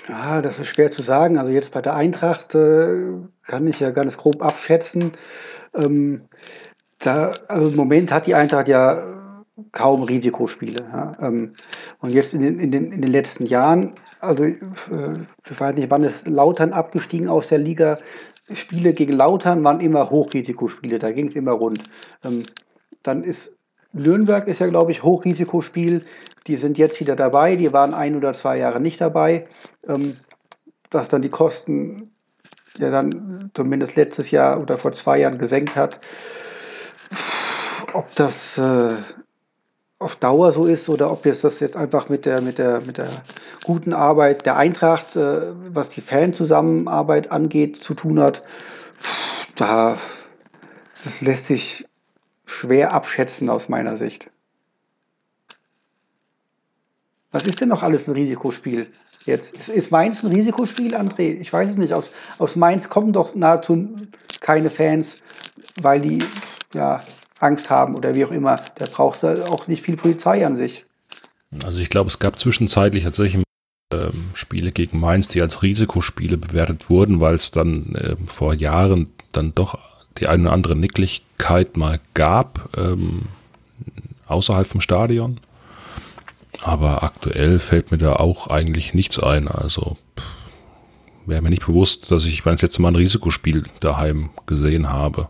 Ja, 0.08 0.42
das 0.42 0.60
ist 0.60 0.70
schwer 0.70 0.92
zu 0.92 1.02
sagen. 1.02 1.38
Also 1.38 1.52
jetzt 1.52 1.74
bei 1.74 1.82
der 1.82 1.96
Eintracht 1.96 2.56
äh, 2.56 3.10
kann 3.44 3.68
ich 3.68 3.80
ja 3.80 3.90
ganz 3.90 4.18
grob 4.18 4.42
abschätzen. 4.42 5.12
Ähm, 5.76 6.22
da, 7.00 7.34
also 7.48 7.70
im 7.70 7.76
Moment 7.76 8.12
hat 8.12 8.26
die 8.26 8.36
Eintracht 8.36 8.68
ja 8.68 8.98
kaum 9.72 10.04
Risikospiele. 10.04 10.82
Ja? 10.82 11.18
Ähm, 11.20 11.56
und 12.00 12.12
jetzt 12.14 12.34
in 12.34 12.42
den, 12.42 12.60
in, 12.60 12.72
den, 12.72 12.92
in 12.92 13.02
den 13.02 13.12
letzten 13.12 13.46
Jahren, 13.46 13.96
also 14.20 14.44
äh, 14.44 14.58
ich 15.50 15.60
weiß 15.60 15.76
nicht, 15.76 15.92
wann 15.92 16.04
ist 16.04 16.28
Lautern 16.28 16.74
abgestiegen 16.74 17.30
aus 17.30 17.48
der 17.48 17.60
Liga. 17.60 17.98
Spiele 18.52 18.94
gegen 18.94 19.14
Lautern 19.14 19.64
waren 19.64 19.82
immer 19.82 20.10
Hochrisikospiele, 20.10 20.98
da 21.00 21.12
ging 21.12 21.28
es 21.28 21.36
immer 21.36 21.52
rund. 21.52 21.84
Ähm, 22.24 22.44
dann 23.04 23.24
ist 23.24 23.54
Nürnberg 23.94 24.48
ist 24.48 24.60
ja, 24.60 24.68
glaube 24.68 24.92
ich, 24.92 25.04
Hochrisikospiel. 25.04 26.04
Die 26.46 26.56
sind 26.56 26.78
jetzt 26.78 27.00
wieder 27.00 27.16
dabei. 27.16 27.56
Die 27.56 27.74
waren 27.74 27.94
ein 27.94 28.16
oder 28.16 28.34
zwei 28.34 28.58
Jahre 28.58 28.82
nicht 28.82 29.02
dabei. 29.02 29.48
Ähm, 29.88 30.18
was 30.92 31.10
dann 31.10 31.22
die 31.22 31.30
Kosten 31.30 32.12
ja 32.78 32.92
dann 32.92 33.52
zumindest 33.54 33.96
letztes 33.96 34.32
Jahr 34.32 34.62
oder 34.62 34.78
vor 34.78 34.92
zwei 34.92 35.20
Jahren 35.20 35.38
gesenkt 35.38 35.76
hat. 35.76 36.00
Ob 37.94 38.14
das 38.16 38.58
äh, 38.58 38.96
auf 40.00 40.16
Dauer 40.16 40.52
so 40.52 40.66
ist 40.66 40.90
oder 40.90 41.12
ob 41.12 41.26
jetzt 41.26 41.44
das 41.44 41.60
jetzt 41.60 41.76
einfach 41.76 42.10
mit 42.10 42.26
der, 42.26 42.42
mit 42.42 42.60
der, 42.60 42.82
mit 42.82 42.98
der 42.98 43.10
guten 43.64 43.94
Arbeit 43.94 44.46
der 44.46 44.58
Eintracht, 44.58 45.16
äh, 45.16 45.56
was 45.74 45.90
die 45.90 46.02
Fanzusammenarbeit 46.02 47.32
angeht, 47.32 47.78
zu 47.78 47.94
tun 47.96 48.20
hat, 48.20 48.44
da 49.56 49.98
das 51.04 51.22
lässt 51.22 51.46
sich 51.48 51.86
schwer 52.46 52.94
abschätzen 52.94 53.50
aus 53.50 53.70
meiner 53.70 53.98
Sicht. 53.98 54.30
Was 57.32 57.46
ist 57.46 57.62
denn 57.62 57.70
noch 57.70 57.84
alles 57.84 58.08
ein 58.08 58.14
Risikospiel 58.14 58.88
jetzt? 59.26 59.54
Ist, 59.54 59.70
ist 59.70 59.92
Mainz 59.92 60.24
ein 60.24 60.32
Risikospiel, 60.32 60.96
André? 60.96 61.40
Ich 61.40 61.52
weiß 61.52 61.70
es 61.70 61.78
nicht. 61.78 61.94
Aus, 61.94 62.12
aus 62.40 62.56
Mainz 62.56 62.90
kommen 62.90 63.14
doch 63.14 63.36
nahezu 63.36 63.96
keine 64.40 64.70
Fans, 64.70 65.18
weil 65.82 66.02
die 66.02 66.24
ja, 66.74 67.04
Angst 67.40 67.70
haben 67.70 67.96
oder 67.96 68.16
wie 68.16 68.26
auch 68.26 68.32
immer. 68.32 68.60
Da 68.76 68.86
braucht 68.86 69.24
es 69.24 69.42
auch 69.42 69.68
nicht 69.68 69.84
viel 69.84 69.96
Polizei 69.96 70.46
an 70.46 70.56
sich. 70.56 70.86
Also 71.64 71.80
ich 71.80 71.90
glaube, 71.90 72.10
es 72.10 72.20
gab 72.20 72.40
zwischenzeitlich 72.40 73.04
tatsächlich 73.04 73.44
ähm, 73.94 74.32
Spiele 74.34 74.72
gegen 74.72 75.00
Mainz, 75.00 75.30
die 75.30 75.42
als 75.42 75.64
Risikospiele 75.64 76.38
bewertet 76.38 76.90
wurden, 76.90 77.20
weil 77.20 77.36
es 77.36 77.52
dann 77.52 77.96
äh, 77.96 78.16
vor 78.28 78.54
Jahren 78.54 79.10
dann 79.32 79.56
doch 79.56 79.78
die 80.18 80.28
eine 80.28 80.44
oder 80.44 80.54
andere 80.54 80.76
Nicklichkeit 80.76 81.78
mal 81.78 82.00
gab, 82.14 82.70
ähm, 82.78 83.24
außerhalb 84.28 84.68
vom 84.68 84.82
Stadion. 84.82 85.40
Aber 86.62 87.04
aktuell 87.04 87.60
fällt 87.60 87.92
mir 87.92 87.98
da 87.98 88.14
auch 88.14 88.48
eigentlich 88.48 88.94
nichts 88.94 89.20
ein. 89.20 89.48
Also 89.48 89.98
wäre 91.26 91.42
mir 91.42 91.50
nicht 91.50 91.66
bewusst, 91.66 92.12
dass 92.12 92.26
ich 92.26 92.42
das 92.42 92.62
letzte 92.62 92.82
Mal 92.82 92.90
ein 92.90 92.96
Risikospiel 92.96 93.64
daheim 93.80 94.32
gesehen 94.48 94.90
habe. 94.90 95.30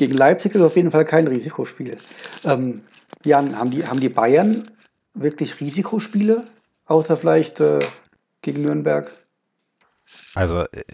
Gegen 0.00 0.14
Leipzig 0.14 0.54
ist 0.54 0.62
auf 0.62 0.76
jeden 0.76 0.90
Fall 0.90 1.04
kein 1.04 1.28
Risikospiel. 1.28 1.98
Ähm, 2.44 2.80
Jan, 3.22 3.58
haben 3.58 3.70
die, 3.70 3.86
haben 3.86 4.00
die 4.00 4.08
Bayern 4.08 4.66
wirklich 5.12 5.60
Risikospiele, 5.60 6.48
außer 6.86 7.18
vielleicht 7.18 7.60
äh, 7.60 7.80
gegen 8.40 8.62
Nürnberg? 8.62 9.12
Also 10.34 10.62
äh, 10.62 10.84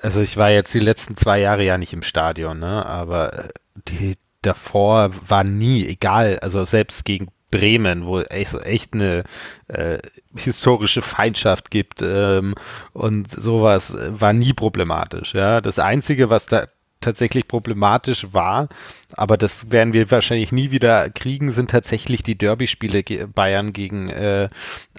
also 0.00 0.20
ich 0.20 0.36
war 0.36 0.48
jetzt 0.48 0.72
die 0.74 0.78
letzten 0.78 1.16
zwei 1.16 1.40
Jahre 1.40 1.64
ja 1.64 1.76
nicht 1.76 1.92
im 1.92 2.04
Stadion, 2.04 2.60
ne? 2.60 2.86
aber 2.86 3.46
äh, 3.46 3.48
die 3.88 4.16
davor 4.42 5.10
war 5.26 5.42
nie, 5.42 5.84
egal, 5.84 6.38
also 6.38 6.64
selbst 6.64 7.04
gegen 7.04 7.26
Bremen, 7.50 8.06
wo 8.06 8.20
es 8.20 8.54
echt 8.54 8.94
eine 8.94 9.24
äh, 9.66 9.98
historische 10.36 11.02
Feindschaft 11.02 11.72
gibt 11.72 12.00
ähm, 12.00 12.54
und 12.92 13.28
sowas, 13.28 13.96
war 14.10 14.32
nie 14.32 14.52
problematisch. 14.52 15.34
Ja, 15.34 15.60
das 15.60 15.80
Einzige, 15.80 16.30
was 16.30 16.46
da 16.46 16.68
tatsächlich 17.00 17.48
problematisch 17.48 18.32
war, 18.32 18.68
aber 19.12 19.36
das 19.36 19.70
werden 19.70 19.92
wir 19.92 20.10
wahrscheinlich 20.10 20.52
nie 20.52 20.70
wieder 20.70 21.10
kriegen, 21.10 21.52
sind 21.52 21.70
tatsächlich 21.70 22.22
die 22.22 22.36
Derby-Spiele 22.36 23.02
Bayern 23.28 23.72
gegen 23.72 24.08
äh, 24.10 24.48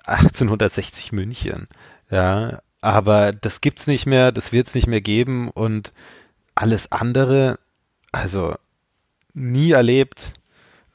1860 0.05 1.11
München. 1.11 1.67
Ja, 2.09 2.59
aber 2.81 3.33
das 3.33 3.61
gibt's 3.61 3.87
nicht 3.87 4.05
mehr, 4.05 4.31
das 4.31 4.51
wird's 4.51 4.75
nicht 4.75 4.87
mehr 4.87 5.01
geben 5.01 5.49
und 5.49 5.93
alles 6.55 6.91
andere, 6.91 7.59
also 8.11 8.55
nie 9.33 9.71
erlebt. 9.71 10.33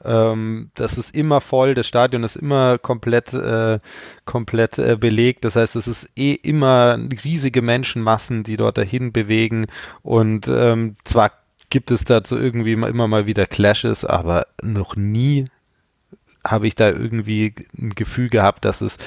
Ähm, 0.05 0.71
das 0.75 0.97
ist 0.97 1.15
immer 1.15 1.41
voll, 1.41 1.73
das 1.73 1.87
Stadion 1.87 2.23
ist 2.23 2.35
immer 2.35 2.77
komplett, 2.77 3.33
äh, 3.33 3.79
komplett 4.25 4.77
äh, 4.77 4.97
belegt. 4.99 5.45
Das 5.45 5.55
heißt, 5.55 5.75
es 5.75 5.87
ist 5.87 6.09
eh 6.15 6.33
immer 6.33 6.97
riesige 7.23 7.61
Menschenmassen, 7.61 8.43
die 8.43 8.57
dort 8.57 8.77
dahin 8.77 9.11
bewegen. 9.11 9.67
Und 10.01 10.47
ähm, 10.47 10.95
zwar 11.03 11.31
gibt 11.69 11.91
es 11.91 12.03
dazu 12.05 12.37
irgendwie 12.37 12.73
immer 12.73 13.07
mal 13.07 13.25
wieder 13.25 13.45
Clashes, 13.45 14.05
aber 14.05 14.47
noch 14.61 14.95
nie 14.95 15.45
habe 16.45 16.67
ich 16.67 16.75
da 16.75 16.89
irgendwie 16.89 17.53
ein 17.77 17.89
Gefühl 17.95 18.29
gehabt, 18.29 18.65
dass 18.65 18.81
es 18.81 18.97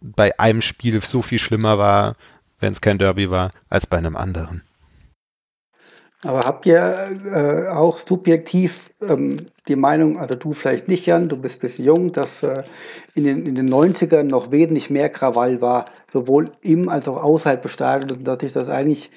bei 0.00 0.38
einem 0.38 0.62
Spiel 0.62 1.00
so 1.00 1.22
viel 1.22 1.38
schlimmer 1.38 1.78
war, 1.78 2.16
wenn 2.60 2.72
es 2.72 2.80
kein 2.80 2.98
Derby 2.98 3.30
war, 3.30 3.50
als 3.68 3.86
bei 3.86 3.98
einem 3.98 4.16
anderen. 4.16 4.62
Aber 6.24 6.40
habt 6.40 6.66
ihr 6.66 6.94
äh, 7.32 7.68
auch 7.68 7.98
subjektiv 7.98 8.90
ähm, 9.02 9.36
die 9.68 9.76
Meinung, 9.76 10.18
also 10.18 10.34
du 10.34 10.52
vielleicht 10.52 10.88
nicht, 10.88 11.06
Jan, 11.06 11.28
du 11.28 11.36
bist 11.36 11.58
ein 11.58 11.60
bisschen 11.60 11.84
jung, 11.84 12.08
dass 12.08 12.42
äh, 12.42 12.64
in, 13.14 13.22
den, 13.22 13.46
in 13.46 13.54
den 13.54 13.68
90ern 13.68 14.24
noch 14.24 14.50
wesentlich 14.50 14.90
mehr 14.90 15.10
Krawall 15.10 15.60
war, 15.60 15.84
sowohl 16.10 16.50
im 16.62 16.88
als 16.88 17.06
auch 17.06 17.22
außerhalb 17.22 17.62
des 17.62 17.72
Stadions, 17.72 18.18
und 18.18 18.24
dass 18.24 18.40
sich 18.40 18.52
das 18.52 18.68
eigentlich 18.68 19.12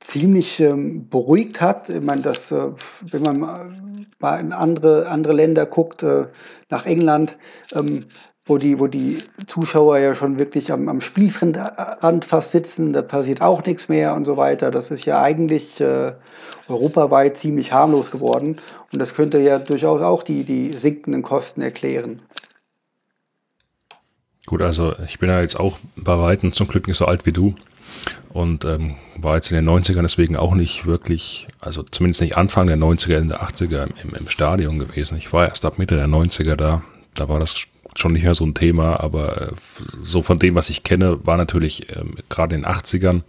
ziemlich 0.00 0.60
ähm, 0.60 1.08
beruhigt 1.08 1.62
hat. 1.62 1.88
Ich 1.88 2.02
meine, 2.02 2.20
dass, 2.20 2.52
äh, 2.52 2.70
wenn 3.10 3.22
man 3.22 4.06
mal 4.18 4.40
in 4.40 4.52
andere, 4.52 5.08
andere 5.08 5.32
Länder 5.32 5.64
guckt, 5.64 6.02
äh, 6.02 6.26
nach 6.68 6.84
England, 6.84 7.38
ähm, 7.74 8.06
wo 8.50 8.58
die, 8.58 8.80
wo 8.80 8.88
die 8.88 9.16
Zuschauer 9.46 9.98
ja 9.98 10.12
schon 10.12 10.40
wirklich 10.40 10.72
am, 10.72 10.88
am 10.88 11.00
Spielfeldrand 11.00 12.24
fast 12.24 12.50
sitzen, 12.50 12.92
da 12.92 13.00
passiert 13.00 13.42
auch 13.42 13.64
nichts 13.64 13.88
mehr 13.88 14.12
und 14.16 14.24
so 14.24 14.36
weiter. 14.36 14.72
Das 14.72 14.90
ist 14.90 15.06
ja 15.06 15.22
eigentlich 15.22 15.80
äh, 15.80 16.14
europaweit 16.66 17.36
ziemlich 17.36 17.72
harmlos 17.72 18.10
geworden 18.10 18.56
und 18.92 19.00
das 19.00 19.14
könnte 19.14 19.38
ja 19.38 19.60
durchaus 19.60 20.02
auch 20.02 20.24
die, 20.24 20.44
die 20.44 20.72
sinkenden 20.72 21.22
Kosten 21.22 21.62
erklären. 21.62 22.22
Gut, 24.46 24.62
also 24.62 24.96
ich 25.06 25.20
bin 25.20 25.28
ja 25.28 25.40
jetzt 25.40 25.58
auch 25.58 25.78
bei 25.94 26.18
Weitem 26.18 26.52
zum 26.52 26.66
Glück 26.66 26.88
nicht 26.88 26.96
so 26.96 27.04
alt 27.04 27.26
wie 27.26 27.32
du 27.32 27.54
und 28.32 28.64
ähm, 28.64 28.96
war 29.14 29.36
jetzt 29.36 29.52
in 29.52 29.64
den 29.64 29.68
90ern 29.68 30.02
deswegen 30.02 30.34
auch 30.34 30.56
nicht 30.56 30.86
wirklich, 30.86 31.46
also 31.60 31.84
zumindest 31.84 32.20
nicht 32.20 32.36
Anfang 32.36 32.66
der 32.66 32.78
90er, 32.78 33.14
Ende 33.14 33.34
der 33.34 33.44
80er 33.44 33.90
im, 34.02 34.12
im 34.12 34.28
Stadion 34.28 34.80
gewesen. 34.80 35.16
Ich 35.18 35.32
war 35.32 35.46
erst 35.46 35.64
ab 35.64 35.78
Mitte 35.78 35.94
der 35.94 36.08
90er 36.08 36.56
da. 36.56 36.82
Da 37.14 37.28
war 37.28 37.38
das 37.38 37.66
schon 37.94 38.12
nicht 38.12 38.24
mehr 38.24 38.34
so 38.34 38.44
ein 38.44 38.54
Thema, 38.54 39.00
aber 39.00 39.42
äh, 39.42 39.52
so 40.02 40.22
von 40.22 40.38
dem, 40.38 40.54
was 40.54 40.70
ich 40.70 40.84
kenne, 40.84 41.24
war 41.26 41.36
natürlich 41.36 41.94
ähm, 41.96 42.14
gerade 42.28 42.54
in 42.54 42.62
den 42.62 42.70
80ern 42.70 43.22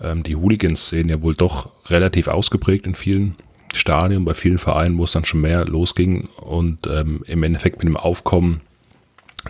ähm, 0.00 0.22
die 0.22 0.36
Hooligan-Szene 0.36 1.12
ja 1.12 1.22
wohl 1.22 1.34
doch 1.34 1.70
relativ 1.86 2.28
ausgeprägt 2.28 2.86
in 2.86 2.94
vielen 2.94 3.36
Stadien, 3.74 4.24
bei 4.24 4.34
vielen 4.34 4.58
Vereinen, 4.58 4.98
wo 4.98 5.04
es 5.04 5.12
dann 5.12 5.24
schon 5.24 5.40
mehr 5.40 5.64
losging 5.66 6.28
und 6.36 6.86
ähm, 6.86 7.22
im 7.26 7.42
Endeffekt 7.42 7.78
mit 7.78 7.88
dem 7.88 7.96
Aufkommen 7.96 8.60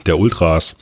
der 0.05 0.19
Ultras 0.19 0.77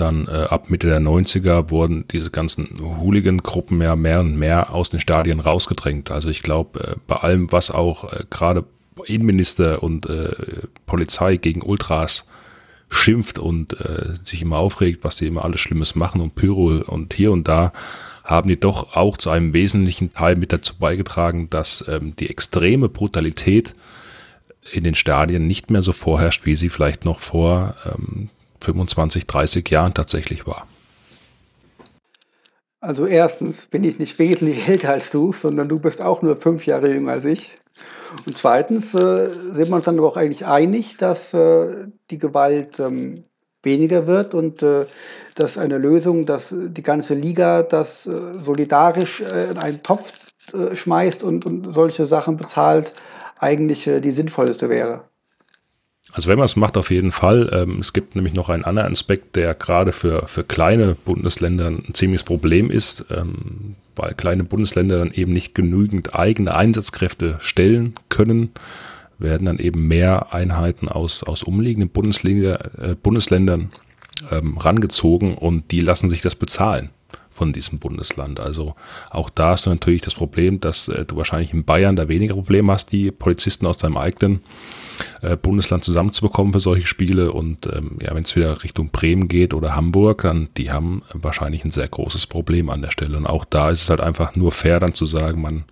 dann 0.00 0.28
äh, 0.28 0.46
ab 0.48 0.70
Mitte 0.70 0.86
der 0.86 1.00
90er 1.00 1.70
wurden 1.70 2.06
diese 2.10 2.30
ganzen 2.30 2.80
Hooligan-Gruppen 2.80 3.82
ja 3.82 3.96
mehr 3.96 4.20
und 4.20 4.38
mehr 4.38 4.72
aus 4.72 4.90
den 4.90 5.00
Stadien 5.00 5.40
rausgedrängt. 5.40 6.10
Also 6.10 6.30
ich 6.30 6.42
glaube, 6.42 6.80
äh, 6.80 6.94
bei 7.06 7.16
allem, 7.16 7.52
was 7.52 7.70
auch 7.70 8.10
äh, 8.12 8.24
gerade 8.30 8.64
Innenminister 9.04 9.82
und 9.82 10.06
äh, 10.06 10.34
Polizei 10.86 11.36
gegen 11.36 11.62
Ultras 11.62 12.28
schimpft 12.90 13.38
und 13.38 13.80
äh, 13.80 14.16
sich 14.24 14.42
immer 14.42 14.58
aufregt, 14.58 15.04
was 15.04 15.16
die 15.16 15.28
immer 15.28 15.44
alles 15.44 15.60
Schlimmes 15.60 15.94
machen 15.94 16.20
und 16.20 16.34
Pyro 16.34 16.82
und 16.86 17.14
hier 17.14 17.32
und 17.32 17.48
da, 17.48 17.72
haben 18.24 18.48
die 18.48 18.60
doch 18.60 18.94
auch 18.94 19.16
zu 19.16 19.30
einem 19.30 19.52
wesentlichen 19.52 20.12
Teil 20.12 20.36
mit 20.36 20.52
dazu 20.52 20.78
beigetragen, 20.78 21.48
dass 21.50 21.84
ähm, 21.88 22.14
die 22.16 22.28
extreme 22.28 22.88
Brutalität 22.88 23.74
in 24.72 24.84
den 24.84 24.94
Stadien 24.94 25.46
nicht 25.46 25.70
mehr 25.70 25.82
so 25.82 25.92
vorherrscht, 25.92 26.44
wie 26.44 26.56
sie 26.56 26.68
vielleicht 26.68 27.04
noch 27.04 27.20
vor 27.20 27.76
ähm, 27.86 28.28
25, 28.60 29.26
30 29.26 29.68
Jahren 29.70 29.94
tatsächlich 29.94 30.46
war. 30.46 30.66
Also 32.80 33.06
erstens 33.06 33.66
bin 33.66 33.84
ich 33.84 33.98
nicht 33.98 34.18
wesentlich 34.18 34.68
älter 34.68 34.90
als 34.90 35.10
du, 35.10 35.32
sondern 35.32 35.68
du 35.68 35.78
bist 35.78 36.02
auch 36.02 36.22
nur 36.22 36.36
fünf 36.36 36.66
Jahre 36.66 36.92
jünger 36.92 37.12
als 37.12 37.24
ich. 37.24 37.56
Und 38.26 38.36
zweitens 38.36 38.94
äh, 38.94 39.28
sind 39.28 39.68
wir 39.68 39.76
uns 39.76 39.84
dann 39.84 39.98
aber 39.98 40.08
auch 40.08 40.16
eigentlich 40.16 40.46
einig, 40.46 40.96
dass 40.96 41.32
äh, 41.34 41.86
die 42.10 42.18
Gewalt 42.18 42.80
ähm, 42.80 43.24
weniger 43.62 44.06
wird 44.06 44.34
und 44.34 44.62
äh, 44.62 44.86
dass 45.34 45.58
eine 45.58 45.78
Lösung, 45.78 46.26
dass 46.26 46.54
die 46.54 46.82
ganze 46.82 47.14
Liga 47.14 47.62
das 47.62 48.06
äh, 48.06 48.10
solidarisch 48.38 49.20
äh, 49.20 49.50
in 49.50 49.58
einen 49.58 49.82
Topf 49.82 50.12
äh, 50.52 50.74
schmeißt 50.74 51.22
und, 51.22 51.46
und 51.46 51.72
solche 51.72 52.06
Sachen 52.06 52.36
bezahlt, 52.36 52.92
eigentlich 53.38 53.84
die 53.84 54.10
sinnvollste 54.10 54.68
wäre. 54.68 55.04
Also 56.12 56.28
wenn 56.28 56.38
man 56.38 56.44
es 56.44 56.56
macht, 56.56 56.76
auf 56.76 56.90
jeden 56.90 57.12
Fall. 57.12 57.48
Ähm, 57.52 57.78
es 57.80 57.92
gibt 57.92 58.16
nämlich 58.16 58.34
noch 58.34 58.48
einen 58.48 58.64
anderen 58.64 58.92
Aspekt, 58.92 59.36
der 59.36 59.54
gerade 59.54 59.92
für, 59.92 60.26
für 60.26 60.44
kleine 60.44 60.94
Bundesländer 60.94 61.68
ein 61.68 61.94
ziemliches 61.94 62.24
Problem 62.24 62.70
ist, 62.70 63.06
ähm, 63.10 63.76
weil 64.00 64.14
kleine 64.14 64.44
Bundesländer 64.44 64.98
dann 64.98 65.12
eben 65.12 65.32
nicht 65.32 65.54
genügend 65.54 66.14
eigene 66.14 66.54
Einsatzkräfte 66.54 67.36
stellen 67.40 67.94
können, 68.08 68.50
werden 69.18 69.44
dann 69.44 69.58
eben 69.58 69.86
mehr 69.86 70.32
Einheiten 70.32 70.88
aus, 70.88 71.22
aus 71.22 71.42
umliegenden 71.42 71.90
Bundesliga, 71.90 72.58
äh, 72.78 72.96
Bundesländern 73.00 73.70
ähm, 74.30 74.56
rangezogen 74.56 75.34
und 75.34 75.70
die 75.70 75.80
lassen 75.80 76.08
sich 76.08 76.22
das 76.22 76.34
bezahlen 76.34 76.90
von 77.30 77.52
diesem 77.52 77.78
Bundesland. 77.78 78.40
Also 78.40 78.74
auch 79.10 79.28
da 79.28 79.54
ist 79.54 79.66
natürlich 79.66 80.02
das 80.02 80.14
Problem, 80.14 80.60
dass 80.60 80.88
äh, 80.88 81.04
du 81.04 81.16
wahrscheinlich 81.16 81.52
in 81.52 81.64
Bayern 81.64 81.96
da 81.96 82.08
weniger 82.08 82.34
Probleme 82.34 82.72
hast, 82.72 82.92
die 82.92 83.10
Polizisten 83.10 83.66
aus 83.66 83.78
deinem 83.78 83.98
eigenen 83.98 84.40
äh, 85.22 85.36
Bundesland 85.36 85.84
zusammenzubekommen 85.84 86.52
für 86.52 86.60
solche 86.60 86.86
Spiele. 86.86 87.32
Und 87.32 87.66
ähm, 87.66 87.98
ja, 88.00 88.14
wenn 88.14 88.24
es 88.24 88.36
wieder 88.36 88.62
Richtung 88.62 88.90
Bremen 88.90 89.28
geht 89.28 89.54
oder 89.54 89.74
Hamburg, 89.74 90.22
dann 90.22 90.48
die 90.56 90.70
haben 90.70 91.02
wahrscheinlich 91.12 91.64
ein 91.64 91.70
sehr 91.70 91.88
großes 91.88 92.26
Problem 92.26 92.70
an 92.70 92.82
der 92.82 92.90
Stelle. 92.90 93.16
Und 93.16 93.26
auch 93.26 93.44
da 93.44 93.70
ist 93.70 93.82
es 93.82 93.90
halt 93.90 94.00
einfach 94.00 94.36
nur 94.36 94.52
fair, 94.52 94.80
dann 94.80 94.94
zu 94.94 95.06
sagen, 95.06 95.42
man 95.42 95.64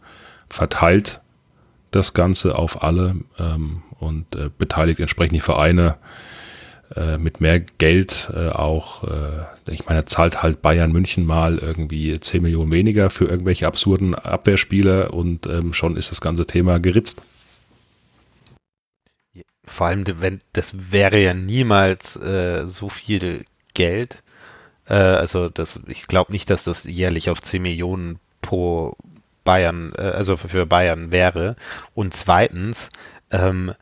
verteilt 0.48 1.20
das 1.90 2.14
Ganze 2.14 2.56
auf 2.56 2.82
alle 2.82 3.16
ähm, 3.38 3.82
und 3.98 4.34
äh, 4.36 4.50
beteiligt 4.56 5.00
entsprechend 5.00 5.36
die 5.36 5.40
Vereine 5.40 5.96
äh, 6.96 7.18
mit 7.18 7.40
mehr 7.40 7.60
Geld 7.60 8.30
äh, 8.34 8.48
auch, 8.48 9.04
äh, 9.04 9.44
ich 9.70 9.86
meine, 9.86 10.06
zahlt 10.06 10.42
halt 10.42 10.62
Bayern 10.62 10.90
München 10.90 11.26
mal 11.26 11.58
irgendwie 11.58 12.18
10 12.18 12.42
Millionen 12.42 12.70
weniger 12.70 13.10
für 13.10 13.26
irgendwelche 13.26 13.66
absurden 13.66 14.14
Abwehrspieler 14.14 15.12
und 15.12 15.46
ähm, 15.46 15.74
schon 15.74 15.96
ist 15.96 16.10
das 16.10 16.20
ganze 16.20 16.46
Thema 16.46 16.80
geritzt. 16.80 17.22
Vor 19.68 19.86
allem, 19.86 20.04
wenn 20.20 20.40
das 20.52 20.92
wäre 20.92 21.18
ja 21.18 21.34
niemals 21.34 22.16
äh, 22.16 22.66
so 22.66 22.88
viel 22.88 23.44
Geld. 23.74 24.22
Äh, 24.86 24.94
also 24.94 25.48
das, 25.48 25.80
ich 25.86 26.06
glaube 26.06 26.32
nicht, 26.32 26.50
dass 26.50 26.64
das 26.64 26.84
jährlich 26.84 27.30
auf 27.30 27.42
10 27.42 27.62
Millionen 27.62 28.18
pro 28.42 28.96
Bayern, 29.44 29.92
äh, 29.96 30.02
also 30.02 30.36
für 30.36 30.66
Bayern 30.66 31.12
wäre. 31.12 31.56
Und 31.94 32.14
zweitens, 32.14 32.90
ähm, 33.30 33.74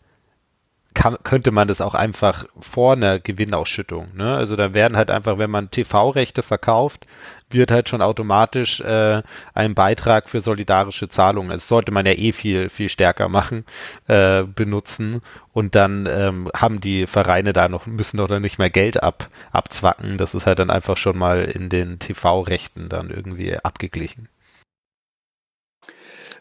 kann, 0.96 1.18
könnte 1.22 1.52
man 1.52 1.68
das 1.68 1.82
auch 1.82 1.94
einfach 1.94 2.46
vor 2.58 2.94
einer 2.94 3.20
Gewinnausschüttung. 3.20 4.16
Ne? 4.16 4.34
Also 4.34 4.56
da 4.56 4.72
werden 4.72 4.96
halt 4.96 5.10
einfach, 5.10 5.36
wenn 5.36 5.50
man 5.50 5.70
TV-Rechte 5.70 6.42
verkauft, 6.42 7.06
wird 7.50 7.70
halt 7.70 7.90
schon 7.90 8.00
automatisch 8.00 8.80
äh, 8.80 9.22
ein 9.52 9.74
Beitrag 9.74 10.30
für 10.30 10.40
solidarische 10.40 11.08
Zahlungen. 11.10 11.50
Das 11.50 11.68
sollte 11.68 11.92
man 11.92 12.06
ja 12.06 12.12
eh 12.12 12.32
viel, 12.32 12.70
viel 12.70 12.88
stärker 12.88 13.28
machen, 13.28 13.66
äh, 14.08 14.42
benutzen. 14.44 15.20
Und 15.52 15.74
dann 15.74 16.08
ähm, 16.10 16.48
haben 16.56 16.80
die 16.80 17.06
Vereine 17.06 17.52
da 17.52 17.68
noch, 17.68 17.84
müssen 17.86 18.16
doch 18.16 18.28
dann 18.28 18.42
nicht 18.42 18.58
mehr 18.58 18.70
Geld 18.70 19.02
ab, 19.02 19.28
abzwacken. 19.52 20.16
Das 20.16 20.34
ist 20.34 20.46
halt 20.46 20.58
dann 20.58 20.70
einfach 20.70 20.96
schon 20.96 21.18
mal 21.18 21.44
in 21.44 21.68
den 21.68 21.98
TV-Rechten 21.98 22.88
dann 22.88 23.10
irgendwie 23.10 23.54
abgeglichen. 23.58 24.28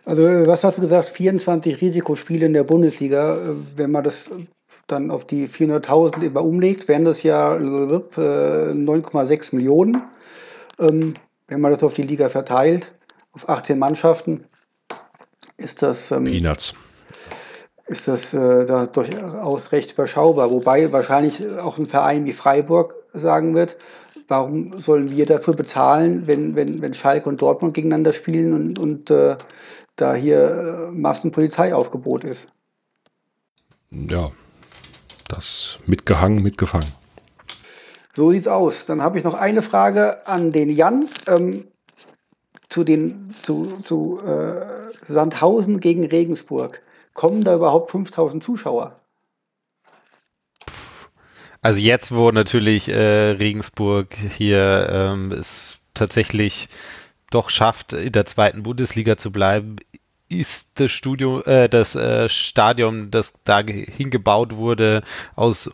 Also, 0.06 0.24
was 0.24 0.64
hast 0.64 0.78
du 0.78 0.82
gesagt? 0.82 1.10
24 1.10 1.82
Risikospiele 1.82 2.46
in 2.46 2.54
der 2.54 2.64
Bundesliga. 2.64 3.38
Wenn 3.76 3.92
man 3.92 4.04
das 4.04 4.32
dann 4.88 5.10
auf 5.10 5.26
die 5.26 5.48
400.000 5.48 6.24
immer 6.24 6.44
umlegt, 6.44 6.88
wären 6.88 7.06
das 7.06 7.24
ja 7.24 7.54
9,6 7.56 9.52
äh, 9.52 9.56
Millionen. 9.56 10.04
Ähm, 10.80 11.16
wenn 11.48 11.62
man 11.62 11.72
das 11.72 11.84
auf 11.84 11.94
die 11.94 12.04
Liga 12.04 12.30
verteilt, 12.30 12.94
auf 13.34 13.50
18 13.50 13.80
Mannschaften, 13.80 14.46
ist 15.58 15.82
das. 15.82 16.12
Ähm, 16.12 16.26
Peanuts. 16.26 16.76
Ist 17.88 18.08
das 18.08 18.34
äh, 18.34 18.66
da 18.66 18.88
durchaus 18.88 19.72
recht 19.72 19.94
überschaubar. 19.94 20.50
Wobei 20.50 20.92
wahrscheinlich 20.92 21.48
auch 21.60 21.78
ein 21.78 21.88
Verein 21.88 22.26
wie 22.26 22.34
Freiburg 22.34 22.96
sagen 23.14 23.56
wird, 23.56 23.78
warum 24.28 24.72
sollen 24.72 25.10
wir 25.12 25.26
dafür 25.26 25.54
bezahlen, 25.54 26.28
wenn, 26.28 26.56
wenn, 26.56 26.82
wenn 26.82 26.94
Schalke 26.94 27.30
und 27.30 27.42
Dortmund 27.42 27.74
gegeneinander 27.74 28.14
spielen 28.14 28.54
und, 28.54 28.80
und 28.80 29.12
äh, 29.12 29.38
da 29.96 30.16
hier 30.16 30.90
äh, 30.90 30.92
Massenpolizeiaufgebot 30.92 32.24
ist? 32.24 32.48
Ja, 33.92 34.32
das 35.28 35.80
mitgehangen, 35.86 36.44
mitgefangen. 36.44 36.92
So 38.14 38.32
sieht's 38.32 38.48
aus. 38.48 38.86
Dann 38.86 39.02
habe 39.02 39.18
ich 39.18 39.24
noch 39.24 39.34
eine 39.34 39.62
Frage 39.62 40.26
an 40.28 40.52
den 40.52 40.70
Jan 40.70 41.08
ähm, 41.28 41.68
zu 42.70 42.84
den 42.84 43.34
zu, 43.34 43.82
zu 43.82 44.20
äh, 44.26 44.66
Sandhausen 45.06 45.80
gegen 45.80 46.06
Regensburg. 46.06 46.82
Kommen 47.14 47.44
da 47.44 47.56
überhaupt 47.56 47.92
5000 47.92 48.44
Zuschauer? 48.44 49.00
Also 51.66 51.80
jetzt, 51.80 52.14
wo 52.14 52.30
natürlich 52.30 52.90
äh, 52.90 53.32
Regensburg 53.32 54.14
hier 54.38 54.88
ähm, 54.88 55.32
es 55.32 55.80
tatsächlich 55.96 56.70
doch 57.32 57.50
schafft, 57.50 57.92
in 57.92 58.12
der 58.12 58.28
zweiten 58.28 58.62
Bundesliga 58.62 59.18
zu 59.18 59.32
bleiben, 59.32 59.78
ist 60.30 60.68
das 60.76 60.92
Studio, 60.92 61.42
äh, 61.42 61.68
das 61.68 61.96
äh, 61.96 62.30
Stadion, 62.30 63.10
das 63.10 63.34
da 63.46 63.64
hingebaut 63.64 64.56
wurde, 64.58 65.02
aus 65.36 65.72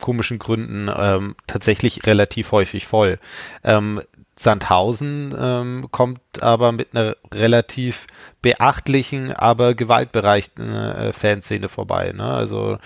komischen 0.00 0.38
Gründen 0.38 0.88
ähm, 0.96 1.36
tatsächlich 1.46 2.06
relativ 2.06 2.52
häufig 2.52 2.86
voll. 2.86 3.18
Ähm, 3.62 4.00
Sandhausen 4.36 5.34
ähm, 5.38 5.88
kommt 5.90 6.42
aber 6.42 6.72
mit 6.72 6.96
einer 6.96 7.14
relativ 7.30 8.06
beachtlichen, 8.40 9.34
aber 9.34 9.74
gewaltbereichten 9.74 10.74
äh, 10.74 11.12
Fanszene 11.12 11.68
vorbei. 11.68 12.12
Ne? 12.16 12.24
Also 12.24 12.78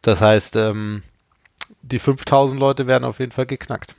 das 0.00 0.20
heißt, 0.20 0.54
ähm, 0.54 1.02
die 1.82 1.98
5000 1.98 2.58
Leute 2.58 2.86
werden 2.86 3.04
auf 3.04 3.18
jeden 3.18 3.32
Fall 3.32 3.46
geknackt. 3.46 3.94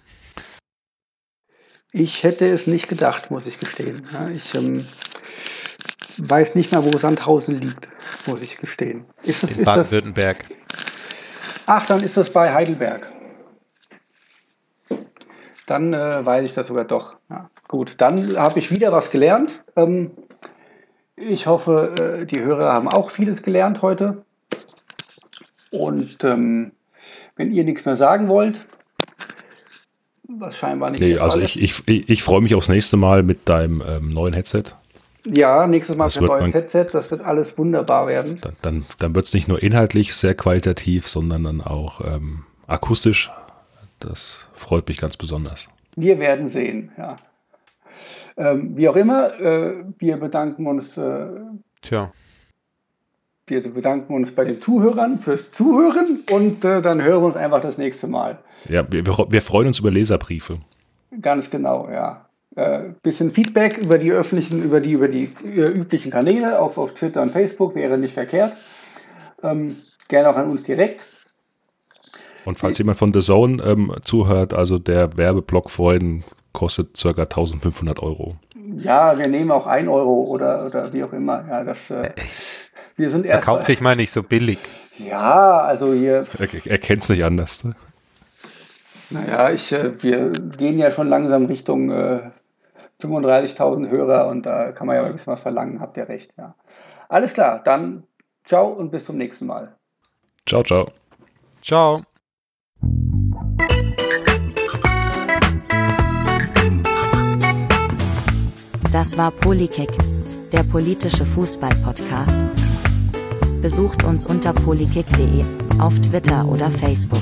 Ich 1.91 2.23
hätte 2.23 2.45
es 2.45 2.67
nicht 2.67 2.87
gedacht, 2.87 3.31
muss 3.31 3.47
ich 3.47 3.59
gestehen. 3.59 4.07
ich 4.33 4.53
ähm, 4.53 4.85
weiß 6.17 6.55
nicht 6.55 6.71
mehr, 6.71 6.83
wo 6.83 6.95
Sandhausen 6.95 7.57
liegt, 7.57 7.89
muss 8.27 8.41
ich 8.41 8.57
gestehen. 8.57 9.07
Ist 9.23 9.43
das, 9.43 9.57
In 9.57 9.65
Baden-Württemberg. 9.65 10.45
Ach, 11.65 11.85
dann 11.87 12.01
ist 12.01 12.17
das 12.17 12.31
bei 12.31 12.53
Heidelberg. 12.53 13.11
Dann 15.65 15.93
äh, 15.93 16.25
weiß 16.25 16.45
ich 16.45 16.53
das 16.53 16.67
sogar 16.67 16.85
doch. 16.85 17.17
Ja, 17.29 17.49
gut, 17.67 17.95
dann 17.99 18.37
habe 18.37 18.59
ich 18.59 18.71
wieder 18.71 18.91
was 18.91 19.11
gelernt. 19.11 19.63
Ähm, 19.75 20.11
ich 21.15 21.47
hoffe, 21.47 22.21
äh, 22.21 22.25
die 22.25 22.39
Hörer 22.39 22.73
haben 22.73 22.87
auch 22.87 23.11
vieles 23.11 23.43
gelernt 23.43 23.81
heute. 23.81 24.25
Und 25.71 26.23
ähm, 26.23 26.71
wenn 27.35 27.51
ihr 27.51 27.63
nichts 27.63 27.85
mehr 27.85 27.95
sagen 27.95 28.27
wollt, 28.27 28.65
was 30.27 30.57
scheinbar 30.57 30.91
nicht. 30.91 31.01
Nee, 31.01 31.17
also 31.17 31.39
ich, 31.39 31.61
ich, 31.61 31.87
ich, 31.87 32.09
ich 32.09 32.23
freue 32.23 32.41
mich 32.41 32.55
aufs 32.55 32.69
nächste 32.69 32.97
Mal 32.97 33.23
mit 33.23 33.49
deinem 33.49 33.83
ähm, 33.85 34.13
neuen 34.13 34.33
Headset. 34.33 34.63
Ja, 35.25 35.67
nächstes 35.67 35.97
Mal 35.97 36.09
ein 36.15 36.23
neues 36.23 36.53
Headset, 36.53 36.87
das 36.91 37.11
wird 37.11 37.21
alles 37.21 37.57
wunderbar 37.57 38.07
werden. 38.07 38.39
Dann, 38.41 38.55
dann, 38.61 38.85
dann 38.99 39.15
wird 39.15 39.25
es 39.25 39.33
nicht 39.33 39.47
nur 39.47 39.61
inhaltlich 39.61 40.15
sehr 40.15 40.33
qualitativ, 40.33 41.07
sondern 41.07 41.43
dann 41.43 41.61
auch 41.61 42.01
ähm, 42.01 42.45
akustisch. 42.67 43.31
Das 43.99 44.47
freut 44.53 44.87
mich 44.87 44.97
ganz 44.97 45.17
besonders. 45.17 45.67
Wir 45.95 46.19
werden 46.19 46.47
sehen, 46.47 46.91
ja. 46.97 47.17
Ähm, 48.37 48.77
wie 48.77 48.87
auch 48.87 48.95
immer, 48.95 49.37
äh, 49.41 49.83
wir 49.97 50.17
bedanken 50.17 50.67
uns. 50.67 50.97
Äh, 50.97 51.27
Tja. 51.81 52.13
Wir 53.49 53.61
bedanken 53.61 54.13
uns 54.13 54.33
bei 54.33 54.45
den 54.45 54.61
Zuhörern 54.61 55.17
fürs 55.17 55.51
Zuhören 55.51 56.19
und 56.31 56.63
äh, 56.63 56.81
dann 56.81 57.01
hören 57.01 57.21
wir 57.21 57.27
uns 57.27 57.35
einfach 57.35 57.61
das 57.61 57.77
nächste 57.77 58.07
Mal. 58.07 58.37
Ja, 58.67 58.85
wir, 58.91 59.05
wir 59.05 59.41
freuen 59.41 59.67
uns 59.67 59.79
über 59.79 59.89
Leserbriefe. 59.89 60.59
Ganz 61.21 61.49
genau, 61.49 61.89
ja. 61.89 62.25
Äh, 62.55 62.89
bisschen 63.01 63.29
Feedback 63.29 63.77
über 63.77 63.97
die 63.97 64.11
öffentlichen, 64.11 64.61
über 64.61 64.81
die, 64.81 64.91
über 64.91 65.07
die 65.07 65.31
äh, 65.45 65.67
üblichen 65.69 66.11
Kanäle 66.11 66.59
auf, 66.59 66.77
auf 66.77 66.93
Twitter 66.93 67.21
und 67.21 67.31
Facebook 67.31 67.73
wäre 67.73 67.97
nicht 67.97 68.13
verkehrt. 68.13 68.55
ähm, 69.43 69.75
gerne 70.07 70.29
auch 70.29 70.35
an 70.35 70.49
uns 70.49 70.63
direkt. 70.63 71.05
Und 72.45 72.59
falls 72.59 72.77
jemand 72.77 72.97
von 72.97 73.13
The 73.13 73.21
Zone 73.21 73.63
ähm, 73.63 73.93
zuhört, 74.03 74.53
also 74.53 74.79
der 74.79 75.17
Werbeblock 75.17 75.69
vorhin 75.69 76.23
kostet 76.53 76.99
ca. 77.01 77.09
1500 77.09 77.99
Euro. 77.99 78.35
Ja, 78.77 79.17
wir 79.17 79.27
nehmen 79.27 79.51
auch 79.51 79.65
1 79.65 79.87
Euro 79.87 80.25
oder, 80.25 80.65
oder 80.65 80.93
wie 80.93 81.03
auch 81.03 81.13
immer. 81.13 81.45
Ja, 81.47 81.63
das, 81.63 81.89
äh, 81.89 82.11
wir 82.99 83.09
sind 83.11 83.25
erst 83.25 83.45
Verkauf 83.45 83.63
dich 83.63 83.79
mal 83.79 83.95
nicht 83.95 84.11
so 84.11 84.23
billig. 84.23 84.59
Ja, 84.97 85.59
also 85.59 85.93
hier, 85.93 86.25
Er, 86.37 86.65
er 86.65 86.77
kennt 86.77 87.03
es 87.03 87.09
nicht 87.09 87.23
anders. 87.23 87.63
Ne? 87.63 87.73
naja, 89.09 89.51
ich, 89.51 89.71
äh, 89.71 90.03
wir 90.03 90.31
gehen 90.31 90.77
ja 90.77 90.91
schon 90.91 91.07
langsam 91.07 91.45
Richtung 91.45 91.89
äh, 91.91 92.29
35.000 93.01 93.89
Hörer 93.89 94.27
und 94.27 94.45
da 94.45 94.73
kann 94.73 94.85
man 94.85 94.97
ja 94.97 95.03
ein 95.05 95.13
bisschen 95.13 95.31
was 95.31 95.39
verlangen, 95.39 95.79
habt 95.79 95.95
ihr 95.95 96.09
recht, 96.09 96.33
ja. 96.37 96.55
Alles 97.07 97.33
klar, 97.33 97.61
dann 97.63 98.03
ciao 98.45 98.67
und 98.67 98.91
bis 98.91 99.05
zum 99.05 99.15
nächsten 99.15 99.45
Mal. 99.47 99.77
Ciao, 100.45 100.61
ciao. 100.63 100.91
Ciao. 101.61 102.03
Das 108.91 109.17
war 109.17 109.31
Polikick, 109.31 109.89
der 110.51 110.63
politische 110.63 111.25
Fußball-Podcast. 111.25 112.58
Besucht 113.61 114.03
uns 114.05 114.25
unter 114.25 114.53
polikick.de, 114.53 115.43
auf 115.79 115.93
Twitter 115.99 116.45
oder 116.47 116.71
Facebook. 116.71 117.21